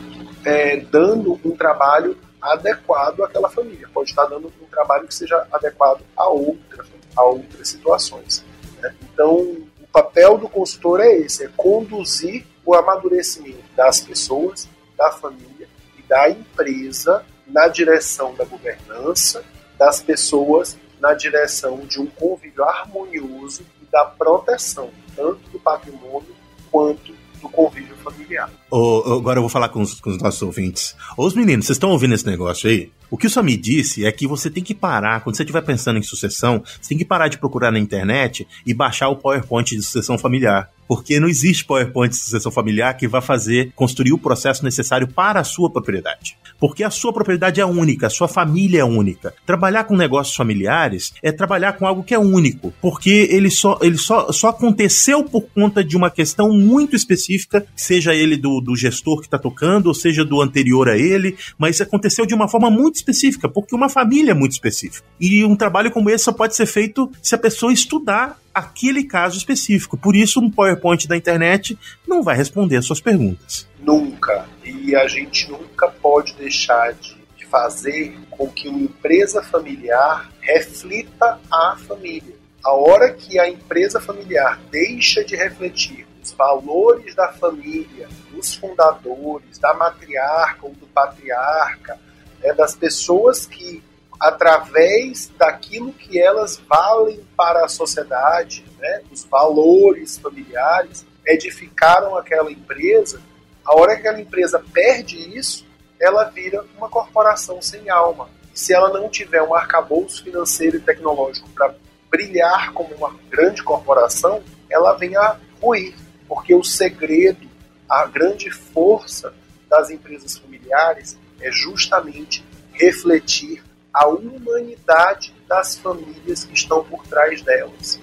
é, 0.45 0.77
dando 0.77 1.39
um 1.43 1.57
trabalho 1.57 2.15
adequado 2.39 3.23
àquela 3.23 3.49
família. 3.49 3.89
Pode 3.91 4.11
estar 4.11 4.25
dando 4.25 4.53
um 4.61 4.65
trabalho 4.67 5.07
que 5.07 5.15
seja 5.15 5.47
adequado 5.51 6.01
a, 6.15 6.27
outra, 6.27 6.85
a 7.15 7.23
outras 7.23 7.67
situações. 7.67 8.45
Né? 8.79 8.93
Então, 9.11 9.37
o 9.81 9.87
papel 9.91 10.37
do 10.37 10.47
consultor 10.47 10.99
é 10.99 11.11
esse: 11.17 11.45
é 11.45 11.49
conduzir 11.57 12.45
o 12.63 12.75
amadurecimento 12.75 13.63
das 13.75 14.01
pessoas, 14.01 14.69
da 14.95 15.11
família 15.11 15.67
e 15.97 16.01
da 16.03 16.29
empresa 16.29 17.25
na 17.51 17.67
direção 17.67 18.33
da 18.35 18.45
governança, 18.45 19.43
das 19.77 20.01
pessoas 20.01 20.77
na 20.99 21.13
direção 21.15 21.79
de 21.79 21.99
um 21.99 22.05
convívio 22.05 22.63
harmonioso 22.63 23.65
e 23.81 23.85
da 23.91 24.05
proteção, 24.05 24.91
tanto 25.15 25.49
do 25.49 25.59
patrimônio 25.59 26.35
quanto 26.69 27.13
do 27.41 27.49
convívio 27.49 27.95
familiar. 27.97 28.51
Oh, 28.73 29.03
agora 29.17 29.37
eu 29.37 29.41
vou 29.41 29.49
falar 29.49 29.67
com 29.67 29.81
os, 29.81 29.99
com 29.99 30.09
os 30.09 30.17
nossos 30.17 30.41
ouvintes. 30.41 30.95
Ô, 31.17 31.25
os 31.25 31.33
meninos, 31.33 31.65
vocês 31.65 31.75
estão 31.75 31.89
ouvindo 31.89 32.15
esse 32.15 32.25
negócio 32.25 32.69
aí? 32.69 32.89
O 33.11 33.17
que 33.17 33.27
o 33.27 33.29
Sami 33.29 33.57
disse 33.57 34.05
é 34.05 34.11
que 34.13 34.25
você 34.25 34.49
tem 34.49 34.63
que 34.63 34.73
parar, 34.73 35.19
quando 35.19 35.35
você 35.35 35.43
estiver 35.43 35.61
pensando 35.61 35.99
em 35.99 36.01
sucessão, 36.01 36.63
você 36.79 36.87
tem 36.87 36.97
que 36.97 37.03
parar 37.03 37.27
de 37.27 37.37
procurar 37.37 37.69
na 37.69 37.77
internet 37.77 38.47
e 38.65 38.73
baixar 38.73 39.09
o 39.09 39.17
PowerPoint 39.17 39.75
de 39.75 39.83
sucessão 39.83 40.17
familiar. 40.17 40.69
Porque 40.87 41.19
não 41.19 41.27
existe 41.27 41.65
PowerPoint 41.65 42.09
de 42.09 42.17
sucessão 42.17 42.51
familiar 42.51 42.95
que 42.95 43.07
vai 43.07 43.21
fazer, 43.21 43.71
construir 43.75 44.13
o 44.13 44.17
processo 44.17 44.63
necessário 44.63 45.07
para 45.07 45.41
a 45.41 45.43
sua 45.43 45.69
propriedade. 45.69 46.37
Porque 46.59 46.83
a 46.83 46.89
sua 46.89 47.11
propriedade 47.11 47.59
é 47.59 47.65
única, 47.65 48.07
a 48.07 48.09
sua 48.09 48.27
família 48.27 48.81
é 48.81 48.83
única. 48.83 49.33
Trabalhar 49.45 49.85
com 49.85 49.95
negócios 49.95 50.35
familiares 50.35 51.13
é 51.21 51.31
trabalhar 51.31 51.73
com 51.73 51.87
algo 51.87 52.03
que 52.03 52.13
é 52.13 52.19
único. 52.19 52.73
Porque 52.81 53.27
ele 53.31 53.49
só, 53.49 53.77
ele 53.81 53.97
só, 53.97 54.31
só 54.31 54.49
aconteceu 54.49 55.23
por 55.23 55.43
conta 55.53 55.83
de 55.83 55.97
uma 55.97 56.09
questão 56.09 56.49
muito 56.49 56.95
específica, 56.95 57.65
seja 57.75 58.13
ele 58.13 58.37
do, 58.37 58.60
do 58.61 58.75
gestor 58.75 59.19
que 59.19 59.27
está 59.27 59.37
tocando, 59.37 59.87
ou 59.87 59.93
seja 59.93 60.23
do 60.23 60.41
anterior 60.41 60.87
a 60.87 60.97
ele, 60.97 61.37
mas 61.57 61.81
aconteceu 61.81 62.25
de 62.25 62.33
uma 62.33 62.47
forma 62.47 62.69
muito 62.69 62.95
específica, 62.95 63.49
porque 63.49 63.75
uma 63.75 63.89
família 63.89 64.31
é 64.31 64.35
muito 64.35 64.53
específica. 64.53 65.05
E 65.19 65.43
um 65.43 65.55
trabalho 65.55 65.91
como 65.91 66.09
esse 66.09 66.25
só 66.25 66.31
pode 66.31 66.55
ser 66.55 66.65
feito 66.65 67.11
se 67.21 67.35
a 67.35 67.37
pessoa 67.37 67.73
estudar 67.73 68.39
aquele 68.53 69.03
caso 69.03 69.37
específico. 69.37 69.97
Por 69.97 70.15
isso, 70.15 70.39
um 70.39 70.49
PowerPoint 70.49 71.07
da 71.07 71.17
internet 71.17 71.77
não 72.07 72.21
vai 72.21 72.35
responder 72.35 72.77
as 72.77 72.85
suas 72.85 73.01
perguntas. 73.01 73.67
Nunca. 73.79 74.45
E 74.63 74.95
a 74.95 75.07
gente 75.07 75.49
nunca 75.49 75.87
pode 75.87 76.33
deixar 76.33 76.93
de 76.93 77.21
fazer 77.49 78.17
com 78.29 78.47
que 78.47 78.69
uma 78.69 78.79
empresa 78.79 79.43
familiar 79.43 80.31
reflita 80.39 81.39
a 81.51 81.75
família. 81.87 82.35
A 82.63 82.73
hora 82.73 83.11
que 83.11 83.37
a 83.37 83.49
empresa 83.49 83.99
familiar 83.99 84.59
deixa 84.71 85.23
de 85.23 85.35
refletir 85.35 86.07
os 86.21 86.31
valores 86.33 87.15
da 87.15 87.29
família, 87.29 88.07
dos 88.31 88.53
fundadores, 88.53 89.57
da 89.57 89.73
matriarca 89.73 90.65
ou 90.65 90.73
do 90.73 90.85
patriarca, 90.87 91.99
né, 92.39 92.53
das 92.53 92.75
pessoas 92.75 93.45
que, 93.45 93.83
através 94.19 95.29
daquilo 95.37 95.91
que 95.93 96.19
elas 96.19 96.61
valem 96.67 97.25
para 97.35 97.65
a 97.65 97.69
sociedade, 97.69 98.63
né, 98.79 99.01
os 99.11 99.23
valores 99.25 100.17
familiares, 100.17 101.05
edificaram 101.25 102.15
aquela 102.15 102.51
empresa, 102.51 103.21
a 103.65 103.75
hora 103.75 103.93
que 103.93 104.01
aquela 104.01 104.21
empresa 104.21 104.63
perde 104.73 105.17
isso, 105.37 105.65
ela 105.99 106.25
vira 106.25 106.65
uma 106.77 106.89
corporação 106.89 107.61
sem 107.61 107.89
alma. 107.89 108.29
E 108.53 108.59
se 108.59 108.73
ela 108.73 108.89
não 108.89 109.07
tiver 109.07 109.41
um 109.41 109.53
arcabouço 109.53 110.23
financeiro 110.23 110.77
e 110.77 110.81
tecnológico 110.81 111.47
para 111.49 111.73
brilhar 112.09 112.73
como 112.73 112.93
uma 112.95 113.15
grande 113.29 113.63
corporação, 113.63 114.43
ela 114.69 114.93
vem 114.93 115.15
a 115.15 115.37
ruir, 115.61 115.93
porque 116.31 116.55
o 116.55 116.63
segredo, 116.63 117.45
a 117.89 118.05
grande 118.05 118.49
força 118.49 119.33
das 119.69 119.89
empresas 119.89 120.37
familiares 120.37 121.19
é 121.41 121.51
justamente 121.51 122.41
refletir 122.71 123.61
a 123.93 124.07
humanidade 124.07 125.35
das 125.45 125.75
famílias 125.75 126.45
que 126.45 126.53
estão 126.53 126.85
por 126.85 127.05
trás 127.05 127.41
delas. 127.41 127.99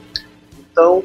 Então, 0.59 1.03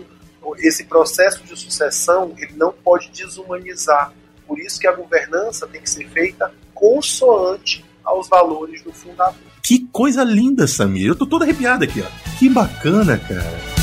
esse 0.57 0.83
processo 0.83 1.41
de 1.45 1.57
sucessão 1.57 2.35
ele 2.37 2.55
não 2.57 2.73
pode 2.73 3.09
desumanizar. 3.11 4.11
Por 4.45 4.59
isso 4.59 4.77
que 4.77 4.85
a 4.85 4.91
governança 4.91 5.65
tem 5.65 5.79
que 5.79 5.89
ser 5.89 6.09
feita 6.09 6.53
consoante 6.73 7.85
aos 8.03 8.27
valores 8.27 8.83
do 8.83 8.91
fundador. 8.91 9.39
Que 9.63 9.87
coisa 9.93 10.25
linda, 10.25 10.67
Samir. 10.67 11.07
Eu 11.07 11.15
tô 11.15 11.25
todo 11.25 11.43
arrepiado 11.43 11.85
aqui, 11.85 12.01
ó. 12.01 12.37
Que 12.37 12.49
bacana, 12.49 13.17
cara. 13.17 13.82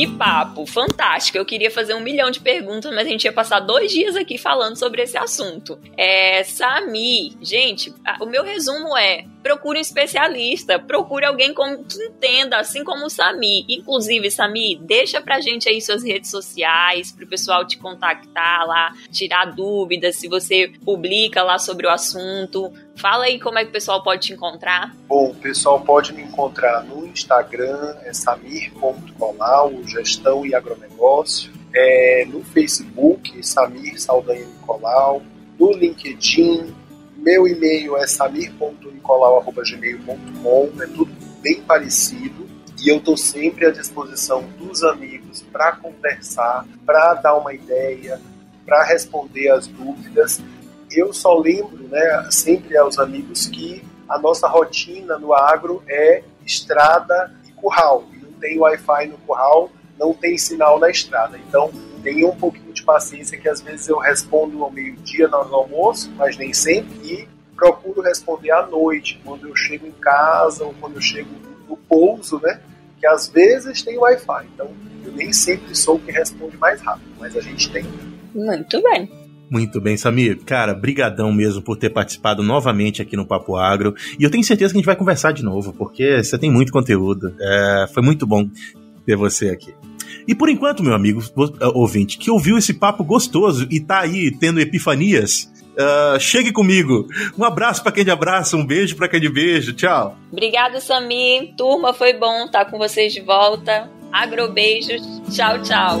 Que 0.00 0.06
papo, 0.06 0.64
fantástico. 0.64 1.36
Eu 1.36 1.44
queria 1.44 1.70
fazer 1.70 1.92
um 1.92 2.00
milhão 2.00 2.30
de 2.30 2.40
perguntas, 2.40 2.90
mas 2.90 3.06
a 3.06 3.10
gente 3.10 3.24
ia 3.24 3.32
passar 3.32 3.60
dois 3.60 3.92
dias 3.92 4.16
aqui 4.16 4.38
falando 4.38 4.74
sobre 4.74 5.02
esse 5.02 5.18
assunto. 5.18 5.78
É, 5.94 6.42
Sami, 6.42 7.36
gente, 7.42 7.92
o 8.18 8.24
meu 8.24 8.42
resumo 8.42 8.96
é: 8.96 9.26
procure 9.42 9.78
um 9.78 9.80
especialista, 9.80 10.78
procure 10.78 11.24
alguém 11.24 11.52
com, 11.54 11.82
que 11.84 12.02
entenda, 12.02 12.58
assim 12.58 12.84
como 12.84 13.06
o 13.06 13.10
Sami. 13.10 13.64
Inclusive, 13.68 14.30
Sami, 14.30 14.76
deixa 14.76 15.20
pra 15.20 15.40
gente 15.40 15.68
aí 15.68 15.80
suas 15.80 16.02
redes 16.02 16.30
sociais, 16.30 17.12
pro 17.12 17.26
pessoal 17.26 17.66
te 17.66 17.78
contactar 17.78 18.66
lá, 18.66 18.92
tirar 19.10 19.46
dúvidas, 19.46 20.16
se 20.16 20.28
você 20.28 20.72
publica 20.84 21.42
lá 21.42 21.58
sobre 21.58 21.86
o 21.86 21.90
assunto. 21.90 22.72
Fala 22.96 23.24
aí 23.24 23.40
como 23.40 23.58
é 23.58 23.64
que 23.64 23.70
o 23.70 23.72
pessoal 23.72 24.02
pode 24.02 24.26
te 24.26 24.32
encontrar. 24.32 24.94
Bom, 25.08 25.30
o 25.30 25.34
pessoal 25.34 25.80
pode 25.80 26.12
me 26.12 26.22
encontrar 26.22 26.84
no 26.84 27.06
Instagram, 27.06 27.96
é 28.04 28.12
samir.colau, 28.12 29.82
gestão 29.86 30.44
e 30.44 30.54
agronegócio. 30.54 31.52
É, 31.74 32.24
no 32.26 32.42
Facebook, 32.44 33.46
Samir 33.46 34.00
Saldanha 34.00 34.44
Nicolau. 34.44 35.22
No 35.58 35.72
LinkedIn, 35.72 36.74
meu 37.20 37.46
e-mail 37.46 37.96
é 37.96 38.06
samir.nicolau.gmail.com. 38.06 40.82
É 40.82 40.86
tudo 40.86 41.12
bem 41.40 41.62
parecido. 41.62 42.48
E 42.82 42.88
eu 42.88 42.96
estou 42.96 43.16
sempre 43.16 43.66
à 43.66 43.70
disposição 43.70 44.42
dos 44.58 44.82
amigos 44.82 45.42
para 45.52 45.72
conversar, 45.72 46.66
para 46.86 47.12
dar 47.14 47.36
uma 47.36 47.52
ideia, 47.52 48.18
para 48.64 48.82
responder 48.84 49.50
as 49.50 49.66
dúvidas 49.66 50.40
eu 50.90 51.12
só 51.12 51.38
lembro, 51.38 51.86
né, 51.88 52.26
sempre 52.30 52.76
aos 52.76 52.98
amigos 52.98 53.46
que 53.46 53.82
a 54.08 54.18
nossa 54.18 54.48
rotina 54.48 55.18
no 55.18 55.32
agro 55.32 55.82
é 55.88 56.24
estrada 56.44 57.32
e 57.46 57.52
curral. 57.52 58.04
Não 58.20 58.32
tem 58.32 58.58
Wi-Fi 58.58 59.06
no 59.06 59.18
curral, 59.18 59.70
não 59.98 60.12
tem 60.12 60.36
sinal 60.36 60.80
na 60.80 60.90
estrada. 60.90 61.38
Então, 61.38 61.70
tenha 62.02 62.26
um 62.26 62.36
pouquinho 62.36 62.72
de 62.72 62.82
paciência 62.82 63.38
que 63.38 63.48
às 63.48 63.60
vezes 63.60 63.88
eu 63.88 63.98
respondo 63.98 64.62
ao 64.62 64.70
meio-dia 64.70 65.28
no 65.28 65.36
almoço, 65.36 66.10
mas 66.16 66.36
nem 66.36 66.52
sempre, 66.52 66.94
e 67.04 67.28
procuro 67.54 68.00
responder 68.00 68.50
à 68.50 68.66
noite, 68.66 69.20
quando 69.24 69.46
eu 69.46 69.54
chego 69.54 69.86
em 69.86 69.92
casa 69.92 70.64
ou 70.64 70.74
quando 70.80 70.96
eu 70.96 71.02
chego 71.02 71.28
no 71.68 71.76
pouso, 71.76 72.40
né? 72.42 72.60
Que 72.98 73.06
às 73.06 73.28
vezes 73.28 73.82
tem 73.82 73.98
Wi-Fi. 73.98 74.46
Então, 74.54 74.70
eu 75.04 75.12
nem 75.12 75.32
sempre 75.32 75.74
sou 75.74 75.96
o 75.96 75.98
que 75.98 76.10
responde 76.10 76.56
mais 76.56 76.80
rápido, 76.80 77.10
mas 77.18 77.36
a 77.36 77.40
gente 77.40 77.70
tem. 77.70 77.84
Muito 78.34 78.82
bem. 78.82 79.10
Muito 79.50 79.80
bem, 79.80 79.96
Samir. 79.96 80.38
Cara, 80.44 80.72
brigadão 80.72 81.32
mesmo 81.32 81.60
por 81.60 81.76
ter 81.76 81.90
participado 81.90 82.42
novamente 82.42 83.02
aqui 83.02 83.16
no 83.16 83.26
Papo 83.26 83.56
Agro. 83.56 83.94
E 84.18 84.22
eu 84.22 84.30
tenho 84.30 84.44
certeza 84.44 84.72
que 84.72 84.78
a 84.78 84.80
gente 84.80 84.86
vai 84.86 84.94
conversar 84.94 85.32
de 85.32 85.42
novo, 85.42 85.72
porque 85.72 86.22
você 86.22 86.38
tem 86.38 86.50
muito 86.50 86.72
conteúdo. 86.72 87.34
É, 87.40 87.86
foi 87.92 88.02
muito 88.02 88.26
bom 88.26 88.48
ter 89.04 89.16
você 89.16 89.48
aqui. 89.48 89.74
E 90.26 90.34
por 90.34 90.48
enquanto, 90.48 90.82
meu 90.82 90.94
amigo 90.94 91.22
é, 91.60 91.66
ouvinte, 91.68 92.18
que 92.18 92.30
ouviu 92.30 92.58
esse 92.58 92.74
papo 92.74 93.04
gostoso 93.04 93.66
e 93.70 93.80
tá 93.80 94.00
aí 94.00 94.30
tendo 94.30 94.60
epifanias, 94.60 95.50
uh, 95.72 96.20
chegue 96.20 96.52
comigo. 96.52 97.06
Um 97.38 97.44
abraço 97.44 97.82
para 97.82 97.92
quem 97.92 98.04
de 98.04 98.10
abraça, 98.10 98.56
um 98.56 98.66
beijo 98.66 98.96
para 98.96 99.08
quem 99.08 99.20
de 99.20 99.28
beijo. 99.28 99.72
Tchau. 99.72 100.16
Obrigada, 100.30 100.80
Samir. 100.80 101.54
Turma, 101.56 101.92
foi 101.92 102.12
bom 102.12 102.44
estar 102.44 102.64
com 102.66 102.78
vocês 102.78 103.12
de 103.12 103.20
volta. 103.20 103.90
Agrobeijos. 104.12 105.02
Tchau, 105.30 105.62
tchau. 105.62 106.00